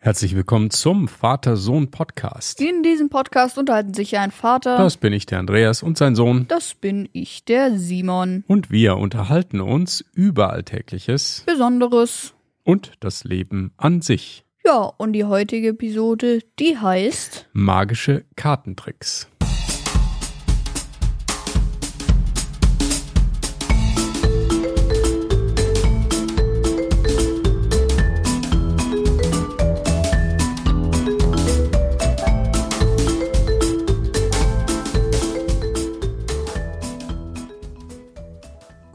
Herzlich 0.00 0.36
willkommen 0.36 0.70
zum 0.70 1.08
Vater-Sohn-Podcast. 1.08 2.60
In 2.60 2.84
diesem 2.84 3.10
Podcast 3.10 3.58
unterhalten 3.58 3.94
sich 3.94 4.16
ein 4.16 4.30
Vater. 4.30 4.78
Das 4.78 4.96
bin 4.96 5.12
ich, 5.12 5.26
der 5.26 5.40
Andreas, 5.40 5.82
und 5.82 5.98
sein 5.98 6.14
Sohn. 6.14 6.46
Das 6.48 6.74
bin 6.76 7.08
ich, 7.12 7.44
der 7.44 7.76
Simon. 7.76 8.44
Und 8.46 8.70
wir 8.70 8.96
unterhalten 8.96 9.60
uns 9.60 10.04
über 10.14 10.50
Alltägliches 10.52 11.42
Besonderes. 11.46 12.32
und 12.62 12.92
das 13.00 13.24
Leben 13.24 13.72
an 13.76 14.00
sich. 14.00 14.44
Ja, 14.64 14.92
und 14.98 15.14
die 15.14 15.24
heutige 15.24 15.68
Episode, 15.70 16.40
die 16.60 16.78
heißt 16.78 17.48
Magische 17.52 18.24
Kartentricks. 18.36 19.28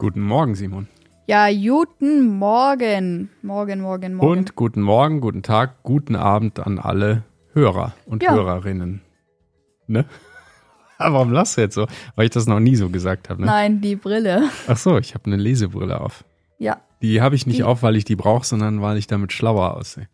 Guten 0.04 0.20
Morgen, 0.20 0.54
Simon. 0.54 0.86
Ja, 1.26 1.50
guten 1.50 2.36
Morgen. 2.36 3.30
Morgen, 3.40 3.80
morgen, 3.80 4.12
morgen. 4.12 4.28
Und 4.38 4.54
guten 4.54 4.82
Morgen, 4.82 5.22
guten 5.22 5.42
Tag, 5.42 5.82
guten 5.82 6.14
Abend 6.14 6.60
an 6.60 6.78
alle 6.78 7.22
Hörer 7.54 7.94
und 8.04 8.22
Ja. 8.22 8.34
Hörerinnen. 8.34 9.00
Ne? 9.86 10.04
Aber 10.98 11.14
warum 11.20 11.32
lachst 11.32 11.56
du 11.56 11.62
jetzt 11.62 11.74
so? 11.74 11.86
Weil 12.16 12.26
ich 12.26 12.32
das 12.32 12.46
noch 12.46 12.60
nie 12.60 12.76
so 12.76 12.90
gesagt 12.90 13.30
habe. 13.30 13.40
Ne? 13.40 13.46
Nein, 13.46 13.80
die 13.80 13.96
Brille. 13.96 14.50
Ach 14.68 14.76
so, 14.76 14.98
ich 14.98 15.14
habe 15.14 15.24
eine 15.24 15.36
Lesebrille 15.36 15.98
auf. 15.98 16.22
Ja. 16.58 16.82
Die 17.00 17.22
habe 17.22 17.34
ich 17.34 17.46
nicht 17.46 17.60
Die- 17.60 17.64
auf, 17.64 17.82
weil 17.82 17.96
ich 17.96 18.04
die 18.04 18.14
brauche, 18.16 18.44
sondern 18.44 18.82
weil 18.82 18.98
ich 18.98 19.06
damit 19.06 19.32
schlauer 19.32 19.74
aussehe. 19.74 20.10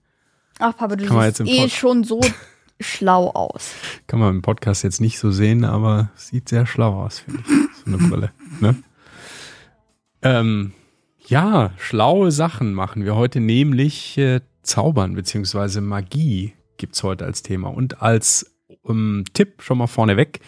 Ach, 0.61 0.77
Papa, 0.77 0.95
du 0.95 1.05
siehst 1.05 1.41
eh 1.41 1.69
schon 1.69 2.05
so 2.05 2.21
schlau 2.81 3.31
aus. 3.31 3.75
Kann 4.07 4.21
man 4.21 4.37
im 4.37 4.43
Podcast 4.43 4.85
jetzt 4.85 5.01
nicht 5.01 5.19
so 5.19 5.33
sehen, 5.33 5.65
aber 5.65 6.11
sieht 6.15 6.49
sehr 6.49 6.65
schlau 6.65 7.03
aus, 7.03 7.19
finde 7.19 7.41
ich. 7.41 7.77
So 7.85 7.87
eine 7.87 7.97
Brille. 8.09 8.31
Ne? 8.61 8.77
Ähm, 10.23 10.73
ja, 11.27 11.73
schlaue 11.79 12.31
Sachen 12.31 12.73
machen 12.75 13.05
wir 13.05 13.17
heute, 13.17 13.41
nämlich 13.41 14.19
äh, 14.19 14.41
Zaubern 14.63 15.15
beziehungsweise 15.15 15.81
Magie 15.81 16.55
gibt's 16.77 17.03
heute 17.03 17.25
als 17.25 17.43
Thema. 17.43 17.69
Und 17.69 18.03
als 18.03 18.55
ähm, 18.89 19.25
Tipp 19.33 19.63
schon 19.63 19.79
mal 19.79 19.87
vorneweg, 19.87 20.41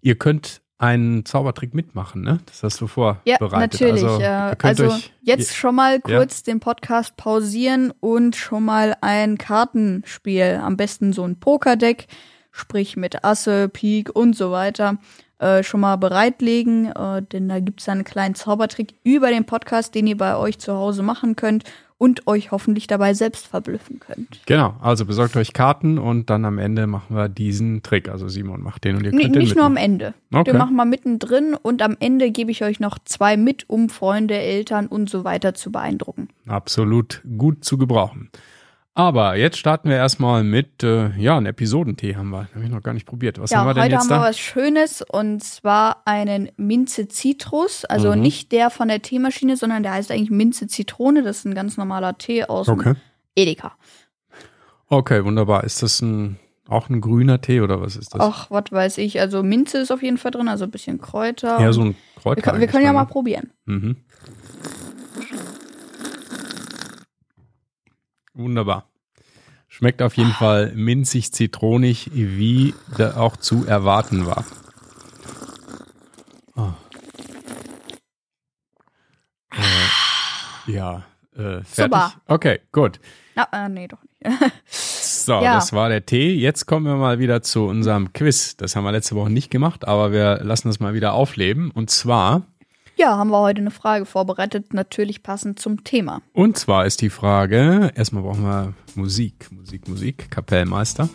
ihr 0.00 0.16
könnt 0.16 0.62
einen 0.78 1.24
Zaubertrick 1.24 1.74
mitmachen, 1.74 2.22
ne? 2.22 2.40
Das 2.46 2.64
hast 2.64 2.80
du 2.80 2.86
Ja, 2.86 3.36
vorbereitet. 3.38 3.80
natürlich. 3.80 4.02
Also, 4.02 4.20
äh, 4.20 4.56
also 4.62 4.86
euch, 4.86 5.12
jetzt 5.22 5.54
schon 5.54 5.76
mal 5.76 6.00
kurz 6.00 6.42
den 6.42 6.58
Podcast 6.58 7.16
pausieren 7.16 7.92
und 8.00 8.34
schon 8.34 8.64
mal 8.64 8.96
ein 9.00 9.38
Kartenspiel, 9.38 10.60
am 10.60 10.76
besten 10.76 11.12
so 11.12 11.22
ein 11.22 11.38
Pokerdeck, 11.38 12.08
sprich 12.50 12.96
mit 12.96 13.24
Asse, 13.24 13.68
Pik 13.68 14.10
und 14.16 14.34
so 14.34 14.50
weiter, 14.50 14.98
äh, 15.42 15.62
schon 15.62 15.80
mal 15.80 15.96
bereitlegen, 15.96 16.86
äh, 16.92 17.22
denn 17.22 17.48
da 17.48 17.60
gibt's 17.60 17.88
einen 17.88 18.04
kleinen 18.04 18.34
Zaubertrick 18.34 18.94
über 19.04 19.30
den 19.30 19.44
Podcast, 19.44 19.94
den 19.94 20.06
ihr 20.06 20.16
bei 20.16 20.36
euch 20.36 20.58
zu 20.58 20.74
Hause 20.74 21.02
machen 21.02 21.34
könnt 21.36 21.64
und 21.98 22.26
euch 22.26 22.50
hoffentlich 22.50 22.86
dabei 22.88 23.14
selbst 23.14 23.46
verblüffen 23.46 24.00
könnt. 24.00 24.40
Genau, 24.46 24.74
also 24.80 25.04
besorgt 25.04 25.36
euch 25.36 25.52
Karten 25.52 25.98
und 25.98 26.30
dann 26.30 26.44
am 26.44 26.58
Ende 26.58 26.88
machen 26.88 27.14
wir 27.14 27.28
diesen 27.28 27.82
Trick. 27.84 28.08
Also 28.08 28.28
Simon 28.28 28.60
macht 28.60 28.84
den 28.84 28.96
und 28.96 29.04
ihr 29.04 29.12
Nee, 29.12 29.22
könnt 29.22 29.34
den 29.36 29.42
nicht 29.42 29.54
nur 29.54 29.66
am 29.66 29.74
mitmachen. 29.74 29.92
Ende. 29.92 30.14
Okay. 30.32 30.52
Wir 30.52 30.58
machen 30.58 30.74
mal 30.74 30.84
mittendrin 30.84 31.54
und 31.60 31.80
am 31.80 31.96
Ende 32.00 32.30
gebe 32.32 32.50
ich 32.50 32.64
euch 32.64 32.80
noch 32.80 32.98
zwei 33.04 33.36
mit, 33.36 33.68
um 33.70 33.88
Freunde, 33.88 34.34
Eltern 34.34 34.88
und 34.88 35.10
so 35.10 35.22
weiter 35.22 35.54
zu 35.54 35.70
beeindrucken. 35.70 36.28
Absolut 36.48 37.22
gut 37.36 37.64
zu 37.64 37.78
gebrauchen. 37.78 38.30
Aber 38.94 39.36
jetzt 39.36 39.56
starten 39.56 39.88
wir 39.88 39.96
erstmal 39.96 40.44
mit, 40.44 40.82
äh, 40.82 41.16
ja, 41.16 41.36
einen 41.38 41.46
Episodentee 41.46 42.14
haben 42.14 42.28
wir. 42.28 42.48
Habe 42.54 42.64
ich 42.64 42.70
noch 42.70 42.82
gar 42.82 42.92
nicht 42.92 43.06
probiert. 43.06 43.38
Was 43.40 43.50
Ja, 43.50 43.58
haben 43.60 43.68
wir 43.68 43.74
denn 43.74 43.84
heute 43.84 43.92
jetzt 43.92 44.00
haben 44.02 44.08
wir 44.10 44.16
da? 44.16 44.22
was 44.22 44.38
Schönes 44.38 45.02
und 45.02 45.42
zwar 45.42 46.02
einen 46.04 46.50
Minze 46.58 47.08
Zitrus. 47.08 47.86
Also 47.86 48.12
Mhm. 48.14 48.20
nicht 48.20 48.52
der 48.52 48.68
von 48.68 48.88
der 48.88 49.00
Teemaschine, 49.00 49.56
sondern 49.56 49.82
der 49.82 49.92
heißt 49.92 50.10
eigentlich 50.10 50.30
Minze 50.30 50.66
Zitrone. 50.66 51.22
Das 51.22 51.38
ist 51.38 51.44
ein 51.46 51.54
ganz 51.54 51.78
normaler 51.78 52.18
Tee 52.18 52.44
aus 52.44 52.68
Okay. 52.68 52.94
Edeka. 53.34 53.72
Okay, 54.88 55.24
wunderbar. 55.24 55.64
Ist 55.64 55.82
das 55.82 56.02
ein, 56.02 56.38
auch 56.68 56.90
ein 56.90 57.00
grüner 57.00 57.40
Tee 57.40 57.62
oder 57.62 57.80
was 57.80 57.96
ist 57.96 58.12
das? 58.14 58.20
Ach, 58.20 58.50
was 58.50 58.64
weiß 58.70 58.98
ich. 58.98 59.20
Also 59.20 59.42
Minze 59.42 59.78
ist 59.78 59.90
auf 59.90 60.02
jeden 60.02 60.18
Fall 60.18 60.32
drin, 60.32 60.48
also 60.48 60.64
ein 60.64 60.70
bisschen 60.70 61.00
Kräuter. 61.00 61.58
Ja, 61.62 61.72
so 61.72 61.80
ein 61.80 61.94
Kräuter. 62.20 62.36
wir, 62.36 62.42
können- 62.42 62.60
wir 62.60 62.66
können 62.66 62.84
ja 62.84 62.92
mal 62.92 63.04
ne? 63.04 63.08
probieren. 63.08 63.52
Mhm. 63.64 63.96
Wunderbar. 68.34 68.88
Schmeckt 69.68 70.02
auf 70.02 70.16
jeden 70.16 70.32
Fall 70.32 70.72
minzig 70.74 71.32
zitronig, 71.32 72.10
wie 72.12 72.74
da 72.98 73.16
auch 73.16 73.36
zu 73.36 73.66
erwarten 73.66 74.26
war. 74.26 74.44
Ah. 76.54 76.74
Äh, 79.54 80.72
ja, 80.72 81.04
äh, 81.34 81.62
fertig. 81.62 81.64
Super. 81.74 82.12
Okay, 82.26 82.60
gut. 82.72 83.00
Na, 83.34 83.48
äh, 83.52 83.68
nee, 83.68 83.88
doch 83.88 83.98
nicht. 84.02 84.12
So, 85.24 85.34
Ja. 85.34 85.54
das 85.54 85.72
war 85.72 85.88
der 85.88 86.04
Tee. 86.04 86.34
Jetzt 86.34 86.66
kommen 86.66 86.84
wir 86.84 86.96
mal 86.96 87.20
wieder 87.20 87.42
zu 87.42 87.66
unserem 87.66 88.12
Quiz. 88.12 88.56
Das 88.56 88.74
haben 88.74 88.82
wir 88.82 88.90
letzte 88.90 89.14
Woche 89.14 89.30
nicht 89.30 89.50
gemacht, 89.52 89.86
aber 89.86 90.10
wir 90.10 90.40
lassen 90.42 90.66
das 90.66 90.80
mal 90.80 90.94
wieder 90.94 91.12
aufleben. 91.12 91.70
Und 91.70 91.90
zwar 91.90 92.42
ja, 92.96 93.16
haben 93.16 93.30
wir 93.30 93.40
heute 93.40 93.60
eine 93.60 93.70
Frage 93.70 94.04
vorbereitet, 94.06 94.74
natürlich 94.74 95.22
passend 95.22 95.58
zum 95.58 95.82
Thema. 95.84 96.22
Und 96.32 96.56
zwar 96.58 96.86
ist 96.86 97.00
die 97.00 97.10
Frage, 97.10 97.90
erstmal 97.94 98.22
brauchen 98.22 98.44
wir 98.44 98.74
Musik, 98.94 99.50
Musik, 99.50 99.88
Musik, 99.88 100.30
Kapellmeister. 100.30 101.08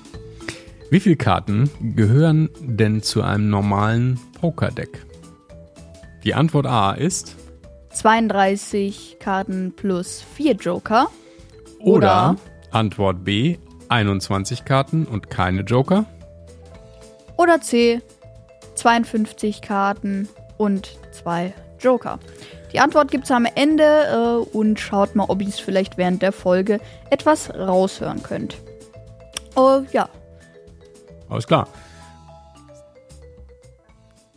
Wie 0.90 1.00
viele 1.00 1.18
Karten 1.18 1.70
gehören 1.96 2.50
denn 2.62 3.02
zu 3.04 3.22
einem 3.22 3.50
normalen 3.50 4.20
Pokerdeck? 4.40 5.06
Die 6.24 6.34
Antwort 6.34 6.66
A 6.66 6.92
ist 6.94 7.36
32 7.92 9.18
Karten 9.20 9.74
plus 9.76 10.22
4 10.36 10.54
Joker. 10.56 11.08
oder, 11.80 12.32
Oder- 12.32 12.36
Antwort 12.72 13.24
B 13.24 13.58
21 13.90 14.66
Karten 14.66 15.06
und 15.06 15.30
keine 15.30 15.62
Joker. 15.62 16.06
Oder 17.38 17.62
C, 17.62 18.02
52 18.76 19.62
Karten 19.62 20.28
und 20.58 20.98
zwei 21.12 21.54
Joker. 21.80 22.20
Die 22.74 22.80
Antwort 22.80 23.12
gibt's 23.12 23.32
am 23.32 23.46
Ende 23.56 23.84
äh, 23.84 24.56
und 24.58 24.80
schaut 24.80 25.16
mal, 25.16 25.26
ob 25.28 25.42
ihr 25.42 25.48
es 25.48 25.60
vielleicht 25.60 25.98
während 25.98 26.22
der 26.22 26.32
Folge 26.32 26.80
etwas 27.10 27.54
raushören 27.54 28.22
könnt. 28.24 28.58
Oh 29.56 29.82
ja, 29.92 30.10
Alles 31.30 31.48
klar. 31.48 31.68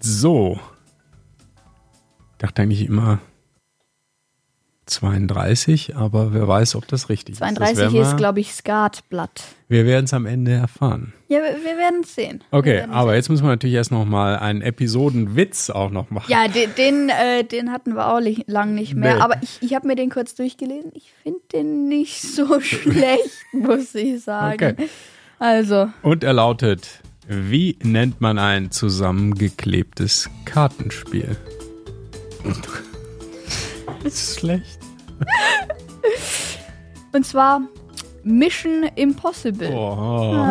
So. 0.01 0.59
Ich 2.33 2.39
dachte 2.39 2.63
eigentlich 2.63 2.87
immer 2.87 3.19
32, 4.91 5.97
aber 5.97 6.35
wer 6.35 6.47
weiß, 6.47 6.75
ob 6.75 6.87
das 6.89 7.09
richtig 7.09 7.35
ist. 7.35 7.41
Das 7.41 7.49
32 7.55 7.77
werden 7.79 7.93
wir- 7.95 8.03
ist, 8.03 8.17
glaube 8.17 8.41
ich, 8.41 8.53
Skatblatt. 8.53 9.43
Wir 9.69 9.87
werden 9.87 10.05
es 10.07 10.13
am 10.15 10.27
Ende 10.27 10.51
erfahren. 10.53 11.13
Ja, 11.29 11.39
wir, 11.39 11.77
werden 11.79 12.01
es 12.03 12.15
sehen. 12.15 12.43
Okay, 12.51 12.83
aber 12.91 13.11
sehen. 13.11 13.17
jetzt 13.17 13.29
müssen 13.29 13.45
wir 13.45 13.51
natürlich 13.51 13.77
erst 13.77 13.93
noch 13.93 14.05
mal 14.05 14.37
einen 14.37 14.63
Episodenwitz 14.63 15.71
auch 15.71 15.91
noch 15.91 16.11
machen. 16.11 16.31
Ja, 16.31 16.49
den, 16.49 16.71
den, 16.77 17.09
äh, 17.09 17.45
den 17.45 17.71
hatten 17.71 17.95
wir 17.95 18.09
auch 18.13 18.19
li- 18.21 18.45
lang 18.49 18.75
nicht 18.75 18.95
mehr. 18.95 19.15
Nee. 19.15 19.21
Aber 19.21 19.37
ich, 19.43 19.59
ich 19.61 19.75
habe 19.75 19.87
mir 19.87 19.95
den 19.95 20.11
kurz 20.11 20.35
durchgelesen. 20.35 20.91
Ich 20.95 21.13
finde 21.23 21.41
den 21.53 21.89
nicht 21.89 22.21
so 22.23 22.61
schlecht, 22.61 23.31
muss 23.53 23.95
ich 23.95 24.23
sagen. 24.23 24.75
Okay. 24.77 24.89
Also, 25.39 25.89
Und 26.03 26.25
er 26.25 26.33
lautet, 26.33 27.01
wie 27.29 27.79
nennt 27.83 28.21
man 28.21 28.39
ein 28.39 28.73
zusammengeklebtes 28.73 30.29
Kartenspiel? 30.45 31.37
Das 34.03 34.15
ist 34.15 34.41
schlecht. 34.41 34.80
und 37.13 37.27
zwar 37.27 37.63
Mission 38.23 38.85
Impossible. 38.97 39.73
Oh. 39.73 40.47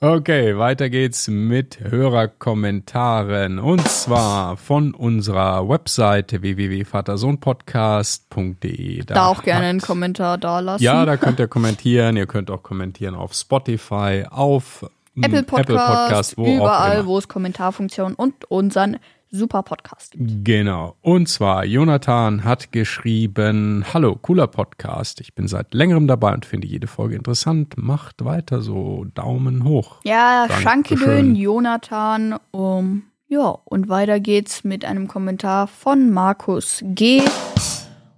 Okay, 0.00 0.58
weiter 0.58 0.90
geht's 0.90 1.28
mit 1.28 1.78
Hörerkommentaren. 1.80 3.58
Und 3.58 3.88
zwar 3.88 4.56
von 4.58 4.92
unserer 4.94 5.66
Webseite 5.68 6.42
www.vatersohnpodcast.de. 6.42 9.04
Da 9.04 9.26
auch 9.26 9.42
gerne 9.42 9.60
hat- 9.60 9.64
einen 9.70 9.80
Kommentar 9.80 10.36
da 10.36 10.60
lassen. 10.60 10.84
Ja, 10.84 11.06
da 11.06 11.16
könnt 11.16 11.38
ihr 11.38 11.48
kommentieren. 11.48 12.18
Ihr 12.18 12.26
könnt 12.26 12.50
auch 12.50 12.62
kommentieren 12.62 13.14
auf 13.14 13.32
Spotify, 13.32 14.24
auf 14.30 14.84
mm, 15.14 15.22
Apple 15.24 15.42
Podcast, 15.42 16.36
wo 16.36 16.44
auch 16.44 16.56
überall, 16.56 16.98
immer. 16.98 17.06
wo 17.06 17.18
es 17.18 17.28
Kommentarfunktion 17.28 18.14
und 18.14 18.44
unseren 18.50 18.98
super 19.34 19.62
Podcast 19.62 20.12
gibt. 20.12 20.44
Genau. 20.44 20.96
Und 21.02 21.28
zwar, 21.28 21.64
Jonathan 21.64 22.44
hat 22.44 22.72
geschrieben, 22.72 23.84
hallo, 23.92 24.16
cooler 24.16 24.46
Podcast. 24.46 25.20
Ich 25.20 25.34
bin 25.34 25.48
seit 25.48 25.74
längerem 25.74 26.06
dabei 26.06 26.32
und 26.32 26.46
finde 26.46 26.66
jede 26.66 26.86
Folge 26.86 27.16
interessant. 27.16 27.74
Macht 27.76 28.24
weiter 28.24 28.60
so. 28.60 29.06
Daumen 29.14 29.64
hoch. 29.64 29.96
Ja. 30.04 30.46
Schankedön, 30.60 31.34
Jonathan. 31.34 32.36
Um, 32.52 33.04
ja, 33.26 33.58
und 33.64 33.88
weiter 33.88 34.20
geht's 34.20 34.64
mit 34.64 34.84
einem 34.84 35.08
Kommentar 35.08 35.66
von 35.66 36.10
Markus 36.10 36.80
G. 36.82 37.22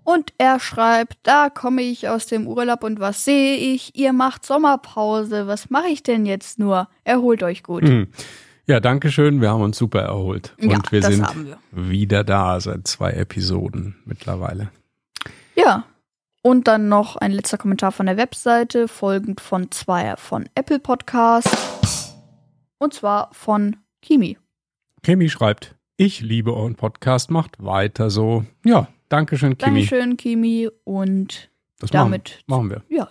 Und 0.07 0.33
er 0.39 0.61
schreibt, 0.61 1.19
da 1.25 1.51
komme 1.51 1.83
ich 1.83 2.09
aus 2.09 2.27
dem 2.27 2.47
Urlaub 2.47 2.85
und 2.85 3.01
was 3.01 3.25
sehe 3.25 3.57
ich? 3.57 3.97
Ihr 3.97 4.13
macht 4.13 4.47
Sommerpause. 4.47 5.49
Was 5.49 5.69
mache 5.69 5.89
ich 5.89 6.05
denn 6.05 6.27
jetzt 6.27 6.61
nur? 6.61 6.89
Erholt 7.03 7.43
euch 7.43 7.65
gut. 7.65 7.83
Hm. 7.83 8.07
Ja, 8.69 8.79
danke 8.79 9.11
schön. 9.11 9.41
Wir 9.41 9.51
haben 9.51 9.63
uns 9.63 9.77
super 9.77 10.03
erholt. 10.03 10.55
Und 10.63 10.71
Ja, 10.71 10.79
wir 10.91 11.03
sind 11.03 11.27
wir. 11.45 11.59
wieder 11.73 12.23
da 12.23 12.61
seit 12.61 12.87
zwei 12.87 13.11
Episoden 13.15 13.97
mittlerweile. 14.05 14.71
Ja. 15.57 15.85
Und 16.41 16.69
dann 16.69 16.89
noch 16.89 17.17
ein 17.17 17.33
letzter 17.33 17.59
Kommentar 17.59 17.91
von 17.91 18.07
der 18.07 18.17
Webseite, 18.17 18.87
folgend 18.87 19.41
von 19.41 19.73
zwei 19.73 20.15
von 20.15 20.49
Apple 20.55 20.79
Podcast. 20.79 22.15
Und 22.79 22.95
zwar 22.95 23.31
von 23.33 23.75
Kimi. 24.03 24.39
Kimi 25.03 25.29
schreibt, 25.31 25.75
ich 25.97 26.21
liebe 26.21 26.55
euren 26.55 26.77
Podcast, 26.77 27.33
macht 27.33 27.57
weiter 27.65 28.09
so. 28.09 28.45
Ja, 28.65 28.87
danke 29.09 29.39
schön, 29.39 29.57
Kimi. 29.59 29.81
Dankeschön, 29.87 30.17
Kimi. 30.17 30.69
Und 30.85 31.51
Das 31.79 31.91
damit- 31.91 32.43
machen, 32.47 32.69
machen 32.69 32.83
wir. 32.89 32.97
ja, 32.97 33.09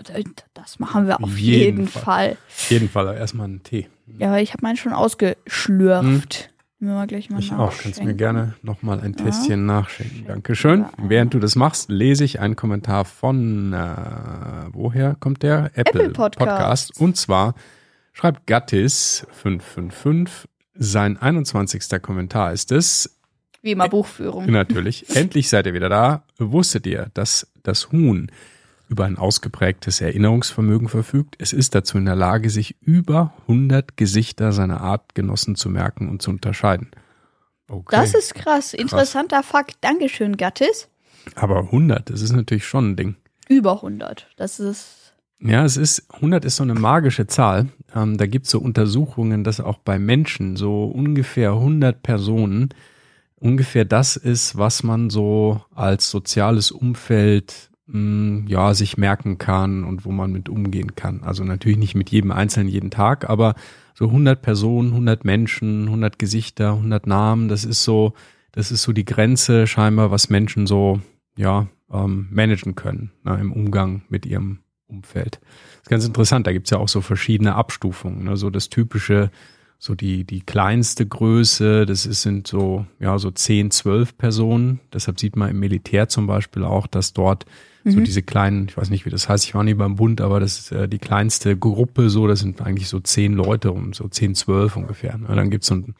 das 0.53 0.79
machen 0.79 1.07
wir 1.07 1.21
auf 1.23 1.37
jeden, 1.37 1.61
jeden 1.63 1.87
Fall. 1.87 2.37
Auf 2.47 2.69
jeden 2.71 2.89
Fall 2.89 3.15
erstmal 3.15 3.45
einen 3.47 3.63
Tee. 3.63 3.87
Ja, 4.17 4.37
ich 4.37 4.53
habe 4.53 4.61
meinen 4.63 4.77
schon 4.77 4.93
ausgeschlürft. 4.93 6.51
Müssen 6.79 6.95
wir 6.95 7.07
gleich 7.07 7.29
mal 7.29 7.37
Hm. 7.37 7.43
Ich 7.43 7.53
auch. 7.53 7.73
Kannst 7.77 8.03
mir 8.03 8.13
gerne 8.13 8.53
nochmal 8.61 8.99
ein 8.99 9.15
Tässchen 9.15 9.65
nachschenken. 9.65 10.25
Dankeschön. 10.27 10.85
Während 10.97 11.33
du 11.33 11.39
das 11.39 11.55
machst, 11.55 11.89
lese 11.89 12.23
ich 12.25 12.39
einen 12.41 12.55
Kommentar 12.55 13.05
von, 13.05 13.71
äh, 13.73 13.77
woher 14.73 15.15
kommt 15.19 15.41
der? 15.41 15.71
Apple, 15.75 16.03
Apple 16.03 16.09
Podcast. 16.09 16.99
Und 16.99 17.15
zwar 17.17 17.55
schreibt 18.13 18.47
Gattis555, 18.47 20.27
sein 20.75 21.17
21. 21.17 22.01
Kommentar 22.01 22.51
ist 22.51 22.71
es, 22.71 23.14
Wie 23.65 23.71
immer 23.71 23.89
Buchführung. 23.89 24.45
Natürlich. 24.45 25.09
Endlich 25.15 25.49
seid 25.49 25.65
ihr 25.65 25.73
wieder 25.73 25.89
da. 25.89 26.23
Wusstet 26.37 26.85
ihr, 26.85 27.07
dass 27.15 27.51
das 27.63 27.91
Huhn 27.91 28.31
über 28.89 29.05
ein 29.05 29.17
ausgeprägtes 29.17 30.01
Erinnerungsvermögen 30.01 30.87
verfügt? 30.87 31.33
Es 31.39 31.51
ist 31.51 31.73
dazu 31.73 31.97
in 31.97 32.05
der 32.05 32.15
Lage, 32.15 32.51
sich 32.51 32.79
über 32.81 33.33
100 33.47 33.97
Gesichter 33.97 34.51
seiner 34.51 34.81
Artgenossen 34.81 35.55
zu 35.55 35.69
merken 35.69 36.09
und 36.09 36.21
zu 36.21 36.29
unterscheiden. 36.29 36.91
Okay. 37.67 37.95
Das 37.95 38.13
ist 38.13 38.35
krass. 38.35 38.75
Interessanter 38.75 39.41
Fakt. 39.41 39.77
Dankeschön, 39.81 40.37
Gattis. 40.37 40.87
Aber 41.33 41.61
100, 41.61 42.11
das 42.11 42.21
ist 42.21 42.33
natürlich 42.33 42.67
schon 42.67 42.91
ein 42.91 42.95
Ding. 42.95 43.15
Über 43.49 43.77
100. 43.77 44.27
Das 44.37 44.59
ist. 44.59 45.15
Ja, 45.39 45.65
es 45.65 45.75
ist, 45.75 46.05
100 46.13 46.45
ist 46.45 46.57
so 46.57 46.63
eine 46.63 46.75
magische 46.75 47.25
Zahl. 47.25 47.69
Ähm, 47.95 48.17
da 48.17 48.27
gibt 48.27 48.45
es 48.45 48.51
so 48.51 48.59
Untersuchungen, 48.59 49.43
dass 49.43 49.59
auch 49.59 49.79
bei 49.79 49.97
Menschen 49.97 50.55
so 50.55 50.85
ungefähr 50.85 51.53
100 51.53 52.03
Personen 52.03 52.69
ungefähr 53.39 53.85
das 53.85 54.15
ist, 54.15 54.57
was 54.57 54.83
man 54.83 55.09
so 55.09 55.61
als 55.73 56.09
soziales 56.09 56.71
Umfeld 56.71 57.69
mh, 57.87 58.49
ja 58.49 58.73
sich 58.73 58.97
merken 58.97 59.37
kann 59.37 59.83
und 59.83 60.05
wo 60.05 60.11
man 60.11 60.31
mit 60.31 60.49
umgehen 60.49 60.95
kann. 60.95 61.23
Also 61.23 61.43
natürlich 61.43 61.77
nicht 61.77 61.95
mit 61.95 62.09
jedem 62.09 62.31
Einzelnen 62.31 62.69
jeden 62.69 62.91
Tag, 62.91 63.29
aber 63.29 63.55
so 63.93 64.05
100 64.05 64.41
Personen, 64.41 64.89
100 64.89 65.23
Menschen, 65.25 65.85
100 65.85 66.19
Gesichter, 66.19 66.73
100 66.73 67.07
Namen, 67.07 67.47
das 67.47 67.63
ist 67.63 67.83
so, 67.83 68.13
das 68.51 68.71
ist 68.71 68.83
so 68.83 68.91
die 68.91 69.05
Grenze 69.05 69.67
scheinbar, 69.67 70.11
was 70.11 70.29
Menschen 70.29 70.67
so 70.67 70.99
ja 71.37 71.67
ähm, 71.91 72.27
managen 72.31 72.75
können 72.75 73.11
ne, 73.23 73.37
im 73.39 73.51
Umgang 73.51 74.03
mit 74.09 74.25
ihrem 74.25 74.59
Umfeld. 74.87 75.39
Das 75.41 75.83
ist 75.83 75.89
ganz 75.89 76.05
interessant, 76.05 76.47
da 76.47 76.51
gibt's 76.51 76.69
ja 76.69 76.77
auch 76.77 76.89
so 76.89 77.01
verschiedene 77.01 77.55
Abstufungen. 77.55 78.25
Ne? 78.25 78.37
So 78.37 78.49
das 78.49 78.69
typische, 78.69 79.31
so 79.77 79.95
die, 79.95 80.23
die 80.23 80.41
kleinste 80.41 81.05
Größe, 81.05 81.85
das 81.85 82.05
ist, 82.05 82.21
sind 82.21 82.47
so, 82.47 82.85
ja, 82.99 83.17
so 83.19 83.31
10, 83.31 83.71
12 83.71 84.17
Personen. 84.17 84.79
Deshalb 84.93 85.19
sieht 85.19 85.35
man 85.35 85.49
im 85.49 85.59
Militär 85.59 86.09
zum 86.09 86.27
Beispiel 86.27 86.63
auch, 86.63 86.87
dass 86.87 87.13
dort 87.13 87.45
so 87.87 87.99
diese 87.99 88.23
kleinen, 88.23 88.67
ich 88.67 88.77
weiß 88.77 88.89
nicht, 88.89 89.05
wie 89.05 89.11
das 89.11 89.29
heißt, 89.29 89.45
ich 89.45 89.53
war 89.53 89.63
nie 89.63 89.75
beim 89.75 89.95
Bund, 89.95 90.19
aber 90.19 90.39
das 90.39 90.57
ist 90.57 90.71
äh, 90.71 90.89
die 90.89 90.97
kleinste 90.97 91.55
Gruppe 91.55 92.09
so, 92.09 92.25
das 92.27 92.39
sind 92.39 92.61
eigentlich 92.61 92.87
so 92.87 92.99
10 92.99 93.33
Leute, 93.33 93.71
um 93.71 93.93
so 93.93 94.07
10, 94.07 94.33
12 94.33 94.75
ungefähr. 94.75 95.17
Ne? 95.17 95.27
Dann 95.27 95.51
gibt's 95.51 95.67
so 95.67 95.75
ein, 95.75 95.95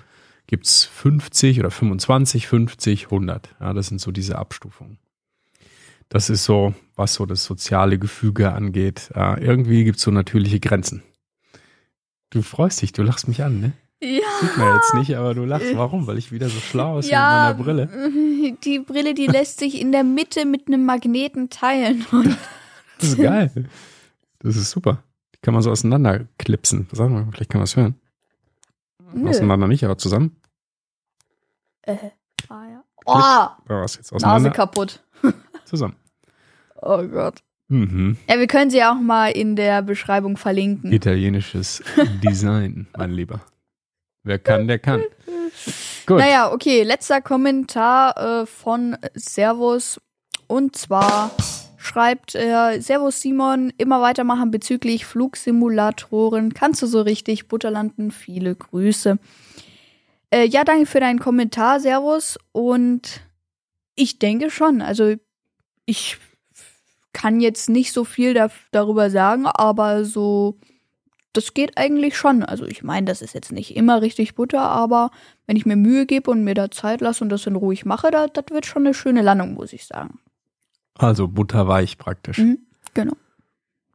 gibt's 0.48 0.86
50 0.86 1.60
oder 1.60 1.70
25, 1.70 2.48
50, 2.48 3.06
100. 3.06 3.56
Ja, 3.60 3.74
das 3.74 3.88
sind 3.88 4.02
so 4.02 4.12
diese 4.12 4.40
Abstufungen. 4.40 4.98
Das 6.10 6.32
ist 6.32 6.44
so, 6.44 6.74
was 6.96 7.14
so 7.14 7.28
das 7.28 7.44
soziale 7.44 8.00
Gefüge 8.00 8.52
angeht. 8.52 9.12
Äh, 9.14 9.44
irgendwie 9.44 9.84
gibt's 9.84 10.02
so 10.02 10.10
natürliche 10.10 10.60
Grenzen. 10.60 11.04
Du 12.36 12.42
freust 12.42 12.82
dich, 12.82 12.92
du 12.92 13.02
lachst 13.02 13.30
mich 13.30 13.42
an, 13.44 13.62
ne? 13.62 13.72
Ja. 14.02 14.28
Sieht 14.42 14.58
man 14.58 14.76
jetzt 14.76 14.94
nicht, 14.94 15.16
aber 15.16 15.34
du 15.34 15.46
lachst. 15.46 15.74
Warum? 15.74 16.06
Weil 16.06 16.18
ich 16.18 16.34
wieder 16.34 16.50
so 16.50 16.60
schlau 16.60 16.98
aussehe 16.98 17.14
Ja, 17.14 17.56
mit 17.58 17.66
meiner 17.66 17.88
Brille. 17.88 18.58
die 18.66 18.80
Brille, 18.80 19.14
die 19.14 19.28
lässt 19.28 19.60
sich 19.60 19.80
in 19.80 19.94
der 19.94 20.04
Mitte 20.04 20.44
mit 20.44 20.68
einem 20.68 20.86
Magneten 20.86 21.50
teilen. 21.50 22.06
Das 22.98 23.10
ist 23.10 23.18
geil. 23.18 23.52
Das 24.40 24.56
ist 24.56 24.72
super. 24.72 25.04
Die 25.34 25.40
kann 25.42 25.54
man 25.54 25.62
so 25.62 25.70
auseinanderklipsen. 25.70 26.88
Sag 26.94 27.10
mal, 27.10 27.28
vielleicht 27.32 27.52
kann 27.52 27.60
man 27.60 27.66
es 27.66 27.76
hören. 27.76 28.00
Nö. 29.14 29.30
Auseinander 29.30 29.68
nicht, 29.68 29.84
aber 29.84 29.98
zusammen. 29.98 30.38
Äh, 31.82 31.98
ah, 32.48 32.64
ja. 32.70 32.84
Oh, 33.06 33.18
Ja, 33.18 33.82
was 33.82 33.96
jetzt 33.98 34.14
Nase 34.14 34.50
kaputt. 34.52 35.04
Zusammen. 35.66 35.96
Oh 36.82 37.02
Gott. 37.08 37.42
Mhm. 37.68 38.18
Ja, 38.30 38.38
wir 38.38 38.48
können 38.48 38.70
sie 38.70 38.84
auch 38.84 39.00
mal 39.00 39.30
in 39.32 39.56
der 39.56 39.82
Beschreibung 39.82 40.38
verlinken. 40.38 40.92
Italienisches 40.92 41.84
Design, 42.24 42.88
mein 42.96 43.12
Lieber. 43.12 43.42
Wer 44.24 44.40
kann, 44.40 44.68
der 44.68 44.80
kann. 44.80 45.04
Gut. 46.06 46.20
Naja, 46.20 46.52
okay, 46.52 46.84
letzter 46.84 47.22
Kommentar 47.22 48.42
äh, 48.42 48.46
von 48.46 48.98
Servus. 49.14 50.00
Und 50.48 50.76
zwar 50.76 51.32
schreibt 51.78 52.36
er, 52.36 52.82
Servus 52.82 53.22
Simon, 53.22 53.72
immer 53.78 54.02
weitermachen 54.02 54.52
bezüglich 54.52 55.06
Flugsimulatoren. 55.06 56.54
Kannst 56.54 56.82
du 56.82 56.88
so 56.88 57.02
richtig 57.02 57.48
Butter 57.48 57.72
landen? 57.72 58.12
Viele 58.12 58.56
Grüße. 58.56 59.18
Äh, 60.32 60.46
ja, 60.46 60.64
danke 60.64 60.86
für 60.86 61.00
deinen 61.00 61.20
Kommentar, 61.20 61.80
Servus. 61.80 62.38
Und 62.52 63.22
ich 63.96 64.20
denke 64.20 64.50
schon, 64.52 64.82
also 64.82 65.16
ich 65.86 66.18
kann 67.16 67.40
jetzt 67.40 67.70
nicht 67.70 67.94
so 67.94 68.04
viel 68.04 68.34
da 68.34 68.50
darüber 68.72 69.10
sagen, 69.10 69.46
aber 69.48 70.04
so, 70.06 70.58
das 71.34 71.54
geht 71.54 71.78
eigentlich 71.78 72.18
schon. 72.18 72.44
Also 72.44 72.66
ich 72.66 72.84
meine, 72.84 73.06
das 73.08 73.22
ist 73.22 73.34
jetzt 73.34 73.52
nicht 73.54 73.76
immer 73.76 74.02
richtig 74.02 74.36
Butter, 74.36 74.62
aber 74.62 75.12
wenn 75.48 75.56
ich 75.58 75.66
mir 75.66 75.78
Mühe 75.78 76.06
gebe 76.06 76.30
und 76.30 76.44
mir 76.44 76.54
da 76.54 76.70
Zeit 76.70 77.00
lasse 77.02 77.24
und 77.24 77.30
das 77.30 77.48
in 77.48 77.56
ruhig 77.56 77.86
mache, 77.86 78.12
da, 78.12 78.28
das 78.28 78.46
wird 78.52 78.66
schon 78.66 78.86
eine 78.86 78.94
schöne 78.94 79.22
Landung, 79.22 79.54
muss 79.56 79.72
ich 79.74 79.86
sagen. 79.88 80.20
Also 80.98 81.28
butterweich 81.28 81.98
praktisch. 81.98 82.38
Mhm, 82.38 82.60
genau. 82.94 83.14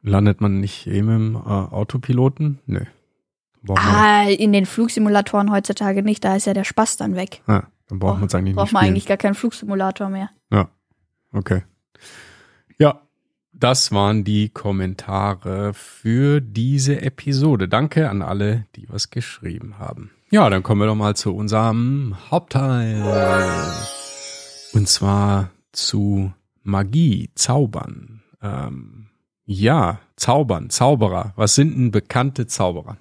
Landet 0.01 0.41
man 0.41 0.59
nicht 0.59 0.87
eben 0.87 1.09
im 1.15 1.35
äh, 1.35 1.39
Autopiloten? 1.39 2.59
Nö. 2.65 2.81
Braucht 3.63 3.83
man, 3.83 3.93
Ah, 3.95 4.23
in 4.29 4.51
den 4.53 4.65
Flugsimulatoren 4.65 5.51
heutzutage 5.51 6.01
nicht, 6.01 6.25
da 6.25 6.35
ist 6.35 6.45
ja 6.47 6.53
der 6.55 6.63
Spaß 6.63 6.97
dann 6.97 7.15
weg. 7.15 7.43
ah, 7.45 7.63
dann 7.87 7.99
braucht 7.99 8.17
man 8.19 8.27
es 8.27 8.33
eigentlich 8.35 8.55
Braucht 8.55 8.65
nicht 8.67 8.73
man 8.73 8.81
spielen. 8.81 8.93
eigentlich 8.93 9.05
gar 9.05 9.17
keinen 9.17 9.35
Flugsimulator 9.35 10.09
mehr. 10.09 10.31
Ja, 10.51 10.69
okay. 11.33 11.61
Das 13.61 13.91
waren 13.91 14.23
die 14.23 14.49
Kommentare 14.49 15.75
für 15.75 16.41
diese 16.41 17.03
Episode. 17.03 17.67
Danke 17.67 18.09
an 18.09 18.23
alle, 18.23 18.65
die 18.75 18.89
was 18.89 19.11
geschrieben 19.11 19.77
haben. 19.77 20.09
Ja, 20.31 20.49
dann 20.49 20.63
kommen 20.63 20.81
wir 20.81 20.87
doch 20.87 20.95
mal 20.95 21.15
zu 21.15 21.35
unserem 21.35 22.15
Hauptteil. 22.31 23.03
Und 24.73 24.89
zwar 24.89 25.51
zu 25.73 26.33
Magie, 26.63 27.29
Zaubern. 27.35 28.23
Ähm, 28.41 29.09
ja, 29.45 29.99
Zaubern, 30.15 30.71
Zauberer. 30.71 31.33
Was 31.35 31.53
sind 31.53 31.75
denn 31.75 31.91
bekannte 31.91 32.47
Zauberer? 32.47 32.97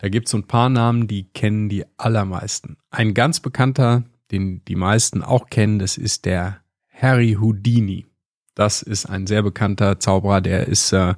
Da 0.00 0.10
gibt's 0.10 0.32
so 0.32 0.36
ein 0.36 0.46
paar 0.46 0.68
Namen, 0.68 1.08
die 1.08 1.30
kennen 1.32 1.70
die 1.70 1.86
allermeisten. 1.96 2.76
Ein 2.90 3.14
ganz 3.14 3.40
bekannter, 3.40 4.04
den 4.32 4.62
die 4.66 4.76
meisten 4.76 5.22
auch 5.22 5.48
kennen, 5.48 5.78
das 5.78 5.96
ist 5.96 6.26
der 6.26 6.58
Harry 6.92 7.38
Houdini. 7.40 8.04
Das 8.58 8.82
ist 8.82 9.06
ein 9.06 9.26
sehr 9.28 9.44
bekannter 9.44 10.00
Zauberer, 10.00 10.40
der 10.40 10.66
ist 10.66 10.92
äh, 10.92 11.14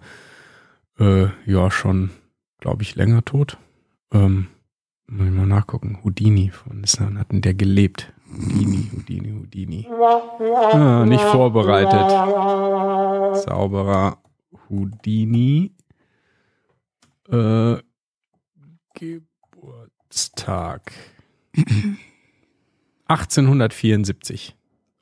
äh, 0.99 1.29
ja 1.47 1.71
schon, 1.71 2.11
glaube 2.59 2.83
ich, 2.83 2.97
länger 2.97 3.25
tot. 3.25 3.57
Ähm, 4.13 4.49
muss 5.07 5.27
ich 5.27 5.33
mal 5.33 5.47
nachgucken. 5.47 6.01
Houdini, 6.05 6.51
von 6.51 6.85
wann 6.99 7.19
hat 7.19 7.33
denn 7.33 7.41
der 7.41 7.55
gelebt? 7.55 8.13
Houdini, 8.31 8.91
Houdini, 8.95 9.31
Houdini. 9.31 9.89
Ah, 10.71 11.07
nicht 11.07 11.25
vorbereitet. 11.25 12.11
Zauberer 13.47 14.19
Houdini. 14.69 15.73
Äh, 17.31 17.77
Geburtstag. 18.93 20.93
1874. 23.09 24.55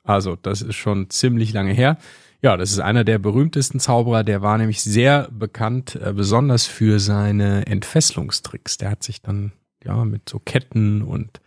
Also, 0.05 0.37
das 0.37 0.61
ist 0.61 0.77
schon 0.77 1.09
ziemlich 1.09 1.51
lange 1.51 1.73
her. 1.73 1.97
Ja, 2.41 2.55
das 2.55 2.71
ist 2.71 2.79
einer 2.79 3.03
der 3.03 3.19
berühmtesten 3.19 3.79
Zauberer. 3.79 4.23
Der 4.23 4.41
war 4.41 4.57
nämlich 4.57 4.81
sehr 4.81 5.29
bekannt, 5.31 5.95
äh, 5.95 6.13
besonders 6.13 6.67
für 6.67 6.99
seine 6.99 7.67
Entfesselungstricks. 7.67 8.77
Der 8.77 8.91
hat 8.91 9.03
sich 9.03 9.21
dann 9.21 9.51
ja 9.83 10.05
mit 10.05 10.29
so 10.29 10.39
Ketten 10.39 11.01
und 11.01 11.41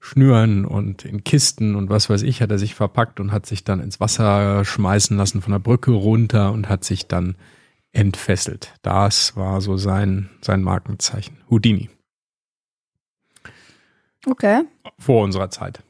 Schnüren 0.00 0.66
und 0.66 1.04
in 1.04 1.24
Kisten 1.24 1.74
und 1.74 1.88
was 1.88 2.10
weiß 2.10 2.22
ich, 2.22 2.42
hat 2.42 2.50
er 2.50 2.58
sich 2.58 2.74
verpackt 2.74 3.20
und 3.20 3.32
hat 3.32 3.46
sich 3.46 3.64
dann 3.64 3.80
ins 3.80 4.00
Wasser 4.00 4.62
schmeißen 4.64 5.16
lassen 5.16 5.40
von 5.40 5.52
der 5.52 5.60
Brücke 5.60 5.92
runter 5.92 6.52
und 6.52 6.68
hat 6.68 6.84
sich 6.84 7.06
dann 7.06 7.36
entfesselt. 7.92 8.74
Das 8.82 9.34
war 9.34 9.62
so 9.62 9.78
sein, 9.78 10.28
sein 10.42 10.62
Markenzeichen. 10.62 11.38
Houdini. 11.48 11.88
Okay. 14.26 14.62
Vor 14.98 15.22
unserer 15.22 15.48
Zeit. 15.48 15.82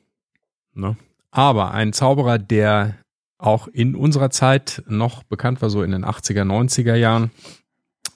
Ne? 0.75 0.97
Aber 1.33 1.73
ein 1.73 1.93
Zauberer, 1.93 2.39
der 2.39 2.95
auch 3.39 3.69
in 3.69 3.95
unserer 3.95 4.31
Zeit 4.31 4.83
noch 4.87 5.23
bekannt 5.23 5.61
war, 5.63 5.71
so 5.71 5.83
in 5.83 5.91
den 5.91 6.05
80er, 6.05 6.43
90er 6.43 6.95
Jahren. 6.95 7.31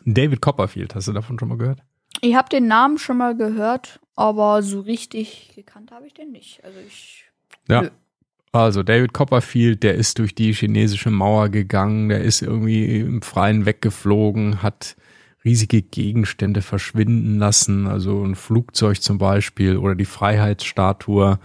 David 0.05 0.41
Copperfield, 0.41 0.95
hast 0.95 1.09
du 1.09 1.13
davon 1.13 1.39
schon 1.39 1.49
mal 1.49 1.59
gehört? 1.59 1.81
Ich 2.21 2.35
habe 2.35 2.49
den 2.49 2.67
Namen 2.67 2.99
schon 2.99 3.19
mal 3.19 3.37
gehört, 3.37 4.01
aber 4.17 4.63
so 4.63 4.81
richtig 4.81 5.53
gekannt 5.55 5.91
habe 5.93 6.07
ich 6.07 6.15
den 6.15 6.33
nicht. 6.33 6.65
Also 6.65 6.79
ich. 6.87 7.25
Ja. 7.69 7.83
Nö. 7.83 7.91
Also 8.51 8.83
David 8.83 9.13
Copperfield, 9.13 9.83
der 9.83 9.95
ist 9.95 10.19
durch 10.19 10.35
die 10.35 10.53
chinesische 10.55 11.11
Mauer 11.11 11.51
gegangen, 11.51 12.09
der 12.09 12.23
ist 12.23 12.41
irgendwie 12.41 13.01
im 13.01 13.21
Freien 13.21 13.67
weggeflogen, 13.67 14.63
hat 14.63 14.97
riesige 15.45 15.83
Gegenstände 15.83 16.63
verschwinden 16.63 17.39
lassen, 17.39 17.87
also 17.87 18.25
ein 18.25 18.35
Flugzeug 18.35 19.03
zum 19.03 19.19
Beispiel 19.19 19.77
oder 19.77 19.95
die 19.95 20.07
Freiheitsstatue 20.07 21.39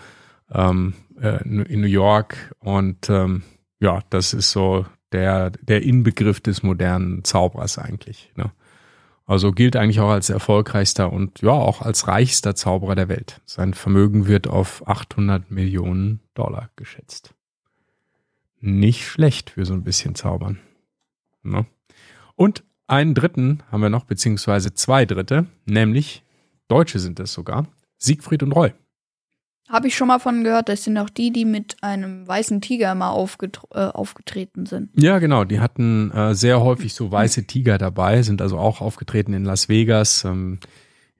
ähm, 0.52 0.94
äh, 1.22 1.44
in 1.44 1.82
New 1.82 1.88
York 1.88 2.56
und 2.60 3.10
ähm, 3.10 3.44
ja, 3.84 4.02
das 4.10 4.34
ist 4.34 4.52
so 4.52 4.86
der, 5.12 5.52
der 5.52 5.84
Inbegriff 5.84 6.40
des 6.40 6.64
modernen 6.64 7.26
Zauberers 7.26 7.78
eigentlich. 7.78 8.32
Ne? 8.36 8.52
Also 9.26 9.52
gilt 9.52 9.76
eigentlich 9.76 10.00
auch 10.00 10.10
als 10.10 10.30
erfolgreichster 10.30 11.12
und 11.12 11.42
ja 11.42 11.52
auch 11.52 11.82
als 11.82 12.08
reichster 12.08 12.56
Zauberer 12.56 12.96
der 12.96 13.10
Welt. 13.10 13.42
Sein 13.46 13.74
Vermögen 13.74 14.26
wird 14.26 14.48
auf 14.48 14.88
800 14.88 15.52
Millionen 15.52 16.22
Dollar 16.34 16.70
geschätzt. 16.78 17.34
Nicht 18.62 19.06
schlecht 19.06 19.50
für 19.50 19.66
so 19.66 19.74
ein 19.74 19.84
bisschen 19.84 20.16
Zaubern. 20.16 20.60
Ne? 21.44 21.66
Und 22.36 22.64
einen 22.88 23.16
dritten 23.16 23.64
haben 23.70 23.82
wir 23.82 23.90
noch, 23.90 24.06
beziehungsweise 24.06 24.74
zwei 24.74 25.06
Dritte, 25.06 25.48
nämlich 25.66 26.24
Deutsche 26.70 27.00
sind 27.00 27.20
es 27.20 27.34
sogar, 27.34 27.68
Siegfried 27.98 28.44
und 28.44 28.54
Roy. 28.54 28.74
Habe 29.70 29.88
ich 29.88 29.96
schon 29.96 30.10
mal 30.10 30.20
von 30.20 30.44
gehört, 30.44 30.70
das 30.70 30.84
sind 30.84 30.98
auch 30.98 31.10
die, 31.10 31.32
die 31.32 31.46
mit 31.46 31.78
einem 31.82 32.28
weißen 32.28 32.62
Tiger 32.62 32.94
mal 32.96 33.12
aufget 33.12 33.60
äh, 33.74 33.80
aufgetreten 33.80 34.66
sind. 34.66 34.90
Ja, 34.96 35.20
genau. 35.20 35.46
Die 35.46 35.60
hatten 35.60 36.12
äh, 36.12 36.36
sehr 36.36 36.62
häufig 36.62 36.94
so 36.94 37.12
weiße 37.12 37.46
Tiger 37.46 37.78
dabei, 37.78 38.22
sind 38.24 38.42
also 38.42 38.58
auch 38.58 38.82
aufgetreten 38.82 39.34
in 39.34 39.46
Las 39.46 39.70
Vegas, 39.70 40.26
ähm, 40.26 40.60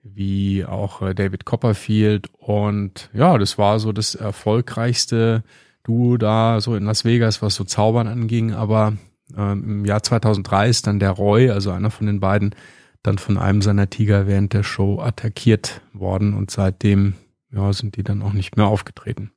wie 0.02 0.64
auch 0.64 1.00
äh, 1.00 1.14
David 1.14 1.46
Copperfield. 1.46 2.28
Und 2.38 3.10
ja, 3.14 3.38
das 3.38 3.56
war 3.56 3.80
so 3.80 3.92
das 3.92 4.14
erfolgreichste 4.14 5.42
Duo 5.82 6.18
da 6.18 6.60
so 6.60 6.76
in 6.76 6.84
Las 6.84 7.04
Vegas, 7.04 7.40
was 7.40 7.54
so 7.54 7.64
Zaubern 7.64 8.06
anging. 8.06 8.52
Aber 8.52 8.92
ähm, 9.36 9.64
im 9.64 9.84
Jahr 9.86 10.02
2003 10.02 10.68
ist 10.68 10.86
dann 10.86 10.98
der 10.98 11.10
Roy, 11.10 11.50
also 11.50 11.70
einer 11.70 11.90
von 11.90 12.06
den 12.06 12.20
beiden, 12.20 12.54
dann 13.02 13.18
von 13.18 13.38
einem 13.38 13.62
seiner 13.62 13.88
Tiger 13.88 14.26
während 14.26 14.52
der 14.52 14.62
Show 14.62 15.00
attackiert 15.00 15.80
worden 15.92 16.34
und 16.34 16.50
seitdem 16.50 17.14
ja, 17.54 17.72
sind 17.72 17.96
die 17.96 18.02
dann 18.02 18.22
auch 18.22 18.32
nicht 18.32 18.56
mehr 18.56 18.66
aufgetreten. 18.66 19.32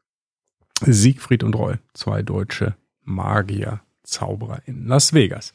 Siegfried 0.81 1.43
und 1.43 1.55
Roy, 1.55 1.75
zwei 1.93 2.21
deutsche 2.21 2.75
Magier, 3.03 3.81
Zauberer 4.03 4.61
in 4.65 4.87
Las 4.87 5.13
Vegas. 5.13 5.53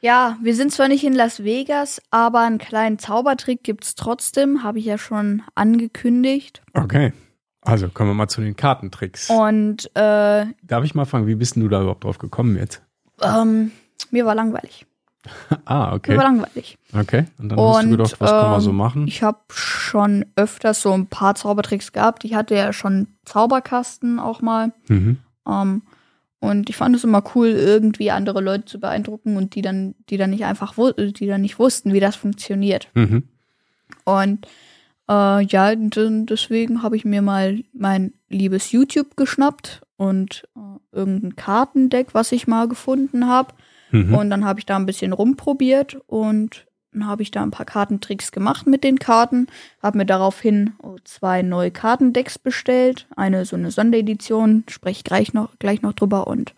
Ja, 0.00 0.38
wir 0.42 0.54
sind 0.54 0.72
zwar 0.72 0.86
nicht 0.88 1.02
in 1.04 1.12
Las 1.12 1.42
Vegas, 1.42 2.00
aber 2.10 2.40
einen 2.40 2.58
kleinen 2.58 2.98
Zaubertrick 2.98 3.64
gibt's 3.64 3.96
trotzdem, 3.96 4.62
habe 4.62 4.78
ich 4.78 4.84
ja 4.84 4.96
schon 4.96 5.42
angekündigt. 5.56 6.62
Okay. 6.72 7.12
Also 7.62 7.88
kommen 7.88 8.10
wir 8.10 8.14
mal 8.14 8.28
zu 8.28 8.40
den 8.40 8.54
Kartentricks. 8.54 9.28
Und 9.28 9.90
äh, 9.94 10.46
Darf 10.62 10.84
ich 10.84 10.94
mal 10.94 11.04
fragen, 11.04 11.26
wie 11.26 11.34
bist 11.34 11.56
denn 11.56 11.62
du 11.64 11.68
da 11.68 11.80
überhaupt 11.80 12.04
drauf 12.04 12.18
gekommen 12.18 12.56
jetzt? 12.56 12.82
ähm, 13.20 13.72
mir 14.12 14.24
war 14.24 14.36
langweilig. 14.36 14.86
Ah, 15.64 15.88
Mir 15.88 15.92
okay. 15.94 16.16
war 16.16 16.24
langweilig. 16.24 16.78
Okay. 16.92 17.26
Und 17.38 17.50
dann 17.50 17.58
hast 17.58 17.82
du 17.82 17.86
Und, 17.86 17.90
gedacht, 17.90 18.20
was 18.20 18.30
kann 18.30 18.50
man 18.50 18.60
so 18.60 18.70
ähm, 18.70 18.76
machen? 18.76 19.08
Ich 19.08 19.22
habe 19.22 19.38
schon 19.50 20.24
öfters 20.36 20.80
so 20.82 20.92
ein 20.92 21.06
paar 21.06 21.34
Zaubertricks 21.34 21.92
gehabt. 21.92 22.24
Ich 22.24 22.34
hatte 22.34 22.54
ja 22.54 22.72
schon 22.72 23.08
Zauberkasten 23.24 24.18
auch 24.18 24.40
mal. 24.40 24.72
Mhm. 24.88 25.18
Ähm, 25.46 25.82
und 26.40 26.70
ich 26.70 26.76
fand 26.76 26.94
es 26.94 27.04
immer 27.04 27.22
cool, 27.34 27.48
irgendwie 27.48 28.10
andere 28.10 28.40
Leute 28.40 28.64
zu 28.64 28.80
beeindrucken 28.80 29.36
und 29.36 29.54
die 29.54 29.62
dann, 29.62 29.94
die 30.08 30.16
dann 30.16 30.30
nicht 30.30 30.44
einfach, 30.44 30.74
die 30.96 31.26
dann 31.26 31.40
nicht 31.40 31.58
wussten, 31.58 31.92
wie 31.92 32.00
das 32.00 32.16
funktioniert. 32.16 32.88
Mhm. 32.94 33.24
Und 34.04 34.46
äh, 35.08 35.44
ja, 35.44 35.74
deswegen 35.74 36.82
habe 36.82 36.96
ich 36.96 37.04
mir 37.04 37.22
mal 37.22 37.62
mein 37.72 38.12
liebes 38.28 38.70
YouTube 38.70 39.16
geschnappt 39.16 39.82
und 39.96 40.46
äh, 40.54 40.96
irgendein 40.96 41.34
Kartendeck, 41.34 42.14
was 42.14 42.30
ich 42.32 42.46
mal 42.46 42.68
gefunden 42.68 43.26
habe. 43.26 43.54
Mhm. 43.90 44.14
Und 44.14 44.30
dann 44.30 44.44
habe 44.44 44.60
ich 44.60 44.66
da 44.66 44.76
ein 44.76 44.86
bisschen 44.86 45.12
rumprobiert 45.12 45.98
und 46.06 46.66
dann 46.92 47.06
habe 47.06 47.22
ich 47.22 47.30
da 47.30 47.42
ein 47.42 47.50
paar 47.50 47.66
Kartentricks 47.66 48.32
gemacht 48.32 48.66
mit 48.66 48.82
den 48.82 48.98
Karten. 48.98 49.46
Habe 49.82 49.98
mir 49.98 50.06
daraufhin 50.06 50.72
oh, 50.82 50.96
zwei 51.04 51.42
neue 51.42 51.70
Kartendecks 51.70 52.38
bestellt. 52.38 53.06
Eine 53.14 53.44
so 53.44 53.56
eine 53.56 53.70
Sonderedition, 53.70 54.64
spreche 54.68 54.98
ich 54.98 55.04
gleich 55.04 55.34
noch, 55.34 55.50
gleich 55.58 55.82
noch 55.82 55.92
drüber. 55.92 56.26
Und 56.26 56.54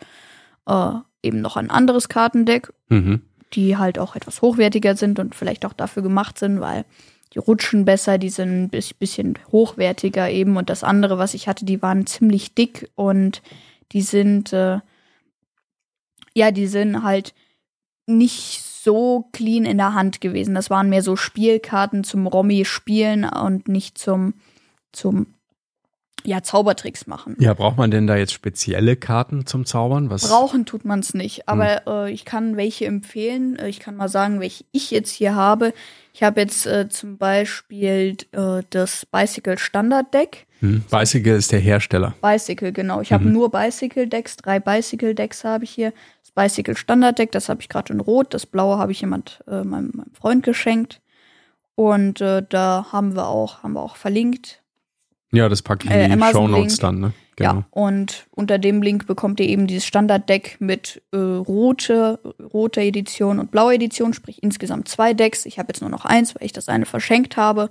äh, 0.67 0.93
eben 1.23 1.41
noch 1.41 1.57
ein 1.57 1.71
anderes 1.71 2.09
Kartendeck, 2.09 2.73
Mhm. 2.89 3.23
die 3.53 3.77
halt 3.77 3.99
auch 3.99 4.15
etwas 4.17 4.41
hochwertiger 4.41 4.97
sind 4.97 5.19
und 5.19 5.35
vielleicht 5.35 5.67
auch 5.67 5.73
dafür 5.73 6.03
gemacht 6.03 6.39
sind, 6.39 6.61
weil 6.61 6.85
die 7.35 7.39
rutschen 7.39 7.85
besser, 7.85 8.17
die 8.19 8.29
sind 8.31 8.65
ein 8.65 8.69
bis- 8.71 8.95
bisschen 8.95 9.39
hochwertiger 9.53 10.31
eben. 10.31 10.57
Und 10.57 10.71
das 10.71 10.85
andere, 10.85 11.19
was 11.19 11.35
ich 11.35 11.49
hatte, 11.49 11.65
die 11.65 11.83
waren 11.83 12.07
ziemlich 12.07 12.55
dick 12.55 12.89
und 12.95 13.43
die 13.93 14.03
sind, 14.03 14.53
äh, 14.53 14.79
ja, 16.35 16.51
die 16.51 16.67
sind 16.67 17.03
halt 17.03 17.35
nicht 18.07 18.63
so 18.63 19.29
clean 19.33 19.65
in 19.65 19.79
der 19.79 19.95
Hand 19.95 20.21
gewesen. 20.21 20.55
Das 20.55 20.71
waren 20.71 20.89
mehr 20.89 21.03
so 21.03 21.17
Spielkarten 21.17 22.05
zum 22.05 22.27
Romy 22.27 22.65
spielen 22.65 23.25
und 23.25 23.69
nicht 23.69 23.99
zum, 23.99 24.35
zum, 24.93 25.35
ja, 26.23 26.43
Zaubertricks 26.43 27.07
machen. 27.07 27.35
Ja, 27.41 27.55
braucht 27.55 27.79
man 27.79 27.91
denn 27.91 28.07
da 28.07 28.15
jetzt 28.17 28.35
spezielle 28.35 28.95
Karten 28.97 29.47
zum 29.47 29.65
Zaubern? 29.65 30.11
Was? 30.11 30.29
Brauchen 30.29 30.67
tut 30.67 30.85
man 30.85 31.01
es 31.01 31.15
nicht, 31.15 31.49
aber 31.49 31.87
äh, 31.87 32.13
ich 32.13 32.27
kann 32.27 32.59
welche 32.59 32.85
empfehlen. 32.85 33.57
Äh, 33.57 33.69
Ich 33.69 33.81
kann 33.81 33.97
mal 33.97 34.09
sagen, 34.11 34.39
welche 34.39 34.65
ich 34.71 34.91
jetzt 34.91 35.11
hier 35.13 35.35
habe. 35.35 35.73
Ich 36.13 36.23
habe 36.23 36.41
jetzt 36.43 36.67
äh, 36.67 36.89
zum 36.91 37.17
Beispiel 37.17 38.17
äh, 38.33 38.63
das 38.69 39.07
Bicycle 39.07 39.57
Standard 39.59 40.13
Deck. 40.13 40.47
Hm. 40.59 40.85
Bicycle 40.91 41.37
ist 41.37 41.53
der 41.53 41.61
Hersteller. 41.61 42.15
Bicycle, 42.21 42.73
genau. 42.73 43.01
Ich 43.01 43.15
habe 43.15 43.25
Mhm. 43.25 43.33
nur 43.33 43.51
Bicycle 43.51 44.07
Decks. 44.07 44.37
Drei 44.37 44.61
Bicycle 44.61 45.15
Decks 45.15 45.43
habe 45.45 45.65
ich 45.65 45.71
hier. 45.71 45.95
Das 46.23 46.33
Bicycle 46.33 46.77
Standard 46.77 47.19
Deck, 47.19 47.33
das 47.33 47.49
habe 47.49 47.63
ich 47.63 47.71
gerade 47.71 47.95
in 47.95 48.01
Rot. 48.01 48.35
Das 48.35 48.45
Blaue 48.45 48.77
habe 48.77 48.93
ich 48.93 49.01
jemand, 49.01 49.43
äh, 49.49 49.65
meinem, 49.65 49.91
meinem 49.95 50.13
Freund 50.13 50.43
geschenkt. 50.45 51.01
Und 51.77 52.21
äh, 52.21 52.43
da 52.47 52.89
haben 52.93 53.17
wir 53.17 53.27
auch, 53.29 53.63
haben 53.63 53.73
wir 53.73 53.81
auch 53.81 53.97
verlinkt. 53.97 54.60
Ja, 55.33 55.49
das 55.49 55.63
packe 55.63 55.87
ich 55.87 55.91
Äh, 55.93 56.05
in 56.05 56.09
die 56.09 56.13
Amazon 56.15 56.47
Shownotes 56.49 56.73
Link. 56.73 56.81
dann, 56.81 57.01
ne? 57.01 57.13
Genau. 57.37 57.55
Ja, 57.55 57.65
und 57.71 58.27
unter 58.33 58.59
dem 58.59 58.83
Link 58.83 59.07
bekommt 59.07 59.41
ihr 59.41 59.49
eben 59.49 59.67
dieses 59.67 59.87
Standarddeck 59.87 60.57
mit 60.61 61.01
äh, 61.13 61.17
rote, 61.17 62.19
roter 62.53 62.83
Edition 62.83 63.39
und 63.39 63.51
blauer 63.51 63.73
Edition, 63.73 64.13
sprich 64.13 64.43
insgesamt 64.43 64.89
zwei 64.89 65.15
Decks. 65.15 65.47
Ich 65.47 65.59
habe 65.59 65.69
jetzt 65.69 65.81
nur 65.81 65.91
noch 65.91 66.05
eins, 66.05 66.35
weil 66.35 66.45
ich 66.45 66.53
das 66.53 66.69
eine 66.69 66.85
verschenkt 66.87 67.37
habe. 67.37 67.71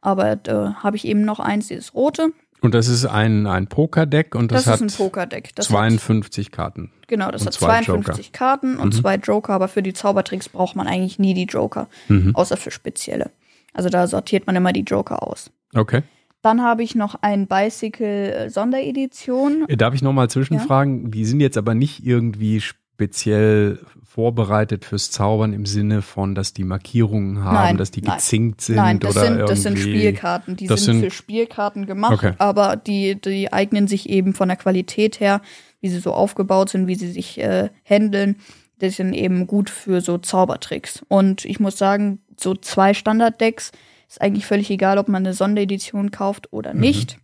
Aber 0.00 0.36
da 0.36 0.76
habe 0.82 0.96
ich 0.96 1.04
eben 1.06 1.22
noch 1.24 1.40
eins, 1.40 1.68
dieses 1.68 1.94
rote. 1.94 2.32
Und 2.60 2.74
das 2.74 2.86
ist 2.88 3.04
ein, 3.04 3.46
ein 3.46 3.66
Pokerdeck 3.66 4.34
und 4.34 4.50
das, 4.52 4.64
Das, 4.64 4.74
hat 4.74 4.80
ist 4.86 4.94
ein 4.94 4.96
Pokerdeck. 5.04 5.50
Das 5.56 5.66
hat, 5.66 5.70
52 5.76 6.50
Karten. 6.52 6.92
genau, 7.08 7.30
das 7.30 7.44
hat 7.44 7.52
zwei 7.54 7.82
52 7.82 8.32
Karten 8.32 8.76
und 8.78 8.94
Mhm. 8.94 9.00
zwei 9.00 9.16
Joker, 9.16 9.52
aber 9.52 9.66
für 9.68 9.82
die 9.82 9.92
Zaubertricks 9.92 10.48
braucht 10.48 10.76
man 10.76 10.86
eigentlich 10.86 11.18
nie 11.18 11.34
die 11.34 11.44
Joker, 11.46 11.88
Mhm. 12.08 12.34
außer 12.36 12.56
für 12.56 12.70
spezielle. 12.70 13.30
Also 13.74 13.88
da 13.88 14.06
sortiert 14.06 14.46
man 14.46 14.54
immer 14.56 14.72
die 14.72 14.82
Joker 14.82 15.22
aus. 15.26 15.50
Okay. 15.74 16.02
Dann 16.42 16.62
habe 16.62 16.82
ich 16.82 16.94
noch 16.94 17.14
ein 17.22 17.46
Bicycle 17.46 18.30
äh, 18.32 18.50
Sonderedition. 18.50 19.64
Äh, 19.68 19.76
Darf 19.76 19.94
ich 19.94 20.02
nochmal 20.02 20.28
zwischenfragen? 20.28 21.10
Die 21.10 21.24
sind 21.24 21.40
jetzt 21.40 21.56
aber 21.56 21.74
nicht 21.74 22.04
irgendwie 22.04 22.60
speziell 22.60 23.78
vorbereitet 24.04 24.84
fürs 24.84 25.10
Zaubern 25.10 25.52
im 25.54 25.64
Sinne 25.64 26.02
von, 26.02 26.34
dass 26.34 26.52
die 26.52 26.64
Markierungen 26.64 27.42
haben, 27.42 27.54
Nein, 27.54 27.76
dass 27.78 27.90
die 27.90 28.02
nein. 28.02 28.16
gezinkt 28.18 28.60
sind 28.60 28.76
Nein, 28.76 28.98
das 29.00 29.16
oder 29.16 29.26
sind, 29.26 29.38
das 29.40 29.62
sind 29.62 29.78
irgendwie- 29.78 29.98
Spielkarten. 30.00 30.56
Die 30.56 30.66
sind, 30.66 30.78
sind- 30.78 31.00
für 31.00 31.10
Spielkarten 31.10 31.86
gemacht, 31.86 32.12
Okay. 32.12 32.32
aber 32.38 32.76
die, 32.76 33.18
die 33.18 33.50
eignen 33.52 33.86
sich 33.88 34.10
eben 34.10 34.34
von 34.34 34.48
der 34.48 34.58
Qualität 34.58 35.18
her, 35.20 35.40
wie 35.80 35.88
sie 35.88 35.98
so 35.98 36.12
aufgebaut 36.12 36.68
sind, 36.68 36.86
wie 36.88 36.94
sie 36.94 37.10
sich 37.10 37.38
äh, 37.40 37.70
handeln. 37.84 38.36
Das 38.80 38.96
sind 38.96 39.14
eben 39.14 39.46
gut 39.46 39.70
für 39.70 40.00
so 40.02 40.18
Zaubertricks. 40.18 41.02
Und 41.08 41.44
ich 41.46 41.58
muss 41.60 41.78
sagen, 41.78 42.20
so 42.36 42.54
zwei 42.54 42.92
Standarddecks 42.94 43.72
ist 44.12 44.20
eigentlich 44.20 44.46
völlig 44.46 44.70
egal, 44.70 44.98
ob 44.98 45.08
man 45.08 45.24
eine 45.24 45.34
Sonderedition 45.34 46.10
kauft 46.10 46.52
oder 46.52 46.74
Mhm. 46.74 46.80
nicht. 46.80 47.18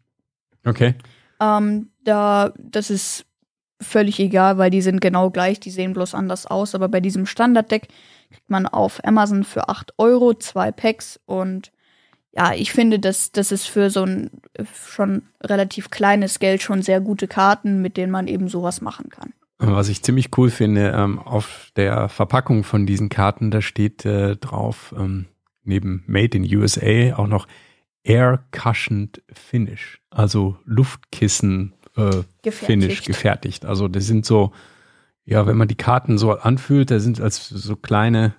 Okay. 0.67 0.95
Ähm, 1.41 1.91
da, 2.05 2.53
das 2.59 2.91
ist 2.91 3.25
völlig 3.81 4.19
egal, 4.19 4.59
weil 4.59 4.71
die 4.71 4.83
sind 4.83 5.01
genau 5.01 5.31
gleich, 5.31 5.61
die 5.61 5.71
sehen 5.71 5.93
bloß 5.93 6.15
anders 6.15 6.47
aus. 6.47 6.75
Aber 6.75 6.89
bei 6.89 7.01
diesem 7.01 7.27
Standarddeck 7.27 7.89
kriegt 8.33 8.51
man 8.51 8.67
auf 8.67 9.05
Amazon 9.05 9.45
für 9.45 9.69
8 9.69 9.95
Euro 9.99 10.35
zwei 10.35 10.73
Packs 10.73 11.21
und 11.27 11.71
ja, 12.33 12.53
ich 12.55 12.73
finde, 12.73 12.99
dass 12.99 13.33
das 13.33 13.53
ist 13.53 13.67
für 13.67 13.91
so 13.91 14.05
ein 14.05 14.31
schon 14.87 15.23
relativ 15.43 15.91
kleines 15.91 16.39
Geld 16.39 16.63
schon 16.63 16.83
sehr 16.83 17.01
gute 17.01 17.27
Karten, 17.27 17.81
mit 17.81 17.97
denen 17.97 18.13
man 18.13 18.29
eben 18.29 18.49
sowas 18.49 18.81
machen 18.81 19.09
kann. 19.09 19.33
Was 19.59 19.89
ich 19.89 20.03
ziemlich 20.05 20.29
cool 20.37 20.51
finde, 20.51 20.93
ähm, 20.95 21.19
auf 21.19 21.71
der 21.75 22.09
Verpackung 22.09 22.63
von 22.65 22.87
diesen 22.87 23.09
Karten, 23.09 23.51
da 23.51 23.61
steht 23.61 24.05
äh, 24.05 24.37
drauf, 24.37 24.95
ähm, 24.97 25.27
neben 25.69 26.03
Made 26.07 26.37
in 26.37 26.57
USA 26.57 27.17
auch 27.17 27.27
noch 27.27 27.47
Air 28.03 28.45
Cushioned 28.53 29.23
Finish, 29.33 30.01
also 30.11 30.57
Luftkissen 30.65 31.75
äh, 31.97 32.23
gefertigt. 32.43 32.55
Finish 32.65 33.03
gefertigt. 33.05 33.65
Also 33.67 33.89
das 33.89 34.07
sind 34.07 34.25
so, 34.25 34.53
ja, 35.25 35.47
wenn 35.47 35.57
man 35.57 35.69
die 35.69 35.77
Karten 35.77 36.19
so 36.19 36.33
anfühlt, 36.33 36.91
da 36.91 37.01
sind 37.01 37.21
als 37.21 37.49
so 37.49 37.77
kleine 37.77 38.35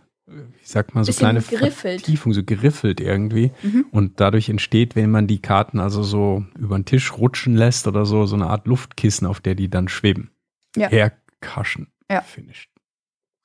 ich 0.61 0.69
sag 0.69 0.93
mal, 0.93 1.03
so 1.03 1.11
kleine 1.11 1.41
geriffelt. 1.41 2.01
Vertiefung, 2.01 2.33
so 2.33 2.43
geriffelt 2.43 3.01
irgendwie. 3.01 3.51
Mhm. 3.63 3.85
Und 3.91 4.19
dadurch 4.19 4.49
entsteht, 4.49 4.95
wenn 4.95 5.11
man 5.11 5.27
die 5.27 5.41
Karten 5.41 5.79
also 5.79 6.03
so 6.03 6.45
über 6.57 6.77
den 6.77 6.85
Tisch 6.85 7.17
rutschen 7.17 7.55
lässt 7.55 7.87
oder 7.87 8.05
so, 8.05 8.25
so 8.25 8.35
eine 8.35 8.47
Art 8.47 8.67
Luftkissen, 8.67 9.25
auf 9.25 9.39
der 9.39 9.55
die 9.55 9.69
dann 9.69 9.87
schweben. 9.87 10.29
Ja. 10.75 10.89
Air 10.89 11.13
Cushion 11.41 11.87
ja. 12.11 12.21
Finished. 12.21 12.69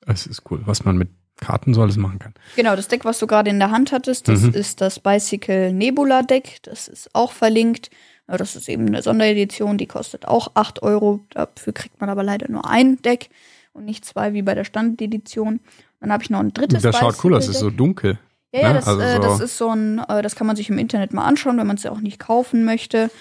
Das 0.01 0.27
ist 0.27 0.43
cool, 0.51 0.61
was 0.65 0.85
man 0.85 0.97
mit 0.97 1.09
Karten 1.37 1.73
so 1.73 1.81
alles 1.81 1.97
machen 1.97 2.19
kann. 2.19 2.33
Genau, 2.55 2.75
das 2.75 2.87
Deck, 2.87 3.05
was 3.05 3.19
du 3.19 3.27
gerade 3.27 3.49
in 3.49 3.59
der 3.59 3.71
Hand 3.71 3.91
hattest, 3.91 4.27
das 4.27 4.41
mhm. 4.41 4.53
ist 4.53 4.81
das 4.81 4.99
Bicycle 4.99 5.73
Nebula 5.73 6.23
Deck. 6.23 6.59
Das 6.63 6.87
ist 6.87 7.09
auch 7.13 7.31
verlinkt. 7.31 7.89
Das 8.27 8.55
ist 8.55 8.69
eben 8.69 8.87
eine 8.87 9.01
Sonderedition, 9.01 9.77
die 9.77 9.85
kostet 9.85 10.27
auch 10.27 10.51
8 10.55 10.81
Euro. 10.81 11.19
Dafür 11.29 11.73
kriegt 11.73 12.01
man 12.01 12.09
aber 12.09 12.23
leider 12.23 12.49
nur 12.49 12.67
ein 12.67 13.01
Deck 13.01 13.29
und 13.73 13.85
nicht 13.85 14.05
zwei 14.05 14.33
wie 14.33 14.41
bei 14.41 14.55
der 14.55 14.63
Standedition. 14.63 15.59
Dann 15.99 16.11
habe 16.11 16.23
ich 16.23 16.29
noch 16.29 16.39
ein 16.39 16.53
drittes. 16.53 16.81
Das 16.81 16.97
schaut 16.97 17.23
cool 17.23 17.35
aus, 17.35 17.47
ist 17.47 17.59
so 17.59 17.69
dunkel. 17.69 18.17
Ja, 18.51 18.61
ja, 18.61 18.67
ne? 18.69 18.73
das, 18.75 18.87
also 18.87 19.01
äh, 19.01 19.19
das 19.19 19.39
ist 19.41 19.57
so 19.57 19.69
ein, 19.69 19.99
äh, 20.07 20.21
das 20.21 20.35
kann 20.35 20.47
man 20.47 20.55
sich 20.55 20.69
im 20.69 20.77
Internet 20.77 21.13
mal 21.13 21.25
anschauen, 21.25 21.57
wenn 21.57 21.67
man 21.67 21.75
es 21.75 21.83
ja 21.83 21.91
auch 21.91 21.99
nicht 21.99 22.19
kaufen 22.19 22.63
möchte. 22.63 23.11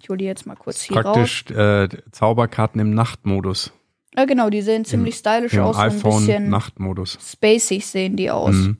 Ich 0.00 0.08
hole 0.08 0.18
die 0.18 0.24
jetzt 0.24 0.46
mal 0.46 0.54
kurz 0.54 0.82
hier 0.82 1.00
Praktisch, 1.00 1.44
raus. 1.50 1.56
Praktisch 1.56 1.98
äh, 1.98 2.10
Zauberkarten 2.12 2.80
im 2.80 2.94
Nachtmodus. 2.94 3.72
Ja, 4.16 4.24
genau, 4.26 4.50
die 4.50 4.62
sehen 4.62 4.84
ziemlich 4.84 5.14
Im, 5.14 5.18
stylisch 5.18 5.54
im 5.54 5.62
aus. 5.62 5.76
iPhone 5.76 6.12
ein 6.12 6.18
bisschen 6.26 6.48
Nachtmodus. 6.48 7.18
Spacig 7.20 7.86
sehen 7.86 8.16
die 8.16 8.30
aus. 8.30 8.54
Mhm. 8.54 8.76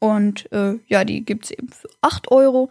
Und 0.00 0.50
äh, 0.50 0.78
ja, 0.86 1.04
die 1.04 1.24
gibt 1.24 1.44
es 1.44 1.50
eben 1.52 1.68
für 1.68 1.88
8 2.00 2.30
Euro. 2.30 2.70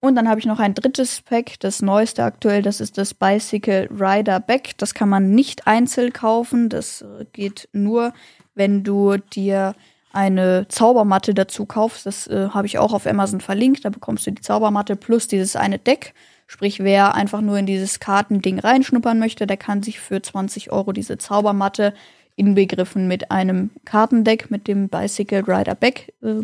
Und 0.00 0.16
dann 0.16 0.28
habe 0.28 0.38
ich 0.38 0.44
noch 0.44 0.58
ein 0.58 0.74
drittes 0.74 1.22
Pack, 1.22 1.58
das 1.60 1.80
neueste 1.80 2.24
aktuell, 2.24 2.60
das 2.60 2.80
ist 2.82 2.98
das 2.98 3.14
Bicycle 3.14 3.88
Rider 3.90 4.38
Back. 4.38 4.76
Das 4.76 4.92
kann 4.92 5.08
man 5.08 5.30
nicht 5.30 5.66
einzeln 5.66 6.12
kaufen, 6.12 6.68
das 6.68 7.00
äh, 7.00 7.24
geht 7.32 7.70
nur, 7.72 8.12
wenn 8.54 8.84
du 8.84 9.16
dir 9.16 9.74
eine 10.12 10.66
Zaubermatte 10.68 11.32
dazu 11.32 11.64
kaufst. 11.64 12.04
Das 12.04 12.26
äh, 12.26 12.50
habe 12.50 12.66
ich 12.66 12.78
auch 12.78 12.92
auf 12.92 13.06
Amazon 13.06 13.40
verlinkt. 13.40 13.84
Da 13.84 13.90
bekommst 13.90 14.26
du 14.26 14.30
die 14.30 14.42
Zaubermatte 14.42 14.94
plus 14.94 15.26
dieses 15.26 15.56
eine 15.56 15.78
Deck. 15.78 16.12
Sprich, 16.46 16.80
wer 16.80 17.14
einfach 17.14 17.40
nur 17.40 17.58
in 17.58 17.66
dieses 17.66 18.00
Kartending 18.00 18.58
reinschnuppern 18.58 19.18
möchte, 19.18 19.46
der 19.46 19.56
kann 19.56 19.82
sich 19.82 20.00
für 20.00 20.20
20 20.20 20.70
Euro 20.72 20.92
diese 20.92 21.18
Zaubermatte 21.18 21.94
inbegriffen 22.36 23.08
mit 23.08 23.30
einem 23.30 23.70
Kartendeck, 23.84 24.50
mit 24.50 24.68
dem 24.68 24.88
Bicycle 24.88 25.44
Rider 25.46 25.74
Back, 25.74 26.12
äh, 26.22 26.42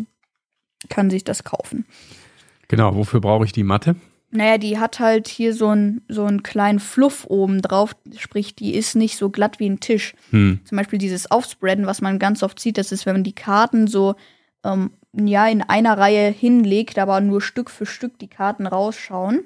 kann 0.89 1.09
sich 1.09 1.23
das 1.23 1.43
kaufen. 1.43 1.85
Genau, 2.67 2.95
wofür 2.95 3.21
brauche 3.21 3.45
ich 3.45 3.51
die 3.51 3.63
Matte? 3.63 3.95
Naja, 4.31 4.57
die 4.57 4.79
hat 4.79 4.99
halt 4.99 5.27
hier 5.27 5.53
so 5.53 5.67
einen 5.67 6.01
so 6.07 6.23
einen 6.23 6.41
kleinen 6.41 6.79
Fluff 6.79 7.25
oben 7.27 7.61
drauf, 7.61 7.95
sprich, 8.17 8.55
die 8.55 8.73
ist 8.75 8.95
nicht 8.95 9.17
so 9.17 9.29
glatt 9.29 9.59
wie 9.59 9.69
ein 9.69 9.81
Tisch. 9.81 10.15
Hm. 10.29 10.61
Zum 10.63 10.77
Beispiel 10.77 10.97
dieses 10.97 11.29
Aufspreaden, 11.29 11.85
was 11.85 11.99
man 11.99 12.17
ganz 12.17 12.41
oft 12.41 12.57
sieht, 12.59 12.77
das 12.77 12.93
ist, 12.93 13.05
wenn 13.05 13.15
man 13.15 13.23
die 13.25 13.35
Karten 13.35 13.87
so 13.87 14.15
ähm, 14.63 14.91
ja 15.13 15.47
in 15.47 15.61
einer 15.61 15.97
Reihe 15.97 16.29
hinlegt, 16.31 16.97
aber 16.97 17.19
nur 17.19 17.41
Stück 17.41 17.69
für 17.69 17.85
Stück 17.85 18.17
die 18.19 18.29
Karten 18.29 18.67
rausschauen. 18.67 19.43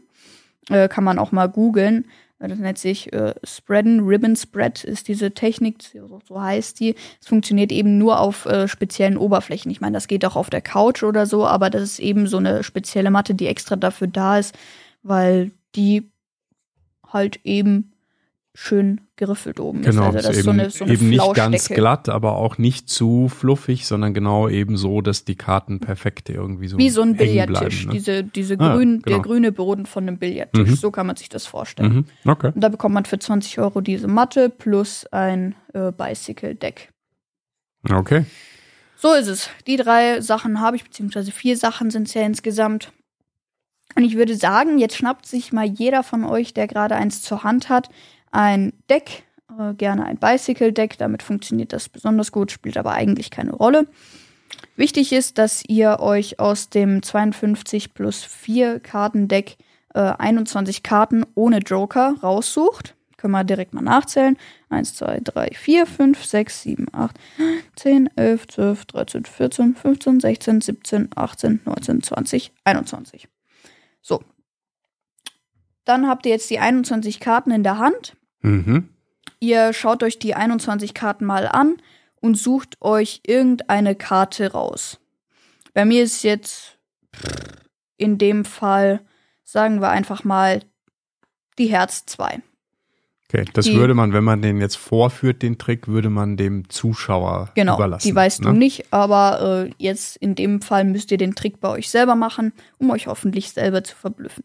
Äh, 0.69 0.87
kann 0.87 1.03
man 1.03 1.19
auch 1.19 1.31
mal 1.31 1.47
googeln. 1.47 2.05
Das 2.39 2.59
nennt 2.59 2.77
sich 2.77 3.13
äh, 3.13 3.33
Spreaden, 3.43 4.01
Ribbon 4.01 4.35
Spread 4.35 4.83
ist 4.83 5.07
diese 5.07 5.31
Technik, 5.31 5.81
so, 5.81 6.19
so 6.27 6.41
heißt 6.41 6.79
die. 6.79 6.95
Es 7.21 7.27
funktioniert 7.27 7.71
eben 7.71 7.97
nur 7.97 8.19
auf 8.19 8.45
äh, 8.45 8.67
speziellen 8.67 9.17
Oberflächen. 9.17 9.71
Ich 9.71 9.79
meine, 9.79 9.93
das 9.93 10.07
geht 10.07 10.25
auch 10.25 10.35
auf 10.35 10.49
der 10.49 10.61
Couch 10.61 11.03
oder 11.03 11.25
so, 11.25 11.45
aber 11.47 11.69
das 11.69 11.81
ist 11.83 11.99
eben 11.99 12.27
so 12.27 12.37
eine 12.37 12.63
spezielle 12.63 13.09
Matte, 13.09 13.35
die 13.35 13.47
extra 13.47 13.77
dafür 13.77 14.07
da 14.07 14.37
ist, 14.37 14.53
weil 15.01 15.51
die 15.75 16.11
halt 17.07 17.39
eben 17.45 17.93
schön 18.53 19.01
geriffelt 19.17 19.59
oben 19.59 19.81
genau, 19.81 20.09
ist. 20.09 20.15
Also 20.15 20.17
das 20.17 20.25
ist 20.25 20.37
eben, 20.37 20.43
so 20.43 20.51
eine, 20.51 20.69
so 20.69 20.83
eine 20.83 20.93
eben 20.93 21.09
nicht 21.09 21.33
ganz 21.33 21.69
glatt, 21.69 22.09
aber 22.09 22.35
auch 22.35 22.57
nicht 22.57 22.89
zu 22.89 23.29
fluffig, 23.29 23.85
sondern 23.85 24.13
genau 24.13 24.49
eben 24.49 24.77
so, 24.77 25.01
dass 25.01 25.23
die 25.23 25.35
Karten 25.35 25.79
perfekt 25.79 26.29
irgendwie 26.29 26.67
so 26.67 26.77
Wie 26.77 26.89
so 26.89 27.01
ein 27.01 27.15
Billardtisch, 27.15 27.85
ne? 27.85 27.93
diese, 27.93 28.23
diese 28.23 28.59
ah, 28.59 28.73
grün, 28.73 29.01
genau. 29.01 29.17
der 29.17 29.23
grüne 29.23 29.51
Boden 29.51 29.85
von 29.85 30.07
einem 30.07 30.17
Billardtisch, 30.17 30.69
mhm. 30.69 30.75
so 30.75 30.91
kann 30.91 31.07
man 31.07 31.15
sich 31.15 31.29
das 31.29 31.45
vorstellen. 31.45 32.05
Mhm. 32.23 32.31
Okay. 32.31 32.51
Und 32.53 32.61
da 32.61 32.69
bekommt 32.69 32.93
man 32.93 33.05
für 33.05 33.19
20 33.19 33.59
Euro 33.59 33.81
diese 33.81 34.07
Matte 34.07 34.49
plus 34.49 35.05
ein 35.11 35.55
äh, 35.73 35.91
Bicycle-Deck. 35.91 36.89
Okay. 37.89 38.25
So 38.97 39.13
ist 39.13 39.27
es. 39.27 39.49
Die 39.67 39.77
drei 39.77 40.21
Sachen 40.21 40.59
habe 40.59 40.75
ich, 40.75 40.83
beziehungsweise 40.83 41.31
vier 41.31 41.57
Sachen 41.57 41.91
sind 41.91 42.07
es 42.07 42.13
ja 42.13 42.23
insgesamt. 42.23 42.91
Und 43.95 44.03
ich 44.03 44.17
würde 44.17 44.35
sagen, 44.35 44.77
jetzt 44.77 44.97
schnappt 44.97 45.25
sich 45.25 45.53
mal 45.53 45.65
jeder 45.65 46.03
von 46.03 46.25
euch, 46.25 46.53
der 46.53 46.67
gerade 46.67 46.95
eins 46.95 47.21
zur 47.21 47.43
Hand 47.43 47.69
hat, 47.69 47.89
ein 48.35 48.73
Deck, 48.89 49.23
äh, 49.57 49.73
gerne 49.73 50.05
ein 50.05 50.17
Bicycle-Deck. 50.17 50.97
Damit 50.97 51.23
funktioniert 51.23 51.73
das 51.73 51.89
besonders 51.89 52.31
gut, 52.31 52.51
spielt 52.51 52.77
aber 52.77 52.91
eigentlich 52.91 53.31
keine 53.31 53.53
Rolle. 53.53 53.87
Wichtig 54.75 55.13
ist, 55.13 55.37
dass 55.37 55.63
ihr 55.67 55.99
euch 55.99 56.39
aus 56.39 56.69
dem 56.69 57.01
52 57.01 57.93
plus 57.93 58.23
4 58.23 58.79
Kartendeck 58.79 59.57
äh, 59.93 59.99
21 59.99 60.83
Karten 60.83 61.25
ohne 61.33 61.59
Joker 61.59 62.15
raussucht. 62.21 62.95
Können 63.17 63.31
wir 63.31 63.43
direkt 63.45 63.73
mal 63.73 63.81
nachzählen. 63.81 64.37
1, 64.69 64.95
2, 64.95 65.21
3, 65.23 65.49
4, 65.53 65.85
5, 65.87 66.25
6, 66.25 66.61
7, 66.61 66.87
8, 66.91 67.17
10, 67.77 68.09
11, 68.17 68.47
12, 68.47 68.85
13, 68.85 69.25
14, 69.25 69.75
15, 69.75 70.19
16, 70.19 70.61
17, 70.61 71.09
18, 71.15 71.61
19, 71.65 72.03
20, 72.03 72.51
21. 72.65 73.29
So. 74.01 74.21
Dann 75.85 76.07
habt 76.07 76.25
ihr 76.25 76.33
jetzt 76.33 76.49
die 76.49 76.59
21 76.59 77.19
Karten 77.19 77.51
in 77.51 77.63
der 77.63 77.77
Hand. 77.77 78.17
Mhm. 78.45 78.89
Ihr 79.39 79.73
schaut 79.73 80.03
euch 80.03 80.19
die 80.19 80.35
21 80.35 80.93
Karten 80.93 81.25
mal 81.25 81.47
an 81.47 81.77
und 82.21 82.35
sucht 82.35 82.77
euch 82.81 83.21
irgendeine 83.25 83.95
Karte 83.95 84.51
raus. 84.51 84.99
Bei 85.73 85.85
mir 85.85 86.03
ist 86.03 86.23
jetzt 86.23 86.77
in 87.97 88.17
dem 88.17 88.45
Fall, 88.45 89.01
sagen 89.43 89.81
wir 89.81 89.89
einfach 89.89 90.23
mal, 90.23 90.61
die 91.57 91.67
Herz 91.67 92.05
2. 92.05 92.41
Okay, 93.27 93.45
das 93.53 93.65
die, 93.65 93.75
würde 93.75 93.95
man, 93.95 94.13
wenn 94.13 94.23
man 94.23 94.41
den 94.41 94.61
jetzt 94.61 94.77
vorführt, 94.77 95.41
den 95.41 95.57
Trick, 95.57 95.87
würde 95.87 96.09
man 96.09 96.37
dem 96.37 96.69
Zuschauer 96.69 97.49
genau, 97.55 97.75
überlassen. 97.75 98.07
Die 98.07 98.15
weißt 98.15 98.41
ne? 98.41 98.47
du 98.47 98.53
nicht, 98.53 98.93
aber 98.93 99.65
äh, 99.65 99.71
jetzt 99.77 100.17
in 100.17 100.35
dem 100.35 100.61
Fall 100.61 100.83
müsst 100.83 101.11
ihr 101.11 101.17
den 101.17 101.33
Trick 101.33 101.59
bei 101.59 101.69
euch 101.69 101.89
selber 101.89 102.15
machen, 102.15 102.53
um 102.77 102.91
euch 102.91 103.07
hoffentlich 103.07 103.51
selber 103.51 103.83
zu 103.83 103.95
verblüffen. 103.95 104.43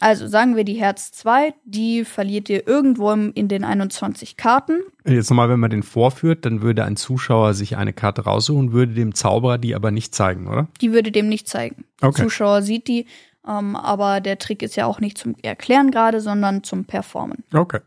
Also 0.00 0.28
sagen 0.28 0.56
wir 0.56 0.64
die 0.64 0.74
Herz 0.74 1.10
2, 1.12 1.54
die 1.64 2.04
verliert 2.04 2.48
ihr 2.48 2.66
irgendwo 2.66 3.10
in 3.12 3.48
den 3.48 3.64
21 3.64 4.36
Karten. 4.36 4.80
Jetzt 5.04 5.30
nochmal, 5.30 5.48
wenn 5.48 5.60
man 5.60 5.70
den 5.70 5.82
vorführt, 5.82 6.44
dann 6.44 6.62
würde 6.62 6.84
ein 6.84 6.96
Zuschauer 6.96 7.54
sich 7.54 7.76
eine 7.76 7.92
Karte 7.92 8.22
raussuchen, 8.22 8.72
würde 8.72 8.94
dem 8.94 9.14
Zauberer 9.14 9.58
die 9.58 9.74
aber 9.74 9.90
nicht 9.90 10.14
zeigen, 10.14 10.46
oder? 10.46 10.68
Die 10.80 10.92
würde 10.92 11.10
dem 11.10 11.28
nicht 11.28 11.48
zeigen. 11.48 11.84
Okay. 12.00 12.16
Der 12.16 12.24
Zuschauer 12.24 12.62
sieht 12.62 12.86
die, 12.86 13.06
ähm, 13.46 13.74
aber 13.76 14.20
der 14.20 14.38
Trick 14.38 14.62
ist 14.62 14.76
ja 14.76 14.86
auch 14.86 15.00
nicht 15.00 15.18
zum 15.18 15.34
Erklären 15.42 15.90
gerade, 15.90 16.20
sondern 16.20 16.62
zum 16.62 16.84
Performen. 16.84 17.44
Okay. 17.52 17.80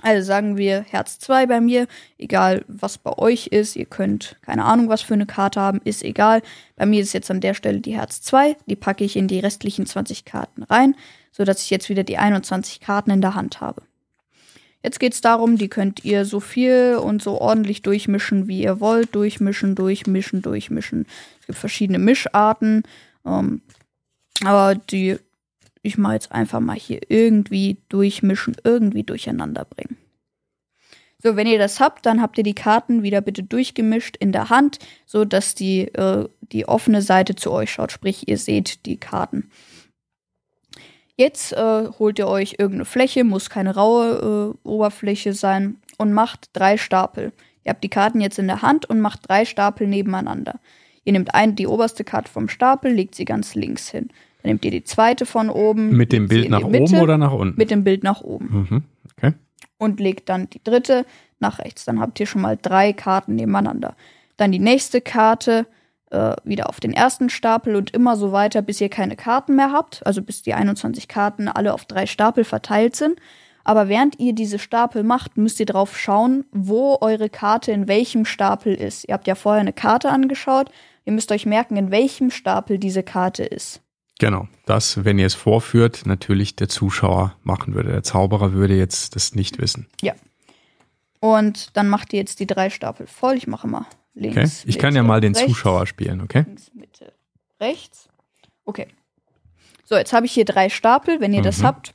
Also 0.00 0.26
sagen 0.26 0.56
wir 0.56 0.84
Herz 0.88 1.18
2 1.18 1.46
bei 1.46 1.60
mir, 1.60 1.86
egal 2.18 2.64
was 2.66 2.98
bei 2.98 3.16
euch 3.18 3.48
ist, 3.48 3.76
ihr 3.76 3.84
könnt 3.84 4.36
keine 4.42 4.64
Ahnung, 4.64 4.88
was 4.88 5.02
für 5.02 5.14
eine 5.14 5.26
Karte 5.26 5.60
haben, 5.60 5.80
ist 5.84 6.02
egal. 6.02 6.42
Bei 6.76 6.86
mir 6.86 7.02
ist 7.02 7.12
jetzt 7.12 7.30
an 7.30 7.40
der 7.40 7.54
Stelle 7.54 7.80
die 7.80 7.94
Herz 7.94 8.22
2, 8.22 8.56
die 8.66 8.76
packe 8.76 9.04
ich 9.04 9.16
in 9.16 9.28
die 9.28 9.38
restlichen 9.38 9.86
20 9.86 10.24
Karten 10.24 10.62
rein 10.62 10.96
so 11.32 11.44
dass 11.44 11.62
ich 11.62 11.70
jetzt 11.70 11.88
wieder 11.88 12.04
die 12.04 12.18
21 12.18 12.80
Karten 12.80 13.10
in 13.10 13.20
der 13.20 13.34
Hand 13.34 13.60
habe. 13.60 13.82
Jetzt 14.82 15.00
geht 15.00 15.14
es 15.14 15.20
darum, 15.20 15.58
die 15.58 15.68
könnt 15.68 16.04
ihr 16.04 16.24
so 16.24 16.40
viel 16.40 16.98
und 17.00 17.22
so 17.22 17.40
ordentlich 17.40 17.82
durchmischen, 17.82 18.48
wie 18.48 18.62
ihr 18.62 18.80
wollt. 18.80 19.14
Durchmischen, 19.14 19.74
durchmischen, 19.74 20.42
durchmischen. 20.42 21.06
Es 21.40 21.46
gibt 21.46 21.58
verschiedene 21.58 22.00
Mischarten. 22.00 22.82
Ähm, 23.24 23.62
aber 24.44 24.74
die, 24.74 25.18
ich 25.82 25.98
mal 25.98 26.14
jetzt 26.14 26.32
einfach 26.32 26.58
mal 26.58 26.76
hier 26.76 27.00
irgendwie 27.08 27.78
durchmischen, 27.88 28.56
irgendwie 28.64 29.04
durcheinander 29.04 29.64
bringen. 29.64 29.96
So, 31.22 31.36
wenn 31.36 31.46
ihr 31.46 31.58
das 31.58 31.78
habt, 31.78 32.04
dann 32.04 32.20
habt 32.20 32.36
ihr 32.38 32.44
die 32.44 32.54
Karten 32.54 33.04
wieder 33.04 33.20
bitte 33.20 33.44
durchgemischt 33.44 34.16
in 34.16 34.32
der 34.32 34.50
Hand, 34.50 34.80
so 35.06 35.24
dass 35.24 35.54
die, 35.54 35.82
äh, 35.94 36.28
die 36.40 36.66
offene 36.66 37.00
Seite 37.00 37.36
zu 37.36 37.52
euch 37.52 37.70
schaut. 37.70 37.92
Sprich, 37.92 38.26
ihr 38.26 38.38
seht 38.38 38.84
die 38.86 38.96
Karten. 38.96 39.48
Jetzt 41.22 41.52
äh, 41.52 41.88
holt 42.00 42.18
ihr 42.18 42.26
euch 42.26 42.56
irgendeine 42.58 42.84
Fläche, 42.84 43.22
muss 43.22 43.48
keine 43.48 43.76
raue 43.76 44.56
äh, 44.64 44.68
Oberfläche 44.68 45.34
sein 45.34 45.76
und 45.98 46.12
macht 46.12 46.50
drei 46.52 46.76
Stapel. 46.76 47.32
Ihr 47.64 47.70
habt 47.70 47.84
die 47.84 47.88
Karten 47.88 48.20
jetzt 48.20 48.40
in 48.40 48.48
der 48.48 48.62
Hand 48.62 48.90
und 48.90 49.00
macht 49.00 49.28
drei 49.28 49.44
Stapel 49.44 49.86
nebeneinander. 49.86 50.58
Ihr 51.04 51.12
nehmt 51.12 51.32
ein, 51.32 51.54
die 51.54 51.68
oberste 51.68 52.02
Karte 52.02 52.28
vom 52.28 52.48
Stapel, 52.48 52.92
legt 52.92 53.14
sie 53.14 53.24
ganz 53.24 53.54
links 53.54 53.88
hin. 53.88 54.08
Dann 54.42 54.50
nehmt 54.50 54.64
ihr 54.64 54.72
die 54.72 54.82
zweite 54.82 55.24
von 55.24 55.48
oben. 55.48 55.96
Mit 55.96 56.12
dem 56.12 56.26
Bild 56.26 56.50
nach 56.50 56.66
Mitte, 56.66 56.92
oben 56.96 57.02
oder 57.02 57.18
nach 57.18 57.32
unten? 57.32 57.56
Mit 57.56 57.70
dem 57.70 57.84
Bild 57.84 58.02
nach 58.02 58.20
oben. 58.20 58.66
mhm. 58.68 58.82
Okay. 59.16 59.34
Und 59.78 60.00
legt 60.00 60.28
dann 60.28 60.50
die 60.50 60.62
dritte 60.64 61.06
nach 61.38 61.60
rechts. 61.60 61.84
Dann 61.84 62.00
habt 62.00 62.18
ihr 62.18 62.26
schon 62.26 62.42
mal 62.42 62.58
drei 62.60 62.92
Karten 62.92 63.36
nebeneinander. 63.36 63.94
Dann 64.36 64.50
die 64.50 64.58
nächste 64.58 65.00
Karte 65.00 65.66
äh, 66.12 66.36
wieder 66.44 66.68
auf 66.68 66.78
den 66.78 66.92
ersten 66.92 67.30
Stapel 67.30 67.74
und 67.74 67.90
immer 67.90 68.16
so 68.16 68.32
weiter, 68.32 68.62
bis 68.62 68.80
ihr 68.80 68.88
keine 68.88 69.16
Karten 69.16 69.56
mehr 69.56 69.72
habt. 69.72 70.06
Also 70.06 70.22
bis 70.22 70.42
die 70.42 70.54
21 70.54 71.08
Karten 71.08 71.48
alle 71.48 71.74
auf 71.74 71.84
drei 71.84 72.06
Stapel 72.06 72.44
verteilt 72.44 72.96
sind. 72.96 73.18
Aber 73.64 73.88
während 73.88 74.18
ihr 74.18 74.34
diese 74.34 74.58
Stapel 74.58 75.04
macht, 75.04 75.36
müsst 75.36 75.60
ihr 75.60 75.66
drauf 75.66 75.96
schauen, 75.96 76.44
wo 76.50 76.98
eure 77.00 77.30
Karte 77.30 77.72
in 77.72 77.88
welchem 77.88 78.24
Stapel 78.24 78.74
ist. 78.74 79.08
Ihr 79.08 79.14
habt 79.14 79.26
ja 79.26 79.34
vorher 79.34 79.60
eine 79.60 79.72
Karte 79.72 80.10
angeschaut. 80.10 80.70
Ihr 81.04 81.12
müsst 81.12 81.32
euch 81.32 81.46
merken, 81.46 81.76
in 81.76 81.90
welchem 81.90 82.30
Stapel 82.30 82.78
diese 82.78 83.02
Karte 83.02 83.44
ist. 83.44 83.80
Genau. 84.18 84.48
Das, 84.66 85.04
wenn 85.04 85.18
ihr 85.18 85.26
es 85.26 85.34
vorführt, 85.34 86.02
natürlich 86.06 86.56
der 86.56 86.68
Zuschauer 86.68 87.34
machen 87.42 87.74
würde. 87.74 87.90
Der 87.90 88.02
Zauberer 88.02 88.52
würde 88.52 88.76
jetzt 88.76 89.16
das 89.16 89.34
nicht 89.34 89.60
wissen. 89.60 89.86
Und 91.20 91.76
dann 91.76 91.88
macht 91.88 92.12
ihr 92.12 92.18
jetzt 92.18 92.40
die 92.40 92.46
drei 92.46 92.68
Stapel 92.68 93.06
voll. 93.06 93.36
Ich 93.36 93.46
mache 93.46 93.68
mal 93.68 93.86
links. 94.14 94.60
Okay? 94.60 94.68
Ich 94.70 94.78
kann 94.78 94.94
ja 94.94 95.02
Mitte, 95.02 95.08
mal 95.08 95.20
den 95.20 95.34
rechts, 95.34 95.48
Zuschauer 95.48 95.86
spielen, 95.86 96.20
okay? 96.20 96.44
Links, 96.46 96.70
Mitte, 96.74 97.12
rechts. 97.60 98.08
Okay. 98.64 98.86
So, 99.84 99.96
jetzt 99.96 100.12
habe 100.12 100.26
ich 100.26 100.32
hier 100.32 100.44
drei 100.44 100.68
Stapel. 100.68 101.20
Wenn 101.20 101.32
ihr 101.34 101.42
das 101.42 101.58
Mhm. 101.58 101.64
habt, 101.64 101.94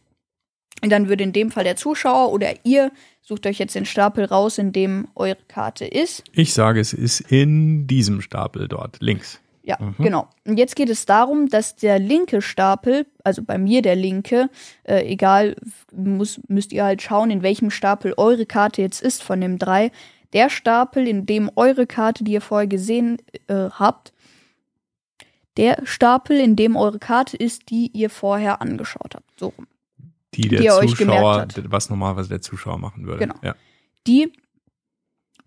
dann 0.82 1.10
würde 1.10 1.24
in 1.24 1.34
dem 1.34 1.50
Fall 1.52 1.64
der 1.64 1.76
Zuschauer 1.76 2.32
oder 2.32 2.54
ihr 2.64 2.92
sucht 3.22 3.46
euch 3.48 3.58
jetzt 3.60 3.76
den 3.76 3.86
Stapel 3.86 4.26
raus, 4.26 4.58
in 4.58 4.72
dem 4.72 5.08
eure 5.16 5.38
Karte 5.48 5.86
ist. 5.86 6.24
Ich 6.34 6.54
sage, 6.54 6.80
es 6.80 6.94
ist 6.94 7.20
in 7.22 7.88
diesem 7.88 8.22
Stapel 8.22 8.68
dort, 8.68 8.98
links. 9.02 9.40
Ja, 9.64 9.78
Mhm. 9.82 9.96
genau. 9.98 10.30
Und 10.46 10.58
jetzt 10.58 10.78
geht 10.78 10.90
es 10.90 11.06
darum, 11.06 11.50
dass 11.50 11.76
der 11.76 12.00
linke 12.00 12.42
Stapel, 12.42 13.06
also 13.26 13.42
bei 13.44 13.58
mir 13.58 13.82
der 13.82 13.96
linke, 13.98 14.50
äh, 14.84 15.06
egal, 15.12 15.58
muss, 15.94 16.40
müsst 16.48 16.72
ihr 16.72 16.86
halt 16.86 17.02
schauen, 17.02 17.32
in 17.32 17.42
welchem 17.42 17.70
Stapel 17.70 18.14
eure 18.16 18.46
Karte 18.46 18.82
jetzt 18.82 19.02
ist 19.02 19.24
von 19.24 19.42
dem 19.42 19.58
drei. 19.60 19.92
Der 20.34 20.50
Stapel, 20.50 21.08
in 21.08 21.26
dem 21.26 21.50
eure 21.56 21.88
Karte, 21.88 22.24
die 22.24 22.34
ihr 22.34 22.42
vorher 22.42 22.68
gesehen 22.68 23.18
äh, 23.48 23.70
habt, 23.72 24.14
der 25.58 25.82
Stapel, 25.86 26.40
in 26.40 26.56
dem 26.56 26.76
eure 26.76 27.00
Karte 27.00 27.36
ist, 27.36 27.70
die 27.70 27.90
ihr 27.94 28.10
vorher 28.10 28.62
angeschaut 28.62 29.16
habt. 29.16 29.40
So 29.40 29.48
rum. 29.48 29.68
Die 30.34 30.48
der 30.48 30.60
Die 30.60 30.66
ihr 30.66 30.76
euch 30.76 30.96
gemerkt 30.96 31.20
Zuschauer, 31.20 31.40
habt. 31.42 31.72
was 31.72 31.90
normalerweise 31.90 32.30
der 32.30 32.42
Zuschauer 32.42 32.78
machen 32.78 33.08
würde. 33.08 33.20
Genau. 33.20 33.36
Ja. 33.42 33.56
Die 34.06 34.32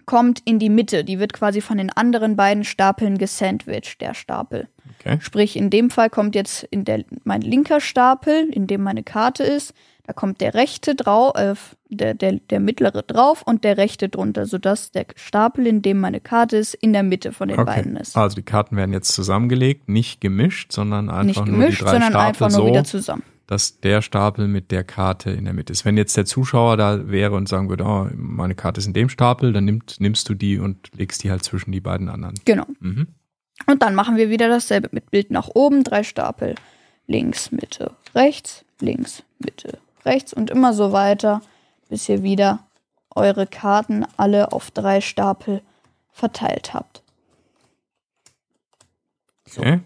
kommt 0.07 0.41
in 0.45 0.59
die 0.59 0.71
Mitte. 0.71 1.05
Die 1.05 1.21
wird 1.21 1.33
quasi 1.33 1.61
von 1.61 1.79
den 1.79 1.91
anderen 1.91 2.35
beiden 2.35 2.65
Stapeln 2.65 3.17
gesandwiched, 3.19 4.01
der 4.01 4.15
Stapel. 4.15 4.69
Okay. 4.99 5.19
Sprich, 5.21 5.55
in 5.55 5.71
dem 5.71 5.91
Fall 5.91 6.11
kommt 6.11 6.35
jetzt 6.35 6.65
in 6.65 6.85
der, 6.85 7.05
mein 7.23 7.43
linker 7.43 7.81
Stapel, 7.81 8.49
in 8.51 8.67
dem 8.67 8.83
meine 8.83 9.05
Karte 9.05 9.45
ist, 9.45 9.73
da 10.11 10.15
kommt 10.15 10.41
der 10.41 10.55
rechte 10.55 10.97
drauf, 10.97 11.37
äh, 11.37 11.55
der, 11.89 12.15
der, 12.15 12.41
der 12.51 12.59
mittlere 12.59 13.05
drauf 13.05 13.43
und 13.47 13.63
der 13.63 13.77
rechte 13.77 14.09
drunter, 14.09 14.45
sodass 14.45 14.91
der 14.91 15.07
Stapel, 15.15 15.69
in 15.69 15.83
dem 15.83 16.01
meine 16.01 16.19
Karte 16.19 16.57
ist, 16.57 16.75
in 16.75 16.93
der 16.93 17.05
Mitte 17.05 17.33
von 17.33 17.47
den 17.47 17.65
beiden 17.65 17.95
ist. 17.95 18.17
Also 18.17 18.35
die 18.35 18.43
Karten 18.43 18.75
werden 18.75 18.93
jetzt 18.93 19.13
zusammengelegt, 19.13 19.89
nicht 19.89 20.21
gemischt, 20.21 20.73
sondern 20.73 21.11
einfach 21.11 21.25
Nicht 21.25 21.37
nur 21.37 21.47
gemischt, 21.47 21.83
die 21.83 21.85
drei 21.85 21.91
sondern 21.93 22.11
Stapel 22.11 22.27
einfach 22.27 22.49
nur 22.49 22.59
so, 22.59 22.67
wieder 22.67 22.83
zusammen. 22.83 23.23
dass 23.47 23.79
der 23.79 24.03
Stapel 24.03 24.49
mit 24.49 24.73
der 24.73 24.83
Karte 24.83 25.31
in 25.31 25.45
der 25.45 25.55
Mitte 25.55 25.73
ist. 25.73 25.85
Wenn 25.85 25.97
jetzt 25.97 26.17
der 26.17 26.25
Zuschauer 26.25 26.77
da 26.77 27.09
wäre 27.09 27.37
und 27.37 27.49
sagen 27.49 27.69
würde, 27.69 27.85
oh, 27.85 28.09
meine 28.17 28.57
Karte 28.57 28.81
ist 28.81 28.89
in 28.89 28.93
dem 28.93 29.11
Stapel, 29.11 29.53
dann 29.53 29.65
nimmt, 29.65 30.01
nimmst 30.01 30.29
du 30.29 30.35
die 30.35 30.59
und 30.59 30.91
legst 30.97 31.23
die 31.23 31.31
halt 31.31 31.45
zwischen 31.45 31.71
die 31.71 31.81
beiden 31.81 32.09
anderen. 32.09 32.35
Genau. 32.45 32.67
Mhm. 32.81 33.07
Und 33.69 33.81
dann 33.81 33.95
machen 33.95 34.17
wir 34.17 34.29
wieder 34.29 34.49
dasselbe 34.49 34.89
mit 34.91 35.13
Bild 35.13 35.31
nach 35.31 35.51
oben, 35.55 35.85
drei 35.85 36.03
Stapel. 36.03 36.57
Links, 37.07 37.53
Mitte, 37.53 37.93
rechts, 38.13 38.65
links, 38.81 39.23
Mitte, 39.39 39.79
rechts 40.05 40.33
und 40.33 40.51
immer 40.51 40.73
so 40.73 40.93
weiter, 40.93 41.43
bis 41.89 42.09
ihr 42.09 42.23
wieder 42.23 42.61
eure 43.15 43.47
Karten 43.47 44.07
alle 44.17 44.53
auf 44.53 44.71
drei 44.71 45.01
Stapel 45.01 45.63
verteilt 46.13 46.75
habt. 46.75 47.03
Okay. 49.57 49.81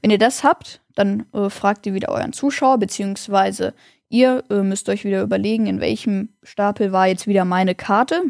Wenn 0.00 0.10
ihr 0.10 0.18
das 0.18 0.44
habt, 0.44 0.80
dann 0.94 1.26
äh, 1.32 1.48
fragt 1.48 1.86
ihr 1.86 1.94
wieder 1.94 2.10
euren 2.10 2.32
Zuschauer, 2.32 2.78
beziehungsweise 2.78 3.74
ihr 4.08 4.44
äh, 4.50 4.62
müsst 4.62 4.88
euch 4.88 5.04
wieder 5.04 5.22
überlegen, 5.22 5.66
in 5.66 5.80
welchem 5.80 6.30
Stapel 6.42 6.92
war 6.92 7.06
jetzt 7.08 7.26
wieder 7.26 7.44
meine 7.44 7.74
Karte. 7.74 8.22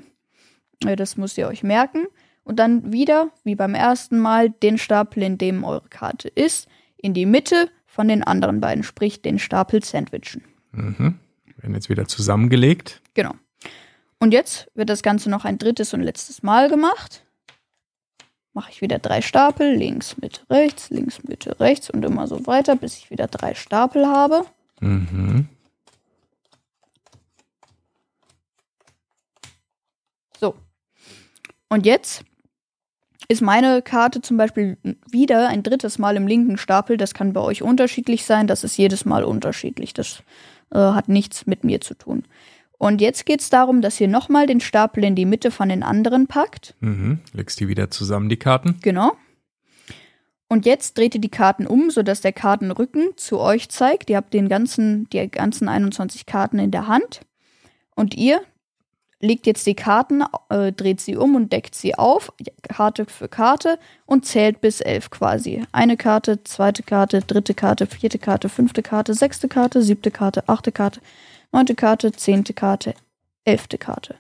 Äh, 0.85 0.97
das 0.97 1.17
müsst 1.17 1.39
ihr 1.39 1.49
euch 1.49 1.63
merken. 1.63 2.07
Und 2.45 2.57
dann 2.57 2.93
wieder, 2.93 3.31
wie 3.45 3.55
beim 3.55 3.75
ersten 3.75 4.19
Mal, 4.19 4.51
den 4.51 4.79
Stapel, 4.79 5.23
in 5.23 5.39
dem 5.39 5.65
eure 5.65 5.89
Karte 5.89 6.29
ist, 6.29 6.69
in 6.97 7.15
die 7.15 7.27
Mitte 7.27 7.71
von 7.87 8.09
den 8.09 8.23
anderen 8.23 8.61
beiden, 8.61 8.83
sprich 8.83 9.23
den 9.23 9.39
Stapel 9.39 9.85
sandwichen. 9.85 10.43
Mhm. 10.73 11.19
Werden 11.57 11.75
jetzt 11.75 11.89
wieder 11.89 12.07
zusammengelegt. 12.07 13.01
Genau. 13.15 13.35
Und 14.19 14.33
jetzt 14.33 14.71
wird 14.75 14.89
das 14.89 15.03
Ganze 15.03 15.31
noch 15.31 15.45
ein 15.45 15.59
drittes 15.59 15.95
und 15.95 16.01
letztes 16.01 16.43
Mal 16.43 16.69
gemacht. 16.69 17.25
Mache 18.53 18.71
ich 18.71 18.83
wieder 18.83 18.99
drei 18.99 19.23
Stapel, 19.23 19.75
links, 19.75 20.19
Mitte, 20.19 20.43
rechts, 20.51 20.91
links, 20.91 21.23
Mitte, 21.25 21.59
rechts 21.59 21.91
und 21.91 22.05
immer 22.05 22.27
so 22.27 22.47
weiter, 22.47 22.77
bis 22.77 22.99
ich 22.99 23.11
wieder 23.11 23.27
drei 23.27 23.55
Stapel 23.55 24.07
habe. 24.07 24.45
Mhm. 24.81 25.49
So. 30.39 30.55
Und 31.69 31.87
jetzt 31.87 32.25
ist 33.29 33.41
meine 33.41 33.81
Karte 33.81 34.21
zum 34.21 34.37
Beispiel 34.37 34.77
wieder 35.11 35.49
ein 35.49 35.63
drittes 35.63 35.99
Mal 35.99 36.17
im 36.17 36.27
linken 36.27 36.59
Stapel. 36.59 36.97
Das 36.97 37.15
kann 37.15 37.33
bei 37.33 37.41
euch 37.41 37.63
unterschiedlich 37.63 38.25
sein. 38.25 38.47
Das 38.47 38.65
ist 38.65 38.77
jedes 38.77 39.05
Mal 39.05 39.25
unterschiedlich. 39.25 39.95
Das 39.95 40.23
äh, 40.73 40.79
hat 40.79 41.09
nichts 41.09 41.47
mit 41.47 41.65
mir 41.65 41.81
zu 41.81 41.95
tun. 41.95 42.25
Und 42.79 43.01
jetzt 43.01 43.27
geht 43.27 43.41
es 43.41 43.49
darum, 43.49 43.81
dass 43.81 44.01
ihr 44.01 44.09
nochmal 44.09 44.47
den 44.47 44.61
Stapel 44.61 45.05
in 45.05 45.15
die 45.15 45.25
Mitte 45.25 45.53
von 45.53 45.69
den 45.69 45.85
anderen 45.85 46.27
packt. 46.27 46.75
Mhm. 46.81 47.21
Legst 47.33 47.61
die 47.61 47.69
wieder 47.69 47.91
zusammen, 47.91 48.29
die 48.29 48.39
Karten. 48.39 48.79
Genau. 48.83 49.13
Und 50.49 50.67
jetzt 50.67 50.99
dreht 50.99 51.15
ihr 51.15 51.21
die 51.21 51.31
Karten 51.31 51.67
um, 51.67 51.91
sodass 51.91 52.21
der 52.21 52.33
Kartenrücken 52.33 53.11
zu 53.17 53.39
euch 53.39 53.69
zeigt. 53.69 54.11
Ihr 54.11 54.17
habt 54.17 54.35
den 54.35 54.49
ganzen, 54.49 55.09
die 55.11 55.31
ganzen 55.31 55.69
21 55.69 56.27
Karten 56.27 56.59
in 56.59 56.71
der 56.71 56.89
Hand. 56.89 57.21
Und 57.95 58.17
ihr 58.17 58.43
legt 59.23 59.47
jetzt 59.47 59.67
die 59.67 59.75
Karten, 59.75 60.23
äh, 60.51 60.73
dreht 60.73 61.01
sie 61.01 61.17
um 61.17 61.37
und 61.37 61.53
deckt 61.53 61.75
sie 61.75 61.95
auf, 61.95 62.33
Karte 62.63 63.07
für 63.07 63.29
Karte 63.29 63.79
und 64.05 64.27
zählt 64.27 64.61
bis 64.61 64.81
elf 64.81 65.11
quasi. 65.11 65.65
Eine 65.73 65.97
Karte, 65.97 66.43
zweite 66.45 66.83
Karte, 66.83 67.21
dritte 67.21 67.55
Karte, 67.55 67.87
vierte 67.87 68.19
Karte, 68.19 68.49
fünfte 68.49 68.83
Karte, 68.83 69.15
sechste 69.15 69.49
Karte, 69.49 69.81
siebte 69.83 70.11
Karte, 70.11 70.49
achte 70.49 70.73
Karte, 70.73 71.01
neunte 71.53 71.77
Karte, 71.77 72.13
zehnte 72.13 72.53
Karte, 72.53 72.95
elfte 73.45 73.79
Karte. 73.79 74.17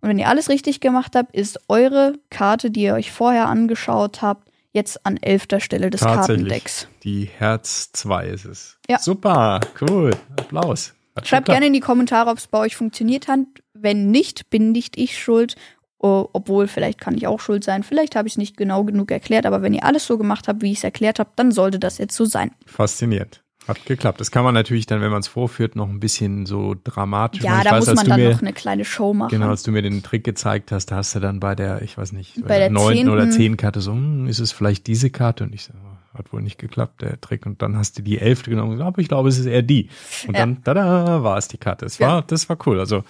Und 0.00 0.08
wenn 0.08 0.18
ihr 0.18 0.28
alles 0.28 0.48
richtig 0.48 0.80
gemacht 0.80 1.14
habt, 1.14 1.34
ist 1.34 1.60
eure 1.68 2.14
Karte, 2.28 2.70
die 2.70 2.82
ihr 2.82 2.94
euch 2.94 3.12
vorher 3.12 3.46
angeschaut 3.46 4.20
habt, 4.20 4.50
jetzt 4.72 5.06
an 5.06 5.16
elfter 5.16 5.60
Stelle 5.60 5.90
des. 5.90 6.00
Kartendecks. 6.00 6.88
Die 7.04 7.30
Herz 7.38 7.92
2 7.92 8.26
ist 8.26 8.44
es. 8.46 8.78
Ja. 8.88 8.98
Super, 8.98 9.60
cool. 9.80 10.10
Applaus. 10.36 10.94
Schreibt 11.22 11.46
gerne 11.46 11.66
in 11.66 11.72
die 11.72 11.80
Kommentare, 11.80 12.30
ob 12.30 12.38
es 12.38 12.46
bei 12.46 12.58
euch 12.58 12.76
funktioniert 12.76 13.28
hat. 13.28 13.40
Wenn 13.80 14.10
nicht, 14.10 14.50
bin 14.50 14.72
nicht 14.72 14.96
ich 14.98 15.18
schuld. 15.22 15.56
Obwohl, 16.02 16.66
vielleicht 16.66 16.98
kann 16.98 17.14
ich 17.14 17.26
auch 17.26 17.40
schuld 17.40 17.62
sein. 17.62 17.82
Vielleicht 17.82 18.16
habe 18.16 18.26
ich 18.26 18.32
es 18.34 18.38
nicht 18.38 18.56
genau 18.56 18.84
genug 18.84 19.10
erklärt. 19.10 19.44
Aber 19.44 19.60
wenn 19.60 19.74
ihr 19.74 19.84
alles 19.84 20.06
so 20.06 20.16
gemacht 20.16 20.48
habt, 20.48 20.62
wie 20.62 20.72
ich 20.72 20.78
es 20.78 20.84
erklärt 20.84 21.18
habe, 21.18 21.28
dann 21.36 21.52
sollte 21.52 21.78
das 21.78 21.98
jetzt 21.98 22.16
so 22.16 22.24
sein. 22.24 22.52
Fasziniert. 22.64 23.42
Hat 23.68 23.84
geklappt. 23.84 24.18
Das 24.18 24.30
kann 24.30 24.42
man 24.42 24.54
natürlich 24.54 24.86
dann, 24.86 25.02
wenn 25.02 25.10
man 25.10 25.20
es 25.20 25.28
vorführt, 25.28 25.76
noch 25.76 25.90
ein 25.90 26.00
bisschen 26.00 26.46
so 26.46 26.74
dramatisch 26.82 27.42
Ja, 27.42 27.62
da 27.62 27.72
weiß, 27.72 27.86
muss 27.88 27.94
man 27.96 28.06
dann 28.06 28.18
mir, 28.20 28.30
noch 28.30 28.40
eine 28.40 28.54
kleine 28.54 28.86
Show 28.86 29.12
machen. 29.12 29.28
Genau, 29.28 29.48
als 29.50 29.62
du 29.62 29.70
mir 29.72 29.82
den 29.82 30.02
Trick 30.02 30.24
gezeigt 30.24 30.72
hast, 30.72 30.86
da 30.86 30.96
hast 30.96 31.14
du 31.14 31.20
dann 31.20 31.38
bei 31.38 31.54
der, 31.54 31.82
ich 31.82 31.98
weiß 31.98 32.12
nicht, 32.12 32.42
Bei 32.46 32.58
der 32.58 32.70
neunten 32.70 33.10
oder 33.10 33.24
zehnten- 33.24 33.36
zehnten 33.36 33.56
Karte 33.58 33.82
so, 33.82 33.92
hm, 33.92 34.26
ist 34.26 34.38
es 34.38 34.52
vielleicht 34.52 34.86
diese 34.86 35.10
Karte? 35.10 35.44
Und 35.44 35.54
ich 35.54 35.64
so, 35.64 35.74
oh, 35.74 36.18
hat 36.18 36.32
wohl 36.32 36.40
nicht 36.40 36.58
geklappt, 36.58 37.02
der 37.02 37.20
Trick. 37.20 37.44
Und 37.44 37.60
dann 37.60 37.76
hast 37.76 37.98
du 37.98 38.02
die 38.02 38.18
elfte 38.18 38.48
genommen 38.48 38.70
und 38.70 38.76
gesagt, 38.76 38.88
aber 38.94 39.02
ich 39.02 39.08
glaube, 39.08 39.28
es 39.28 39.38
ist 39.38 39.44
eher 39.46 39.62
die. 39.62 39.90
Und 40.26 40.32
Ja. 40.34 40.40
dann, 40.40 40.64
tada, 40.64 41.22
war 41.22 41.36
es 41.36 41.46
die 41.48 41.58
Karte. 41.58 41.84
Es 41.84 41.98
Ja. 41.98 42.08
war, 42.08 42.22
das 42.22 42.48
war 42.48 42.56
cool. 42.66 42.80
Also, 42.80 43.04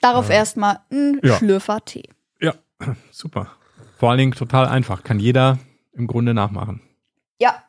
Darauf 0.00 0.30
erstmal 0.30 0.80
ein 0.90 1.20
Ja. 1.22 1.36
Schlürfer 1.36 1.84
Tee. 1.84 2.08
ja, 2.40 2.54
super. 3.10 3.50
Vor 3.98 4.10
allen 4.10 4.18
Dingen 4.18 4.32
total 4.32 4.66
einfach. 4.66 5.04
Kann 5.04 5.20
jeder 5.20 5.58
im 5.92 6.06
Grunde 6.06 6.32
nachmachen. 6.34 6.80
Ja. 7.38 7.62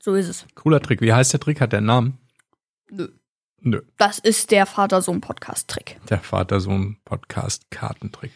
So 0.00 0.14
ist 0.14 0.28
es. 0.28 0.46
Cooler 0.54 0.80
Trick. 0.80 1.00
Wie 1.00 1.12
heißt 1.12 1.32
der 1.32 1.40
Trick? 1.40 1.60
Hat 1.60 1.72
der 1.72 1.78
einen 1.78 1.86
Namen? 1.86 2.18
Nö. 2.90 3.08
Nö. 3.60 3.80
Das 3.96 4.18
ist 4.18 4.50
der 4.50 4.66
Vater-Sohn-Podcast-Trick. 4.66 5.98
Der 6.10 6.18
Vater-Sohn-Podcast-Kartentrick. 6.18 8.32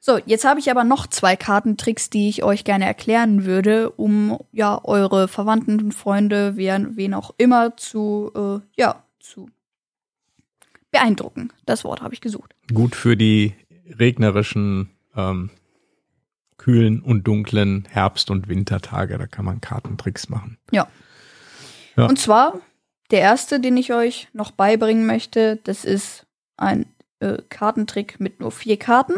So, 0.00 0.18
jetzt 0.24 0.44
habe 0.44 0.58
ich 0.60 0.70
aber 0.70 0.84
noch 0.84 1.06
zwei 1.06 1.36
Kartentricks, 1.36 2.10
die 2.10 2.28
ich 2.28 2.42
euch 2.42 2.64
gerne 2.64 2.86
erklären 2.86 3.44
würde, 3.44 3.90
um 3.90 4.38
ja 4.50 4.80
eure 4.82 5.28
Verwandten, 5.28 5.92
Freunde, 5.92 6.56
wen, 6.56 6.96
wen 6.96 7.14
auch 7.14 7.34
immer 7.38 7.76
zu 7.76 8.32
äh, 8.34 8.60
ja 8.80 9.04
zu 9.20 9.48
beeindrucken. 10.92 11.52
Das 11.66 11.82
Wort 11.84 12.00
habe 12.00 12.14
ich 12.14 12.20
gesucht. 12.20 12.54
Gut 12.72 12.94
für 12.94 13.16
die 13.16 13.54
regnerischen 13.98 14.90
ähm, 15.16 15.50
kühlen 16.58 17.00
und 17.00 17.26
dunklen 17.26 17.88
Herbst- 17.90 18.30
und 18.30 18.48
Wintertage. 18.48 19.18
Da 19.18 19.26
kann 19.26 19.44
man 19.44 19.60
Kartentricks 19.60 20.28
machen. 20.28 20.58
Ja. 20.70 20.86
Ja. 21.96 22.06
Und 22.06 22.18
zwar 22.18 22.60
der 23.10 23.20
erste, 23.20 23.58
den 23.58 23.76
ich 23.76 23.92
euch 23.92 24.28
noch 24.32 24.52
beibringen 24.52 25.04
möchte, 25.04 25.58
das 25.64 25.84
ist 25.84 26.26
ein 26.56 26.86
äh, 27.20 27.38
Kartentrick 27.48 28.20
mit 28.20 28.40
nur 28.40 28.52
vier 28.52 28.78
Karten. 28.78 29.14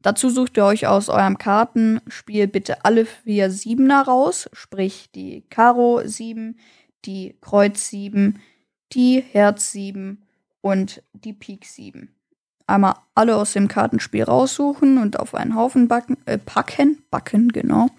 Dazu 0.00 0.28
sucht 0.28 0.56
ihr 0.56 0.64
euch 0.64 0.86
aus 0.86 1.08
eurem 1.08 1.38
Kartenspiel 1.38 2.46
bitte 2.46 2.84
alle 2.84 3.06
vier 3.06 3.50
Siebener 3.50 4.02
raus, 4.02 4.48
sprich 4.52 5.10
die 5.14 5.44
Karo 5.48 6.02
7, 6.04 6.58
die 7.06 7.36
Kreuz 7.40 7.88
7, 7.88 8.40
die 8.92 9.20
Herz 9.20 9.72
7 9.72 10.23
und 10.64 11.02
die 11.12 11.34
Pik 11.34 11.66
7. 11.66 12.08
Einmal 12.66 12.94
alle 13.14 13.36
aus 13.36 13.52
dem 13.52 13.68
Kartenspiel 13.68 14.22
raussuchen 14.22 14.96
und 14.96 15.20
auf 15.20 15.34
einen 15.34 15.56
Haufen 15.56 15.88
backen, 15.88 16.16
äh, 16.24 16.38
packen, 16.38 17.04
backen, 17.10 17.50
genau. 17.50 17.90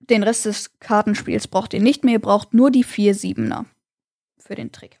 Den 0.00 0.24
Rest 0.24 0.46
des 0.46 0.76
Kartenspiels 0.80 1.46
braucht 1.46 1.74
ihr 1.74 1.80
nicht 1.80 2.02
mehr, 2.02 2.14
ihr 2.14 2.20
braucht 2.20 2.54
nur 2.54 2.72
die 2.72 2.82
vier 2.82 3.14
Siebener 3.14 3.66
für 4.36 4.56
den 4.56 4.72
Trick. 4.72 4.98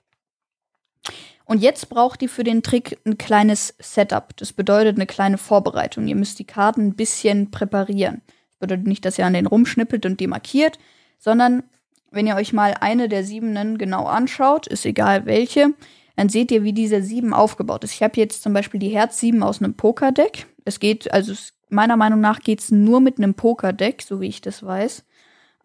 Und 1.44 1.60
jetzt 1.60 1.88
braucht 1.88 2.22
ihr 2.22 2.28
für 2.28 2.44
den 2.44 2.62
Trick 2.62 2.96
ein 3.04 3.18
kleines 3.18 3.74
Setup. 3.80 4.36
Das 4.36 4.52
bedeutet 4.52 4.94
eine 4.94 5.06
kleine 5.06 5.38
Vorbereitung. 5.38 6.06
Ihr 6.06 6.14
müsst 6.14 6.38
die 6.38 6.44
Karten 6.44 6.88
ein 6.88 6.94
bisschen 6.94 7.50
präparieren. 7.50 8.22
Das 8.50 8.58
bedeutet 8.60 8.86
nicht, 8.86 9.04
dass 9.04 9.18
ihr 9.18 9.26
an 9.26 9.32
den 9.32 9.46
rumschnippelt 9.46 10.06
und 10.06 10.20
die 10.20 10.28
markiert, 10.28 10.78
sondern 11.18 11.64
wenn 12.10 12.26
ihr 12.26 12.36
euch 12.36 12.52
mal 12.52 12.74
eine 12.80 13.08
der 13.08 13.24
Siebenen 13.24 13.78
genau 13.78 14.06
anschaut, 14.06 14.66
ist 14.66 14.86
egal 14.86 15.26
welche, 15.26 15.74
dann 16.16 16.28
seht 16.28 16.50
ihr, 16.50 16.64
wie 16.64 16.72
diese 16.72 17.02
Sieben 17.02 17.32
aufgebaut 17.32 17.84
ist. 17.84 17.92
Ich 17.92 18.02
habe 18.02 18.16
jetzt 18.16 18.42
zum 18.42 18.52
Beispiel 18.52 18.80
die 18.80 18.88
Herz 18.88 19.20
7 19.20 19.42
aus 19.42 19.62
einem 19.62 19.74
Pokerdeck. 19.74 20.46
Es 20.64 20.80
geht, 20.80 21.12
also 21.12 21.32
es, 21.32 21.54
meiner 21.68 21.96
Meinung 21.96 22.20
nach 22.20 22.40
geht 22.40 22.60
es 22.60 22.70
nur 22.70 23.00
mit 23.00 23.18
einem 23.18 23.34
Pokerdeck, 23.34 24.02
so 24.02 24.20
wie 24.20 24.26
ich 24.26 24.40
das 24.40 24.64
weiß. 24.64 25.04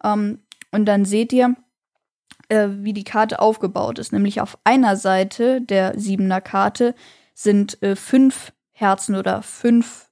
Ähm, 0.04 0.40
und 0.70 0.86
dann 0.86 1.04
seht 1.04 1.32
ihr, 1.32 1.56
äh, 2.48 2.68
wie 2.70 2.92
die 2.92 3.04
Karte 3.04 3.40
aufgebaut 3.40 3.98
ist. 3.98 4.12
Nämlich 4.12 4.40
auf 4.40 4.58
einer 4.64 4.96
Seite 4.96 5.60
der 5.60 5.98
Siebener 5.98 6.40
Karte 6.40 6.94
sind 7.34 7.82
äh, 7.82 7.96
fünf 7.96 8.52
Herzen 8.72 9.16
oder 9.16 9.42
fünf 9.42 10.08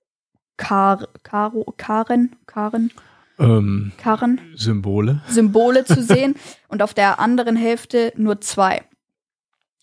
Kar 0.57 1.09
Karo 1.23 1.73
Karen 1.77 2.37
Karen 2.47 2.93
Ähm, 3.39 3.93
Karren 3.99 4.41
Symbole. 4.55 5.23
Symbole 5.29 5.85
zu 5.85 6.03
sehen 6.03 6.35
und 6.69 6.83
auf 6.83 6.95
der 6.95 7.19
anderen 7.19 7.57
Hälfte 7.57 8.13
nur 8.17 8.41
zwei. 8.41 8.83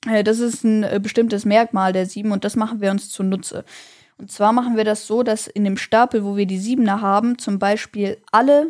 Äh, 0.05 0.23
Das 0.23 0.39
ist 0.39 0.63
ein 0.63 0.83
äh, 0.83 0.99
bestimmtes 1.01 1.45
Merkmal 1.45 1.93
der 1.93 2.05
Sieben 2.05 2.31
und 2.31 2.43
das 2.43 2.55
machen 2.55 2.81
wir 2.81 2.91
uns 2.91 3.09
zunutze. 3.09 3.65
Und 4.17 4.31
zwar 4.31 4.51
machen 4.51 4.75
wir 4.75 4.83
das 4.83 5.07
so, 5.07 5.23
dass 5.23 5.47
in 5.47 5.63
dem 5.63 5.77
Stapel, 5.77 6.25
wo 6.25 6.35
wir 6.35 6.45
die 6.45 6.59
Siebener 6.59 7.01
haben, 7.01 7.37
zum 7.37 7.57
Beispiel 7.57 8.17
alle, 8.31 8.67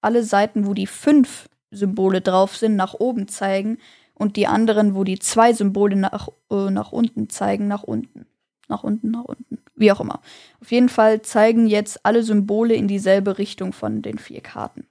alle 0.00 0.22
Seiten, 0.22 0.66
wo 0.66 0.74
die 0.74 0.86
fünf 0.86 1.48
Symbole 1.72 2.20
drauf 2.20 2.56
sind, 2.56 2.76
nach 2.76 2.94
oben 2.94 3.26
zeigen 3.26 3.78
und 4.14 4.36
die 4.36 4.46
anderen, 4.46 4.94
wo 4.94 5.02
die 5.04 5.18
zwei 5.18 5.52
Symbole 5.52 5.96
nach, 5.96 6.28
äh, 6.50 6.70
nach 6.70 6.92
unten 6.92 7.28
zeigen, 7.28 7.66
nach 7.66 7.82
unten. 7.82 8.26
Nach 8.68 8.84
unten, 8.84 9.10
nach 9.10 9.24
unten. 9.24 9.58
Wie 9.82 9.90
auch 9.92 10.00
immer. 10.00 10.20
Auf 10.60 10.70
jeden 10.70 10.88
Fall 10.88 11.22
zeigen 11.22 11.66
jetzt 11.66 12.06
alle 12.06 12.22
Symbole 12.22 12.74
in 12.74 12.86
dieselbe 12.86 13.36
Richtung 13.38 13.72
von 13.72 14.00
den 14.00 14.18
vier 14.18 14.40
Karten. 14.40 14.86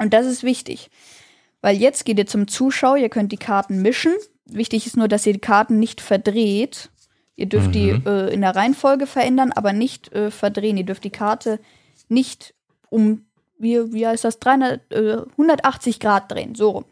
Und 0.00 0.12
das 0.12 0.26
ist 0.26 0.42
wichtig. 0.42 0.90
Weil 1.60 1.76
jetzt 1.76 2.04
geht 2.04 2.18
ihr 2.18 2.26
zum 2.26 2.48
Zuschauer, 2.48 2.96
ihr 2.96 3.08
könnt 3.08 3.30
die 3.30 3.36
Karten 3.36 3.80
mischen. 3.80 4.12
Wichtig 4.44 4.86
ist 4.86 4.96
nur, 4.96 5.06
dass 5.06 5.24
ihr 5.24 5.34
die 5.34 5.38
Karten 5.38 5.78
nicht 5.78 6.00
verdreht. 6.00 6.90
Ihr 7.36 7.46
dürft 7.46 7.74
die 7.76 7.92
Mhm. 7.92 8.02
äh, 8.06 8.28
in 8.30 8.40
der 8.40 8.56
Reihenfolge 8.56 9.06
verändern, 9.06 9.52
aber 9.52 9.72
nicht 9.72 10.12
äh, 10.12 10.32
verdrehen. 10.32 10.76
Ihr 10.76 10.84
dürft 10.84 11.04
die 11.04 11.10
Karte 11.10 11.60
nicht 12.08 12.54
um, 12.90 13.24
wie, 13.58 13.92
wie 13.92 14.06
heißt 14.06 14.24
das, 14.24 14.40
300, 14.40 14.80
äh, 14.92 15.18
180 15.36 16.00
Grad 16.00 16.30
drehen. 16.32 16.56
So 16.56 16.70
rum. 16.70 16.84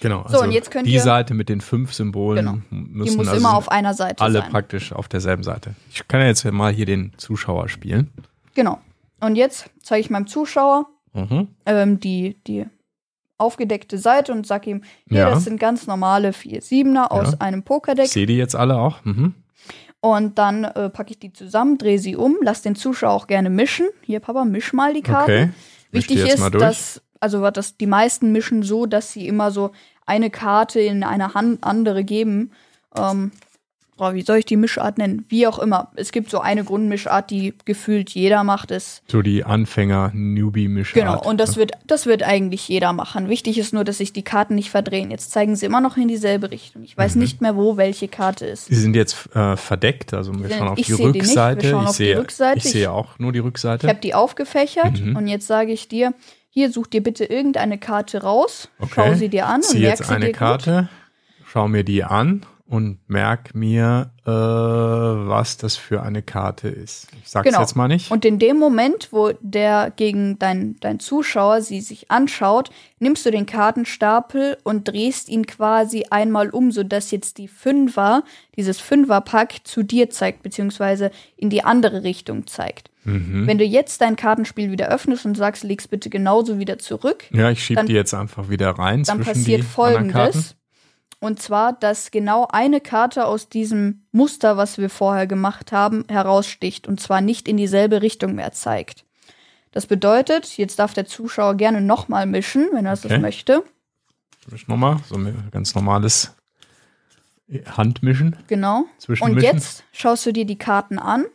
Genau. 0.00 0.24
So, 0.28 0.40
und 0.42 0.52
jetzt 0.52 0.70
könnt 0.70 0.86
die 0.86 0.94
ihr- 0.94 1.02
Seite 1.02 1.34
mit 1.34 1.48
den 1.48 1.60
fünf 1.60 1.92
Symbolen 1.92 2.46
Genau. 2.46 2.58
müssen 2.70 3.10
Die 3.12 3.16
muss 3.18 3.28
also 3.28 3.40
immer 3.40 3.54
auf 3.56 3.70
einer 3.70 3.92
Seite 3.94 4.22
alle 4.22 4.40
sein. 4.40 4.50
praktisch 4.50 4.92
auf 4.92 5.08
derselben 5.08 5.42
Seite. 5.42 5.74
Ich 5.92 6.06
kann 6.08 6.20
ja 6.20 6.26
jetzt 6.26 6.44
mal 6.44 6.72
hier 6.72 6.86
den 6.86 7.12
Zuschauer 7.18 7.68
spielen. 7.68 8.10
Genau. 8.54 8.78
Und 9.20 9.36
jetzt 9.36 9.68
zeige 9.82 10.00
ich 10.00 10.10
meinem 10.10 10.26
Zuschauer 10.26 10.86
Mhm. 11.12 11.48
ähm, 11.66 12.00
die, 12.00 12.38
die 12.46 12.64
aufgedeckte 13.36 13.98
Seite 13.98 14.32
und 14.32 14.46
sag 14.46 14.66
ihm, 14.66 14.82
hier, 15.08 15.20
Ja. 15.20 15.30
das 15.30 15.44
sind 15.44 15.58
ganz 15.60 15.86
normale 15.86 16.32
vier 16.32 16.60
Siebener 16.62 17.10
aus 17.12 17.32
Ja. 17.32 17.38
einem 17.40 17.60
Ich 17.60 17.64
Pokerdeck. 17.66 18.06
sehe 18.08 18.26
die 18.26 18.36
jetzt 18.36 18.54
alle 18.56 18.78
auch. 18.78 19.04
Mhm. 19.04 19.34
Und 20.00 20.38
dann 20.38 20.64
äh, 20.64 20.88
packe 20.88 21.10
ich 21.10 21.18
die 21.18 21.32
zusammen, 21.32 21.76
drehe 21.76 21.98
sie 21.98 22.16
um, 22.16 22.36
lass 22.42 22.62
den 22.62 22.74
Zuschauer 22.74 23.10
auch 23.12 23.26
gerne 23.26 23.50
mischen. 23.50 23.86
Hier, 24.02 24.20
Papa, 24.20 24.44
misch 24.46 24.72
mal 24.72 24.94
die 24.94 25.02
Karten. 25.02 25.30
Okay. 25.30 25.50
Wichtig 25.90 26.18
ist, 26.20 26.54
dass, 26.54 27.02
also 27.20 27.42
was 27.42 27.52
das, 27.52 27.76
die 27.76 27.86
meisten 27.86 28.32
mischen 28.32 28.62
so, 28.62 28.86
dass 28.86 29.12
sie 29.12 29.26
immer 29.28 29.50
so 29.50 29.70
eine 30.06 30.30
Karte 30.30 30.80
in 30.80 31.02
eine 31.04 31.34
Hand 31.34 31.62
andere 31.62 32.02
geben. 32.04 32.50
Ähm, 32.96 33.30
boah, 33.96 34.14
wie 34.14 34.22
soll 34.22 34.38
ich 34.38 34.46
die 34.46 34.56
Mischart 34.56 34.96
nennen? 34.98 35.24
Wie 35.28 35.46
auch 35.46 35.58
immer. 35.58 35.92
Es 35.94 36.10
gibt 36.10 36.30
so 36.30 36.40
eine 36.40 36.64
Grundmischart, 36.64 37.30
die 37.30 37.54
gefühlt 37.66 38.10
jeder 38.10 38.42
macht, 38.42 38.70
ist 38.70 39.02
So 39.06 39.20
die 39.22 39.44
Anfänger-Newbie-Mischart. 39.44 40.94
Genau, 40.94 41.22
und 41.22 41.38
das 41.38 41.56
wird, 41.56 41.72
das 41.86 42.06
wird 42.06 42.22
eigentlich 42.22 42.66
jeder 42.68 42.92
machen. 42.92 43.28
Wichtig 43.28 43.58
ist 43.58 43.72
nur, 43.72 43.84
dass 43.84 43.98
sich 43.98 44.12
die 44.12 44.22
Karten 44.22 44.54
nicht 44.54 44.70
verdrehen. 44.70 45.10
Jetzt 45.10 45.30
zeigen 45.32 45.54
sie 45.56 45.66
immer 45.66 45.80
noch 45.80 45.96
in 45.96 46.08
dieselbe 46.08 46.50
Richtung. 46.50 46.82
Ich 46.82 46.96
Mhm. 46.96 47.02
weiß 47.02 47.16
nicht 47.16 47.40
mehr, 47.40 47.56
wo 47.56 47.76
welche 47.76 48.08
Karte 48.08 48.46
ist. 48.46 48.66
Sie 48.66 48.74
sind 48.74 48.96
jetzt 48.96 49.28
äh, 49.36 49.56
verdeckt, 49.56 50.14
also 50.14 50.32
wir 50.42 50.50
schauen 50.50 50.68
auf 50.68 50.78
ich 50.78 50.86
die 50.86 50.92
sehe 50.94 51.12
die 51.12 51.20
nicht, 51.20 51.34
wir 51.36 51.42
Rückseite. 51.44 51.68
schauen 51.70 51.82
ich 51.82 51.88
auf 51.88 51.96
die 51.96 52.04
sehe, 52.04 52.18
Rückseite. 52.18 52.58
ich 52.58 52.64
sehe 52.64 52.90
auch 52.90 53.18
nur 53.18 53.32
die 53.32 53.38
Rückseite. 53.40 53.86
Ich 53.86 53.90
habe 53.90 54.00
die 54.00 54.14
aufgefächert 54.14 55.00
Mhm. 55.00 55.16
und 55.16 55.28
jetzt 55.28 55.46
sage 55.46 55.72
ich 55.72 55.88
dir, 55.88 56.14
hier 56.50 56.70
such 56.72 56.88
dir 56.88 57.02
bitte 57.02 57.24
irgendeine 57.24 57.78
Karte 57.78 58.22
raus, 58.22 58.68
Okay. 58.78 58.90
schau 58.94 59.14
sie 59.14 59.28
dir 59.28 59.46
an 59.46 59.60
Ich 59.62 59.70
und 59.74 59.80
merk 59.80 59.98
jetzt 59.98 60.08
sie 60.08 60.14
eine 60.14 60.26
dir 60.26 60.32
Karte, 60.32 60.88
schau 61.46 61.68
mir 61.68 61.84
die 61.84 62.04
an 62.04 62.44
und 62.70 62.98
merk 63.08 63.52
mir, 63.54 64.12
äh, 64.24 64.30
was 64.30 65.56
das 65.56 65.76
für 65.76 66.02
eine 66.02 66.22
Karte 66.22 66.68
ist. 66.68 67.08
Ich 67.22 67.28
sag's 67.28 67.46
Genau. 67.48 67.60
jetzt 67.60 67.74
mal 67.74 67.88
nicht. 67.88 68.12
Und 68.12 68.24
in 68.24 68.38
dem 68.38 68.58
Moment, 68.58 69.08
wo 69.10 69.32
der 69.40 69.92
gegen 69.94 70.38
dein, 70.38 70.76
dein 70.78 71.00
Zuschauer 71.00 71.62
sie 71.62 71.80
sich 71.80 72.12
anschaut, 72.12 72.70
nimmst 73.00 73.26
du 73.26 73.32
den 73.32 73.44
Kartenstapel 73.46 74.56
und 74.62 74.86
drehst 74.86 75.28
ihn 75.28 75.46
quasi 75.46 76.04
einmal 76.10 76.50
um, 76.50 76.70
sodass 76.70 77.10
jetzt 77.10 77.38
die 77.38 77.48
Fünfer, 77.48 78.22
dieses 78.56 78.78
Fünferpack 78.78 79.62
zu 79.64 79.82
dir 79.82 80.08
zeigt, 80.10 80.42
beziehungsweise 80.44 81.10
in 81.36 81.50
die 81.50 81.64
andere 81.64 82.04
Richtung 82.04 82.46
zeigt. 82.46 82.88
mhm. 83.02 83.46
Wenn 83.48 83.58
du 83.58 83.64
jetzt 83.64 84.00
dein 84.00 84.14
Kartenspiel 84.14 84.70
wieder 84.70 84.88
öffnest 84.90 85.24
und 85.26 85.34
sagst, 85.36 85.64
leg's 85.64 85.88
bitte 85.88 86.08
genauso 86.08 86.58
wieder 86.60 86.78
zurück, 86.78 87.24
Ja, 87.32 87.50
ich 87.50 87.64
schiebe 87.64 87.78
dann- 87.78 87.86
die 87.86 87.94
jetzt 87.94 88.14
einfach 88.14 88.48
wieder 88.48 88.70
rein 88.70 89.02
dann 89.02 89.20
passiert 89.20 89.64
die 89.64 89.78
anderen 89.80 90.10
Karten. 90.12 90.32
folgendes. 90.32 90.56
Und 91.20 91.40
zwar, 91.40 91.74
dass 91.74 92.10
genau 92.10 92.48
eine 92.50 92.80
Karte 92.80 93.26
aus 93.26 93.48
diesem 93.48 94.06
Muster, 94.10 94.56
was 94.56 94.78
wir 94.78 94.88
vorher 94.88 95.26
gemacht 95.26 95.70
haben, 95.70 96.04
heraussticht 96.08 96.88
und 96.88 96.98
zwar 96.98 97.20
nicht 97.20 97.46
in 97.46 97.58
dieselbe 97.58 98.00
Richtung 98.00 98.34
mehr 98.34 98.52
zeigt. 98.52 99.04
Das 99.70 99.86
bedeutet, 99.86 100.56
jetzt 100.56 100.78
darf 100.78 100.94
der 100.94 101.04
Zuschauer 101.06 101.54
gerne 101.54 101.80
nochmal 101.80 102.26
mischen, 102.26 102.68
wenn 102.72 102.86
er 102.86 102.94
Okay. 102.94 103.08
das 103.08 103.20
möchte. 103.20 103.62
Ich 104.52 104.66
nochmal, 104.66 104.96
so 105.08 105.16
ein 105.16 105.48
ganz 105.52 105.74
normales 105.74 106.34
Handmischen. 107.66 108.36
Genau. 108.46 108.84
Und 109.20 109.42
jetzt 109.42 109.84
schaust 109.92 110.24
du 110.26 110.32
dir 110.32 110.44
die 110.44 110.58
Karten 110.58 110.98
an 110.98 111.26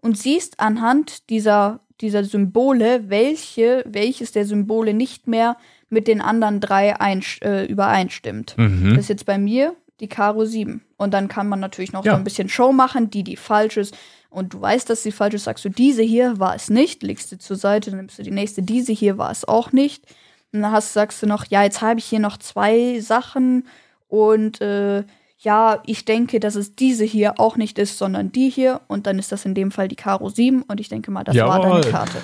und 0.00 0.16
siehst 0.16 0.60
anhand 0.60 1.28
dieser, 1.30 1.80
dieser 2.00 2.24
Symbole, 2.24 3.08
welche, 3.08 3.84
welches 3.86 4.32
der 4.32 4.46
Symbole 4.46 4.94
nicht 4.94 5.26
mehr 5.26 5.56
mit 5.88 6.08
den 6.08 6.20
anderen 6.20 6.60
drei 6.60 6.96
einsch- 7.00 7.42
äh, 7.44 7.64
übereinstimmt. 7.66 8.54
Mhm. 8.56 8.90
Das 8.90 9.04
ist 9.04 9.08
jetzt 9.08 9.26
bei 9.26 9.38
mir 9.38 9.74
die 10.00 10.08
Karo 10.08 10.44
7. 10.44 10.82
Und 10.96 11.14
dann 11.14 11.28
kann 11.28 11.48
man 11.48 11.60
natürlich 11.60 11.92
noch 11.92 12.04
Ja. 12.04 12.12
so 12.12 12.18
ein 12.18 12.24
bisschen 12.24 12.48
Show 12.48 12.72
machen, 12.72 13.10
die, 13.10 13.22
die 13.24 13.36
falsch 13.36 13.76
ist. 13.76 13.96
Und 14.28 14.52
du 14.52 14.60
weißt, 14.60 14.90
dass 14.90 15.02
sie 15.02 15.12
falsch 15.12 15.34
ist, 15.34 15.44
sagst 15.44 15.64
du, 15.64 15.68
diese 15.70 16.02
hier 16.02 16.38
war 16.38 16.54
es 16.54 16.68
nicht, 16.68 17.02
legst 17.02 17.32
du 17.32 17.38
zur 17.38 17.56
Seite, 17.56 17.90
dann 17.90 18.00
nimmst 18.00 18.18
du 18.18 18.22
die 18.22 18.30
nächste, 18.30 18.62
diese 18.62 18.92
hier 18.92 19.16
war 19.16 19.30
es 19.30 19.46
auch 19.46 19.72
nicht. 19.72 20.04
Und 20.52 20.62
dann 20.62 20.72
hast, 20.72 20.92
sagst 20.92 21.22
du 21.22 21.26
noch, 21.26 21.46
ja, 21.46 21.62
jetzt 21.62 21.80
habe 21.80 21.98
ich 22.00 22.04
hier 22.04 22.18
noch 22.20 22.36
zwei 22.36 23.00
Sachen 23.00 23.66
und 24.08 24.60
äh, 24.60 25.04
ja, 25.38 25.82
ich 25.86 26.04
denke, 26.04 26.40
dass 26.40 26.54
es 26.56 26.74
diese 26.76 27.04
hier 27.04 27.38
auch 27.38 27.56
nicht 27.56 27.78
ist, 27.78 27.98
sondern 27.98 28.32
die 28.32 28.48
hier. 28.50 28.80
Und 28.88 29.06
dann 29.06 29.18
ist 29.18 29.32
das 29.32 29.44
in 29.44 29.54
dem 29.54 29.70
Fall 29.70 29.88
die 29.88 29.96
Karo 29.96 30.28
7 30.30 30.62
und 30.62 30.80
ich 30.80 30.88
denke 30.88 31.10
mal, 31.10 31.24
das 31.24 31.36
war 31.36 31.62
Jawohl. 31.62 31.80
deine 31.82 31.92
Karte. 31.92 32.18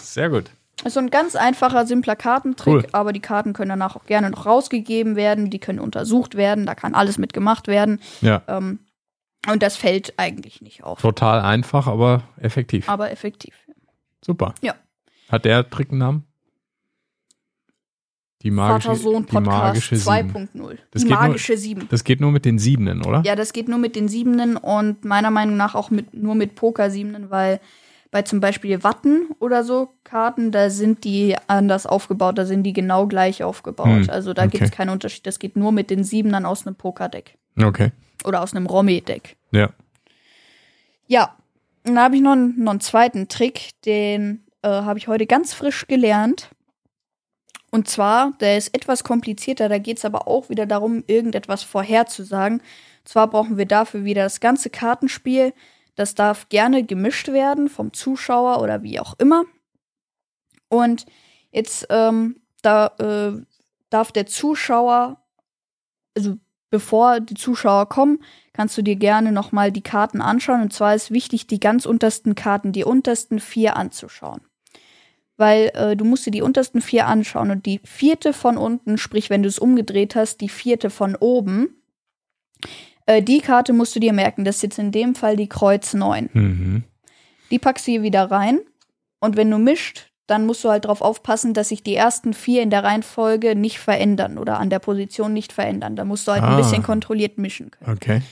Sehr 0.00 0.30
gut. 0.30 0.44
Ist 0.84 0.94
so 0.94 1.00
ein 1.00 1.10
ganz 1.10 1.36
einfacher, 1.36 1.86
simpler 1.86 2.16
Kartentrick, 2.16 2.66
Cool. 2.74 2.86
aber 2.92 3.12
die 3.12 3.20
Karten 3.20 3.52
können 3.52 3.68
danach 3.70 3.94
auch 3.96 4.04
gerne 4.06 4.30
noch 4.30 4.46
rausgegeben 4.46 5.14
werden, 5.16 5.48
die 5.50 5.58
können 5.60 5.78
untersucht 5.78 6.34
werden, 6.34 6.66
da 6.66 6.74
kann 6.74 6.94
alles 6.94 7.18
mit 7.18 7.32
gemacht 7.32 7.68
werden. 7.68 8.00
Ja, 8.20 8.42
Ähm, 8.48 8.80
und 9.50 9.62
das 9.62 9.76
fällt 9.76 10.14
eigentlich 10.18 10.60
nicht 10.62 10.82
auf, 10.84 11.00
total 11.00 11.40
einfach, 11.40 11.86
aber 11.86 12.22
effektiv. 12.38 12.88
aber 12.88 13.10
effektiv. 13.10 13.54
Super. 14.24 14.54
Ja. 14.62 14.74
Hat 15.28 15.44
der 15.44 15.68
Trick 15.68 15.90
einen 15.90 15.98
Namen? 15.98 16.24
Die 18.42 18.50
magische, 18.50 18.88
die 18.90 18.96
Vater-Sohn-Podcast 18.96 19.46
magische 19.46 19.96
Sieben. 19.96 20.30
2.0. 20.52 20.78
Das 20.90 21.02
Die 21.02 21.08
geht 21.08 21.16
nur- 21.18 21.28
magische 21.28 21.56
7. 21.56 21.88
Das 21.90 22.02
geht 22.02 22.20
nur 22.20 22.32
mit 22.32 22.44
den 22.44 22.58
Siebenen, 22.58 23.04
oder? 23.04 23.22
Ja, 23.24 23.36
das 23.36 23.52
geht 23.52 23.68
nur 23.68 23.78
mit 23.78 23.94
den 23.94 24.08
Siebenen 24.08 24.56
und 24.56 25.04
meiner 25.04 25.30
Meinung 25.30 25.56
nach 25.56 25.76
auch 25.76 25.90
mit, 25.90 26.12
nur 26.12 26.34
mit 26.34 26.56
Poker-Siebenen, 26.56 27.30
weil 27.30 27.60
Bei 28.12 28.22
zum 28.22 28.38
Beispiel 28.40 28.84
Watten 28.84 29.30
oder 29.40 29.64
so 29.64 29.88
Karten, 30.04 30.52
da 30.52 30.70
sind 30.70 31.02
die 31.02 31.34
anders 31.48 31.86
aufgebaut, 31.86 32.38
da 32.38 32.44
sind 32.44 32.62
die 32.62 32.72
genau 32.74 33.06
gleich 33.08 33.42
aufgebaut. 33.42 33.86
Hm, 34.02 34.10
Also 34.10 34.34
da 34.34 34.42
okay. 34.42 34.50
gibt 34.52 34.64
es 34.64 34.70
keinen 34.70 34.90
Unterschied. 34.90 35.26
Das 35.26 35.38
geht 35.40 35.56
nur 35.56 35.72
mit 35.72 35.90
den 35.90 36.04
Siebenern 36.04 36.44
aus 36.46 36.66
einem 36.66 36.76
Pokerdeck 36.76 37.38
Okay. 37.60 37.90
oder 38.24 38.42
aus 38.42 38.54
einem 38.54 38.66
Romy-Deck. 38.66 39.36
Ja. 39.50 39.70
Ja, 41.06 41.36
dann 41.84 41.98
habe 41.98 42.14
ich 42.16 42.22
noch, 42.22 42.32
einen- 42.32 42.62
noch 42.62 42.70
einen 42.72 42.80
zweiten 42.80 43.28
Trick, 43.28 43.70
den 43.86 44.44
äh, 44.62 44.68
habe 44.68 44.98
ich 44.98 45.08
heute 45.08 45.26
ganz 45.26 45.52
frisch 45.54 45.86
gelernt. 45.88 46.50
Und 47.70 47.88
zwar, 47.88 48.34
der 48.40 48.58
ist 48.58 48.74
etwas 48.74 49.02
komplizierter, 49.04 49.70
da 49.70 49.78
geht 49.78 49.96
es 49.96 50.04
aber 50.04 50.28
auch 50.28 50.50
wieder 50.50 50.66
darum, 50.66 51.02
irgendetwas 51.06 51.62
vorherzusagen. 51.62 52.60
Zwar 53.04 53.28
brauchen 53.28 53.56
wir 53.56 53.64
dafür 53.66 54.04
wieder 54.04 54.22
das 54.24 54.40
ganze 54.40 54.68
Kartenspiel. 54.68 55.54
Das 55.94 56.14
darf 56.14 56.48
gerne 56.48 56.84
gemischt 56.84 57.28
werden 57.28 57.68
vom 57.68 57.92
Zuschauer 57.92 58.62
oder 58.62 58.82
wie 58.82 58.98
auch 58.98 59.14
immer. 59.18 59.44
Und 60.68 61.04
jetzt 61.50 61.86
ähm, 61.90 62.40
da 62.62 62.86
äh, 62.98 63.42
darf 63.90 64.12
der 64.12 64.26
Zuschauer, 64.26 65.22
also 66.16 66.36
bevor 66.70 67.20
die 67.20 67.34
Zuschauer 67.34 67.88
kommen, 67.88 68.22
kannst 68.54 68.76
du 68.78 68.82
dir 68.82 68.96
gerne 68.96 69.32
noch 69.32 69.52
mal 69.52 69.70
die 69.70 69.82
Karten 69.82 70.22
anschauen. 70.22 70.62
Und 70.62 70.72
zwar 70.72 70.94
ist 70.94 71.10
wichtig, 71.10 71.46
die 71.46 71.60
ganz 71.60 71.84
untersten 71.84 72.34
Karten, 72.34 72.72
die 72.72 72.84
untersten 72.84 73.38
vier 73.38 73.76
anzuschauen. 73.76 74.40
Weil 75.36 75.70
äh, 75.74 75.96
du 75.96 76.04
musst 76.04 76.24
dir 76.24 76.30
die 76.30 76.42
untersten 76.42 76.80
vier 76.80 77.06
anschauen 77.06 77.50
und 77.50 77.66
die 77.66 77.80
vierte 77.84 78.32
von 78.32 78.56
unten, 78.56 78.96
sprich, 78.96 79.28
wenn 79.28 79.42
du 79.42 79.48
es 79.48 79.58
umgedreht 79.58 80.14
hast, 80.14 80.40
die 80.40 80.48
vierte 80.48 80.88
von 80.88 81.16
oben, 81.16 81.82
äh, 83.06 83.22
die 83.22 83.40
Karte 83.40 83.72
musst 83.72 83.94
du 83.96 84.00
dir 84.00 84.12
merken. 84.12 84.44
Das 84.44 84.56
ist 84.56 84.62
jetzt 84.62 84.78
in 84.78 84.92
dem 84.92 85.14
Fall 85.14 85.36
die 85.36 85.48
Kreuz 85.48 85.94
9. 85.94 86.30
Mhm. 86.32 86.84
Die 87.50 87.58
packst 87.58 87.86
du 87.86 87.92
hier 87.92 88.02
wieder 88.02 88.30
rein. 88.30 88.60
Und 89.20 89.36
wenn 89.36 89.50
du 89.50 89.58
mischt, 89.58 90.10
dann 90.26 90.46
musst 90.46 90.64
du 90.64 90.70
halt 90.70 90.84
darauf 90.84 91.02
aufpassen, 91.02 91.52
dass 91.54 91.68
sich 91.68 91.82
die 91.82 91.94
ersten 91.94 92.32
vier 92.32 92.62
in 92.62 92.70
der 92.70 92.84
Reihenfolge 92.84 93.54
nicht 93.54 93.78
verändern 93.78 94.38
oder 94.38 94.58
an 94.58 94.70
der 94.70 94.78
Position 94.78 95.32
nicht 95.32 95.52
verändern. 95.52 95.96
Da 95.96 96.04
musst 96.04 96.26
du 96.26 96.32
halt 96.32 96.42
Ah. 96.42 96.50
ein 96.52 96.56
bisschen 96.56 96.82
kontrolliert 96.82 97.38
mischen 97.38 97.70
können. 97.70 97.92
Okay. 97.92 98.22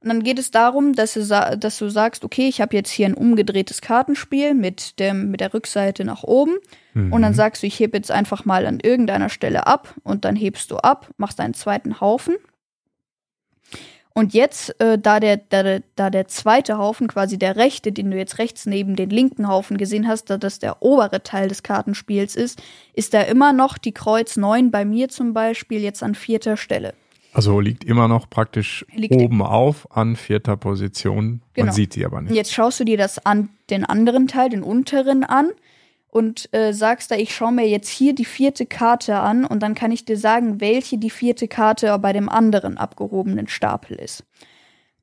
Und 0.00 0.08
dann 0.10 0.22
geht 0.22 0.38
es 0.38 0.50
darum, 0.50 0.92
dass 0.92 1.14
du, 1.14 1.24
dass 1.26 1.78
du 1.78 1.88
sagst, 1.88 2.24
okay, 2.24 2.46
ich 2.46 2.60
habe 2.60 2.76
jetzt 2.76 2.90
hier 2.90 3.06
ein 3.06 3.14
umgedrehtes 3.14 3.80
Kartenspiel 3.80 4.52
mit, 4.52 4.98
dem, 5.00 5.30
mit 5.30 5.40
der 5.40 5.54
Rückseite 5.54 6.04
nach 6.04 6.22
oben. 6.24 6.52
Mhm. 6.92 7.10
Und 7.10 7.22
dann 7.22 7.32
sagst 7.32 7.62
du, 7.62 7.66
ich 7.66 7.80
heb 7.80 7.94
jetzt 7.94 8.10
einfach 8.10 8.44
mal 8.44 8.66
an 8.66 8.80
irgendeiner 8.80 9.30
Stelle 9.30 9.66
ab 9.66 9.94
und 10.02 10.26
dann 10.26 10.36
hebst 10.36 10.70
du 10.70 10.76
ab, 10.76 11.08
machst 11.16 11.40
einen 11.40 11.54
zweiten 11.54 12.02
Haufen. 12.02 12.34
Und 14.16 14.32
jetzt, 14.32 14.80
äh, 14.80 14.96
da, 14.96 15.18
der, 15.18 15.38
da, 15.38 15.64
der, 15.64 15.82
da 15.96 16.08
der 16.08 16.28
zweite 16.28 16.78
Haufen, 16.78 17.08
quasi 17.08 17.36
der 17.36 17.56
rechte, 17.56 17.90
den 17.90 18.12
du 18.12 18.16
jetzt 18.16 18.38
rechts 18.38 18.64
neben 18.64 18.94
den 18.94 19.10
linken 19.10 19.48
Haufen 19.48 19.76
gesehen 19.76 20.06
hast, 20.06 20.30
da 20.30 20.38
das 20.38 20.60
der 20.60 20.82
obere 20.82 21.24
Teil 21.24 21.48
des 21.48 21.64
Kartenspiels 21.64 22.36
ist, 22.36 22.62
ist 22.92 23.12
da 23.12 23.22
immer 23.22 23.52
noch 23.52 23.76
die 23.76 23.90
Kreuz 23.90 24.36
9 24.36 24.70
bei 24.70 24.84
mir 24.84 25.08
zum 25.08 25.34
Beispiel 25.34 25.80
jetzt 25.80 26.04
an 26.04 26.14
vierter 26.14 26.56
Stelle. 26.56 26.94
Also 27.32 27.58
liegt 27.58 27.82
immer 27.82 28.06
noch 28.06 28.30
praktisch 28.30 28.86
Liegt- 28.94 29.16
oben 29.16 29.42
auf 29.42 29.90
an 29.90 30.14
vierter 30.14 30.56
Position. 30.56 31.42
Genau. 31.54 31.66
Man 31.66 31.74
sieht 31.74 31.94
sie 31.94 32.06
aber 32.06 32.20
nicht. 32.20 32.32
Jetzt 32.32 32.52
schaust 32.52 32.78
du 32.78 32.84
dir 32.84 32.96
das 32.96 33.26
an, 33.26 33.48
den 33.68 33.84
anderen 33.84 34.28
Teil, 34.28 34.48
den 34.50 34.62
unteren 34.62 35.24
an 35.24 35.50
und 36.14 36.48
äh, 36.54 36.72
sagst 36.72 37.10
da, 37.10 37.16
ich 37.16 37.34
schaue 37.34 37.50
mir 37.50 37.66
jetzt 37.66 37.88
hier 37.88 38.14
die 38.14 38.24
vierte 38.24 38.66
Karte 38.66 39.16
an 39.16 39.44
und 39.44 39.64
dann 39.64 39.74
kann 39.74 39.90
ich 39.90 40.04
dir 40.04 40.16
sagen, 40.16 40.60
welche 40.60 40.96
die 40.96 41.10
vierte 41.10 41.48
Karte 41.48 41.98
bei 41.98 42.12
dem 42.12 42.28
anderen 42.28 42.78
abgehobenen 42.78 43.48
Stapel 43.48 43.96
ist. 43.96 44.22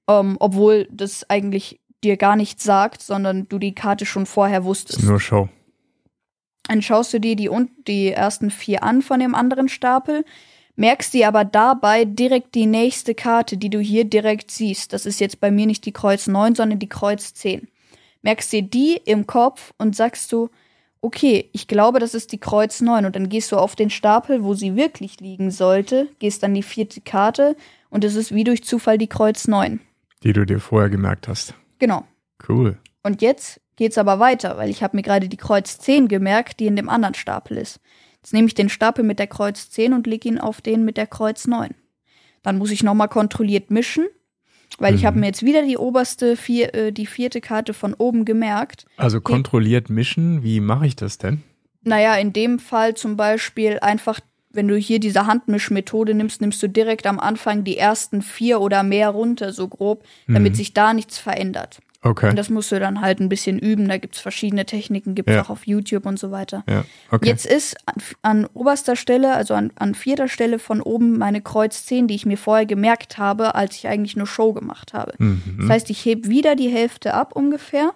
Ähm, 0.08 0.38
obwohl 0.40 0.88
das 0.90 1.30
eigentlich 1.30 1.82
dir 2.02 2.16
gar 2.16 2.38
nichts 2.38 2.64
sagt, 2.64 3.02
sondern 3.02 3.50
du 3.50 3.60
die 3.60 3.76
Karte 3.76 4.06
schon 4.06 4.26
vorher 4.26 4.60
Ist 4.60 4.66
wusstest. 4.66 5.04
nur 5.04 5.20
Show. 5.20 5.50
Dann 6.70 6.82
schaust 6.82 7.14
du 7.14 7.20
dir 7.20 7.36
die, 7.36 7.50
die 7.88 8.12
ersten 8.12 8.50
vier 8.50 8.82
an 8.82 9.02
von 9.02 9.20
dem 9.20 9.36
anderen 9.36 9.68
Stapel, 9.68 10.24
merkst 10.78 11.14
dir 11.14 11.28
aber 11.28 11.44
dabei 11.44 12.06
direkt 12.06 12.56
die 12.56 12.68
nächste 12.68 13.16
Karte, 13.16 13.58
die 13.58 13.70
du 13.70 13.80
hier 13.82 14.06
direkt 14.06 14.50
siehst. 14.50 14.94
Das 14.94 15.06
ist 15.06 15.20
jetzt 15.20 15.42
bei 15.42 15.52
mir 15.52 15.66
nicht 15.66 15.86
die 15.86 15.92
Kreuz 15.92 16.28
9, 16.28 16.56
sondern 16.56 16.80
die 16.80 16.88
Kreuz 16.88 17.34
10. 17.34 17.68
Merkst 18.22 18.54
dir 18.54 18.62
die 18.62 18.96
im 19.04 19.28
Kopf 19.28 19.74
und 19.78 19.94
sagst 19.94 20.32
du, 20.32 20.50
okay, 21.02 21.50
ich 21.52 21.68
glaube, 21.68 22.00
das 22.00 22.14
ist 22.14 22.32
die 22.32 22.40
Kreuz 22.40 22.82
9. 22.82 23.06
Und 23.06 23.16
dann 23.16 23.30
gehst 23.30 23.52
du 23.52 23.58
auf 23.58 23.76
den 23.76 23.90
Stapel, 23.90 24.44
wo 24.44 24.54
sie 24.54 24.76
wirklich 24.76 25.20
liegen 25.20 25.52
sollte, 25.52 26.08
gehst 26.20 26.44
dann 26.44 26.54
die 26.54 26.64
vierte 26.64 27.02
Karte 27.02 27.56
und 27.90 28.04
es 28.04 28.16
ist 28.16 28.34
wie 28.34 28.44
durch 28.44 28.64
Zufall 28.64 28.98
die 28.98 29.08
Kreuz 29.08 29.48
9. 29.48 29.82
Die 30.24 30.34
du 30.34 30.46
dir 30.46 30.60
vorher 30.60 30.90
gemerkt 30.90 31.28
hast. 31.28 31.56
Genau. 31.80 32.06
Cool. 32.48 32.78
Und 33.04 33.22
jetzt 33.22 33.60
geht's 33.76 33.98
aber 33.98 34.20
weiter, 34.20 34.58
weil 34.58 34.70
ich 34.70 34.84
habe 34.84 34.96
mir 34.96 35.04
gerade 35.04 35.28
die 35.28 35.38
Kreuz 35.38 35.80
10 35.80 36.08
gemerkt, 36.08 36.60
die 36.60 36.68
in 36.68 36.76
dem 36.76 36.90
anderen 36.90 37.16
Stapel 37.16 37.58
ist. 37.58 37.80
Jetzt 38.18 38.34
nehme 38.34 38.48
ich 38.48 38.54
den 38.54 38.70
Stapel 38.70 39.04
mit 39.04 39.18
der 39.18 39.28
Kreuz 39.28 39.70
10 39.72 39.94
und 39.94 40.06
lege 40.06 40.30
ihn 40.30 40.40
auf 40.40 40.62
den 40.62 40.86
mit 40.86 40.98
der 40.98 41.08
Kreuz 41.08 41.48
9. 41.48 41.74
Dann 42.44 42.60
muss 42.60 42.70
ich 42.70 42.84
nochmal 42.84 43.10
kontrolliert 43.10 43.72
mischen, 43.72 44.08
weil 44.80 44.96
ich 44.96 45.02
Mhm. 45.04 45.08
habe 45.08 45.20
mir 45.20 45.26
jetzt 45.28 45.44
wieder 45.44 45.64
die 45.66 45.78
oberste, 45.78 46.36
vier, 46.38 46.74
äh, 46.74 46.92
die 46.92 47.06
vierte 47.06 47.42
Karte 47.42 47.74
von 47.74 47.94
oben 47.94 48.26
gemerkt. 48.26 48.86
Also 48.98 49.22
kontrolliert 49.22 49.90
mischen, 49.90 50.44
wie 50.44 50.60
mache 50.60 50.88
ich 50.88 50.96
das 50.96 51.18
denn? 51.18 51.44
Naja, 51.84 52.16
in 52.16 52.32
dem 52.34 52.60
Fall 52.60 52.94
zum 52.96 53.18
Beispiel 53.18 53.80
einfach, 53.82 54.20
wenn 54.52 54.68
du 54.68 54.76
hier 54.76 55.00
diese 55.00 55.26
Handmischmethode 55.28 56.14
nimmst, 56.14 56.42
nimmst 56.42 56.62
du 56.62 56.68
direkt 56.68 57.08
am 57.08 57.20
Anfang 57.20 57.64
die 57.64 57.78
ersten 57.78 58.22
vier 58.22 58.60
oder 58.62 58.84
mehr 58.84 59.10
runter, 59.10 59.54
so 59.54 59.68
grob, 59.68 60.04
damit 60.28 60.54
Mhm. 60.54 60.58
sich 60.58 60.74
da 60.74 60.94
nichts 60.94 61.18
verändert. 61.18 61.80
Okay. 62.04 62.30
Und 62.32 62.36
das 62.36 62.50
musst 62.50 62.72
du 62.72 62.80
dann 62.80 63.02
halt 63.02 63.20
ein 63.20 63.30
bisschen 63.30 63.60
üben. 63.60 63.88
Da 63.88 63.98
gibt's 63.98 64.20
verschiedene 64.20 64.66
Techniken, 64.66 65.14
gibt's 65.14 65.34
Ja. 65.34 65.44
auch 65.44 65.50
auf 65.52 65.68
YouTube 65.68 66.06
und 66.08 66.18
so 66.18 66.32
weiter. 66.32 66.64
ja, 66.68 66.84
okay. 67.12 67.28
Jetzt 67.28 67.46
ist 67.46 67.78
an, 67.86 67.96
an 68.24 68.46
oberster 68.56 68.96
Stelle, 68.96 69.36
also 69.36 69.54
an, 69.54 69.72
an 69.76 69.94
vierter 69.94 70.28
Stelle 70.28 70.58
von 70.58 70.82
oben 70.82 71.18
meine 71.20 71.42
Kreuz 71.42 71.86
10, 71.86 72.08
die 72.08 72.16
ich 72.16 72.26
mir 72.26 72.38
vorher 72.38 72.66
gemerkt 72.66 73.20
habe, 73.20 73.54
als 73.54 73.76
ich 73.76 73.88
eigentlich 73.88 74.16
nur 74.16 74.26
Show 74.26 74.52
gemacht 74.54 74.94
habe. 74.94 75.14
Mhm. 75.20 75.58
Das 75.60 75.70
heißt, 75.70 75.90
ich 75.92 76.04
heb 76.06 76.28
wieder 76.28 76.56
die 76.56 76.70
Hälfte 76.70 77.14
ab 77.14 77.36
ungefähr 77.36 77.92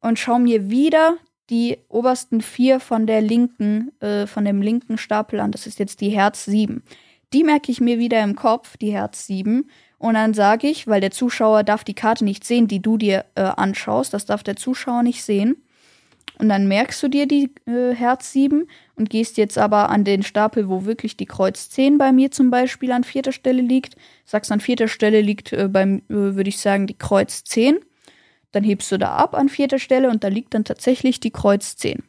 und 0.00 0.18
schaue 0.18 0.40
mir 0.40 0.68
wieder 0.68 1.16
die 1.50 1.78
obersten 1.88 2.40
vier 2.40 2.80
von 2.80 3.06
der 3.06 3.20
linken, 3.20 3.92
äh, 4.00 4.26
von 4.26 4.44
dem 4.44 4.60
linken 4.62 4.98
Stapel 4.98 5.38
an. 5.40 5.52
Das 5.52 5.66
ist 5.66 5.78
jetzt 5.78 6.00
die 6.00 6.10
Herz 6.10 6.44
7. 6.44 6.82
Die 7.32 7.44
merke 7.44 7.70
ich 7.70 7.80
mir 7.80 7.98
wieder 7.98 8.22
im 8.22 8.34
Kopf, 8.36 8.76
die 8.76 8.90
Herz 8.92 9.26
7. 9.26 9.70
Und 9.98 10.14
dann 10.14 10.32
sage 10.32 10.68
ich, 10.68 10.86
weil 10.86 11.00
der 11.00 11.10
Zuschauer 11.10 11.64
darf 11.64 11.82
die 11.82 11.94
Karte 11.94 12.24
nicht 12.24 12.44
sehen, 12.44 12.68
die 12.68 12.80
du 12.80 12.96
dir 12.98 13.24
äh, 13.34 13.42
anschaust, 13.42 14.14
das 14.14 14.26
darf 14.26 14.42
der 14.44 14.56
Zuschauer 14.56 15.02
nicht 15.02 15.22
sehen. 15.24 15.56
Und 16.38 16.48
dann 16.50 16.68
merkst 16.68 17.02
du 17.02 17.08
dir 17.08 17.26
die 17.26 17.50
äh, 17.66 17.92
Herz 17.94 18.30
7 18.32 18.68
und 18.94 19.10
gehst 19.10 19.38
jetzt 19.38 19.58
aber 19.58 19.88
an 19.88 20.04
den 20.04 20.22
Stapel, 20.22 20.68
wo 20.68 20.84
wirklich 20.84 21.16
die 21.16 21.26
Kreuz 21.26 21.68
10 21.70 21.98
bei 21.98 22.12
mir 22.12 22.30
zum 22.30 22.48
Beispiel 22.50 22.92
an 22.92 23.02
vierter 23.02 23.32
Stelle 23.32 23.60
liegt. 23.60 23.96
Sagst 24.24 24.52
an 24.52 24.60
vierter 24.60 24.86
Stelle 24.86 25.20
liegt 25.20 25.52
äh, 25.52 25.66
beim, 25.68 25.96
äh, 26.08 26.14
würde 26.36 26.48
ich 26.48 26.60
sagen, 26.60 26.86
die 26.86 26.96
Kreuz 26.96 27.42
10. 27.42 27.78
Dann 28.52 28.62
hebst 28.62 28.92
du 28.92 28.98
da 28.98 29.16
ab 29.16 29.34
an 29.34 29.48
vierter 29.48 29.80
Stelle 29.80 30.08
und 30.10 30.22
da 30.22 30.28
liegt 30.28 30.54
dann 30.54 30.64
tatsächlich 30.64 31.18
die 31.18 31.32
Kreuz 31.32 31.74
10. 31.74 32.04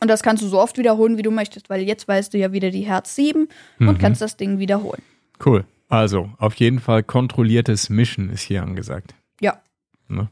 Und 0.00 0.08
das 0.08 0.22
kannst 0.22 0.42
du 0.42 0.46
so 0.46 0.60
oft 0.60 0.76
wiederholen, 0.76 1.16
wie 1.16 1.22
du 1.22 1.30
möchtest, 1.30 1.70
weil 1.70 1.80
jetzt 1.80 2.06
weißt 2.06 2.34
du 2.34 2.38
ja 2.38 2.52
wieder 2.52 2.70
die 2.70 2.82
Herz 2.82 3.14
7 3.14 3.48
und 3.80 3.86
Mhm. 3.86 3.98
kannst 3.98 4.20
das 4.20 4.36
Ding 4.36 4.58
wiederholen. 4.58 5.00
Cool. 5.44 5.64
Also, 5.88 6.30
auf 6.38 6.54
jeden 6.56 6.80
Fall 6.80 7.02
kontrolliertes 7.02 7.88
Mischen 7.88 8.30
ist 8.30 8.42
hier 8.42 8.62
angesagt. 8.62 9.14
Ja. 9.40 9.60
Ne? 10.08 10.28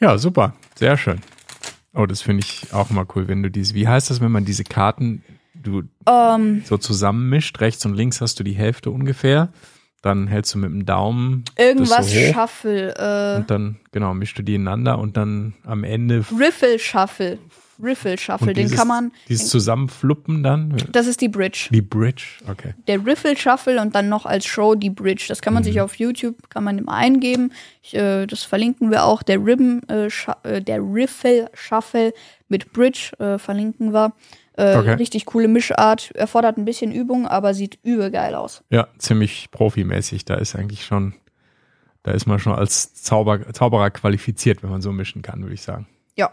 Ja, 0.00 0.18
super. 0.18 0.54
Sehr 0.74 0.96
schön. 0.96 1.20
Oh, 1.94 2.06
das 2.06 2.22
finde 2.22 2.44
ich 2.44 2.72
auch 2.72 2.90
mal 2.90 3.06
cool, 3.14 3.28
wenn 3.28 3.42
du 3.42 3.50
diese, 3.50 3.74
wie 3.74 3.86
heißt 3.86 4.10
das, 4.10 4.20
wenn 4.20 4.32
man 4.32 4.44
diese 4.44 4.64
Karten, 4.64 5.22
du 5.54 5.82
Ähm, 6.08 6.62
so 6.64 6.78
zusammenmischt, 6.78 7.60
rechts 7.60 7.84
und 7.86 7.94
links 7.94 8.20
hast 8.20 8.40
du 8.40 8.44
die 8.44 8.54
Hälfte 8.54 8.90
ungefähr, 8.90 9.52
dann 10.00 10.26
hältst 10.26 10.54
du 10.54 10.58
mit 10.58 10.70
dem 10.70 10.84
Daumen 10.84 11.44
irgendwas 11.56 12.10
so 12.10 12.18
hoch 12.18 12.34
Shuffle, 12.34 12.94
äh, 12.96 13.36
und 13.38 13.50
dann, 13.50 13.78
genau, 13.92 14.14
mischst 14.14 14.36
du 14.38 14.42
die 14.42 14.56
ineinander 14.56 14.98
und 14.98 15.16
dann 15.16 15.54
am 15.64 15.84
Ende 15.84 16.24
Riffle 16.36 16.78
Shuffle. 16.78 17.38
Riffle 17.82 18.16
Shuffle, 18.18 18.48
und 18.48 18.56
den 18.56 18.64
dieses, 18.66 18.78
kann 18.78 18.88
man. 18.88 19.12
dieses 19.28 19.48
Zusammenfluppen 19.48 20.42
dann, 20.42 20.76
Das 20.92 21.06
ist 21.06 21.20
die 21.20 21.28
Bridge. 21.28 21.68
die 21.72 21.82
Bridge, 21.82 22.24
okay. 22.48 22.74
Der 22.86 23.04
Riffle 23.04 23.36
Shuffle 23.36 23.80
und 23.80 23.94
dann 23.94 24.08
noch 24.08 24.24
als 24.26 24.44
Show 24.46 24.74
die 24.74 24.90
Bridge. 24.90 25.24
Das 25.28 25.42
kann 25.42 25.52
man 25.54 25.62
Mhm. 25.62 25.66
sich 25.66 25.80
auf 25.80 25.96
YouTube, 25.96 26.48
kann 26.50 26.64
man 26.64 26.78
immer 26.78 26.92
eingeben. 26.94 27.52
Ich, 27.82 27.94
äh, 27.94 28.26
das 28.26 28.42
verlinken 28.44 28.90
wir 28.90 29.04
auch. 29.04 29.22
Der 29.22 29.44
Ribbon, 29.44 29.82
äh, 29.88 30.08
äh, 30.44 30.60
der 30.62 30.80
Riffle 30.80 31.50
Shuffle 31.54 32.12
mit 32.48 32.72
Bridge 32.72 33.10
äh, 33.18 33.38
verlinken 33.38 33.92
wir. 33.92 34.12
Äh, 34.56 34.76
Okay. 34.76 34.92
Richtig 34.94 35.24
coole 35.24 35.48
Mischart. 35.48 36.10
Erfordert 36.14 36.58
ein 36.58 36.66
bisschen 36.66 36.92
Übung, 36.92 37.26
aber 37.26 37.54
sieht 37.54 37.78
übel 37.82 38.10
geil 38.10 38.34
aus. 38.34 38.62
Ja, 38.68 38.86
ziemlich 38.98 39.50
profimäßig. 39.50 40.26
Da 40.26 40.34
ist 40.34 40.54
eigentlich 40.54 40.84
schon, 40.84 41.14
da 42.02 42.10
ist 42.12 42.26
man 42.26 42.38
schon 42.38 42.52
als 42.52 42.92
Zauber, 42.94 43.50
Zauberer 43.54 43.90
qualifiziert, 43.90 44.62
wenn 44.62 44.68
man 44.68 44.82
so 44.82 44.92
mischen 44.92 45.22
kann, 45.22 45.40
würde 45.40 45.54
ich 45.54 45.62
sagen. 45.62 45.86
Ja. 46.16 46.32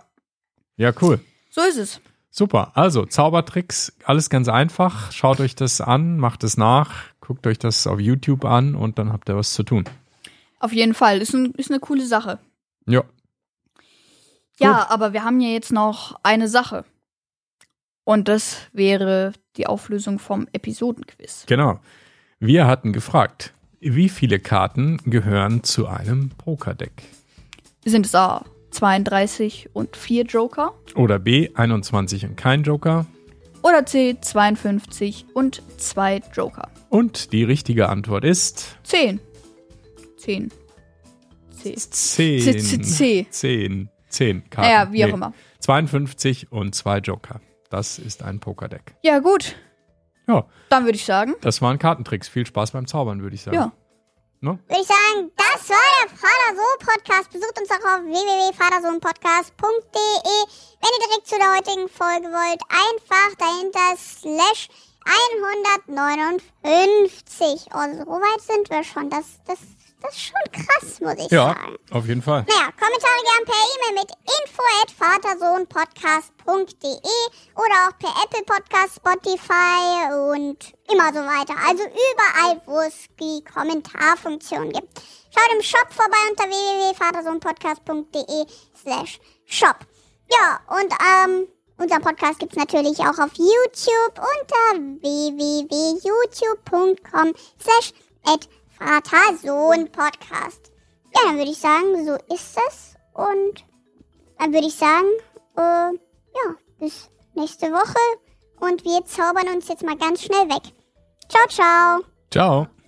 Ja, 0.76 0.91
cool. 1.01 1.21
So 1.49 1.61
ist 1.61 1.77
es. 1.77 2.01
Super. 2.29 2.71
Also, 2.75 3.05
Zaubertricks, 3.05 3.93
alles 4.05 4.29
ganz 4.29 4.47
einfach. 4.47 5.11
Schaut 5.11 5.39
euch 5.39 5.55
das 5.55 5.81
an, 5.81 6.17
macht 6.17 6.43
es 6.43 6.57
nach, 6.57 6.93
guckt 7.21 7.47
euch 7.47 7.57
das 7.57 7.87
auf 7.87 7.99
YouTube 7.99 8.45
an 8.45 8.75
und 8.75 8.99
dann 8.99 9.11
habt 9.11 9.29
ihr 9.29 9.35
was 9.35 9.53
zu 9.53 9.63
tun. 9.63 9.85
Auf 10.59 10.71
jeden 10.71 10.93
Fall. 10.93 11.21
Ist, 11.21 11.33
ein, 11.33 11.53
ist 11.53 11.71
eine 11.71 11.79
coole 11.79 12.05
Sache. 12.05 12.39
Ja. 12.85 13.03
Ja, 14.59 14.89
aber 14.89 15.13
wir 15.13 15.23
haben 15.23 15.39
ja 15.39 15.49
jetzt 15.49 15.71
noch 15.71 16.19
eine 16.21 16.47
Sache. 16.47 16.85
Und 18.03 18.27
das 18.27 18.57
wäre 18.73 19.33
die 19.55 19.67
Auflösung 19.67 20.19
vom 20.19 20.47
Episodenquiz. 20.51 21.45
Genau. 21.47 21.79
Wir 22.39 22.67
hatten 22.67 22.93
gefragt, 22.93 23.53
wie 23.79 24.09
viele 24.09 24.39
Karten 24.39 24.97
gehören 25.05 25.63
zu 25.63 25.87
einem 25.87 26.29
Pokerdeck? 26.29 27.03
Sind 27.85 28.05
es 28.05 28.13
A 28.13 28.43
32 28.72 29.70
und 29.74 29.95
4 29.95 30.24
Joker? 30.26 30.74
Oder 30.95 31.20
B 31.20 31.49
21 31.53 32.26
und 32.26 32.36
kein 32.36 32.63
Joker? 32.63 33.05
Oder 33.61 33.86
C 33.86 34.17
52 34.20 35.26
und 35.34 35.61
2 35.78 36.22
Joker? 36.34 36.70
Und 36.89 37.34
die 37.34 37.43
richtige 37.43 37.89
Antwort 37.89 38.24
ist 38.24 38.78
10. 38.84 39.20
10. 40.17 40.49
C. 41.51 41.76
10. 41.76 41.91
C, 41.91 42.39
C, 42.39 42.82
C. 42.82 43.28
10. 43.30 43.89
10 44.09 44.49
Karten. 44.49 44.70
Naja, 44.70 44.91
wie 44.93 45.05
auch 45.05 45.09
immer. 45.09 45.34
52 45.59 46.51
und 46.51 46.74
2 46.74 46.99
Joker. 46.99 47.41
Das 47.70 47.99
ist 47.99 48.24
ein 48.24 48.39
Pokerdeck. 48.39 48.95
Ja, 49.03 49.20
gut. 49.20 49.55
Ja, 50.28 50.45
Dann 50.70 50.86
würde 50.86 50.95
ich 50.95 51.05
sagen, 51.05 51.36
das 51.41 51.61
waren 51.61 51.80
Kartentricks. 51.80 52.28
Viel 52.28 52.45
Spaß 52.45 52.72
beim 52.72 52.88
Zaubern, 52.88 53.22
würde 53.22 53.36
ich 53.36 53.41
sagen. 53.41 53.55
ja. 53.57 53.72
Ne? 54.41 54.57
Würde 54.69 54.81
ich 54.81 54.87
sagen, 54.87 55.31
das 55.35 55.69
war 55.69 55.75
der 56.01 56.09
Vater-Sohn-Podcast. 56.15 57.29
Besucht 57.29 57.59
uns 57.59 57.69
auch 57.71 57.75
auf 57.75 58.05
www.vatersohnpodcast.de. 58.05 60.45
Wenn 60.79 60.93
ihr 60.95 61.03
direkt 61.07 61.27
zu 61.27 61.35
der 61.37 61.51
heutigen 61.57 61.89
Folge 61.89 62.31
wollt, 62.31 62.61
einfach 62.69 63.35
dahinter 63.37 63.97
slash 63.97 64.69
159. 65.85 67.67
Oh, 67.73 67.87
so 67.91 68.05
weit 68.07 68.41
sind 68.41 68.69
wir 68.69 68.83
schon. 68.85 69.09
Das, 69.09 69.25
das, 69.45 69.59
das 70.01 70.13
ist 70.15 70.21
schon 70.21 70.51
krass, 70.51 70.99
muss 71.01 71.15
ich 71.25 71.31
Ja, 71.31 71.47
sagen. 71.53 71.77
auf 71.91 72.05
jeden 72.05 72.21
Fall. 72.21 72.45
Naja, 72.47 72.71
Kommentare 72.71 73.21
gern 73.23 73.45
per 73.45 73.55
E-Mail 73.55 73.93
mit 74.01 74.11
info@vatersohnpodcast.de 74.45 77.15
oder 77.55 77.87
auch 77.87 77.97
per 77.99 78.13
Apple 78.23 78.43
Podcast, 78.45 78.95
Spotify 78.97 80.07
und 80.31 80.73
immer 80.91 81.11
so 81.13 81.19
weiter. 81.25 81.55
Also 81.67 81.83
überall, 81.83 82.61
wo 82.65 82.79
es 82.81 83.05
die 83.19 83.43
Kommentarfunktion 83.51 84.71
gibt. 84.71 85.01
Schaut 85.35 85.51
im 85.55 85.61
Shop 85.61 85.87
vorbei 85.91 86.17
unter 86.31 86.45
www.vatersohnpodcast.de 86.45 88.45
slash 88.81 89.19
shop. 89.45 89.77
Ja, 90.31 90.59
und 90.67 90.91
ähm, 90.93 91.47
unseren 91.77 92.01
Podcast 92.01 92.39
gibt's 92.39 92.55
natürlich 92.57 92.97
auch 92.99 93.17
auf 93.19 93.33
YouTube 93.35 94.17
unter 94.17 94.79
www.youtube.com 95.01 97.33
slash 97.61 97.93
Vater-Sohn-Podcast. 98.80 100.71
Ja, 101.13 101.21
dann 101.25 101.38
würde 101.38 101.51
ich 101.51 101.57
sagen, 101.57 102.05
so 102.05 102.15
ist 102.34 102.57
es. 102.67 102.95
Und 103.13 103.65
dann 104.38 104.53
würde 104.53 104.67
ich 104.67 104.75
sagen, 104.75 105.07
äh, 105.57 105.61
ja, 105.61 106.55
bis 106.80 107.09
nächste 107.36 107.71
Woche. 107.71 107.99
Und 108.59 108.84
wir 108.84 109.05
zaubern 109.05 109.47
uns 109.53 109.67
jetzt 109.67 109.84
mal 109.84 109.97
ganz 109.97 110.23
schnell 110.23 110.49
weg. 110.49 110.73
Ciao, 111.30 111.47
ciao. 111.47 112.03
Ciao. 112.32 112.78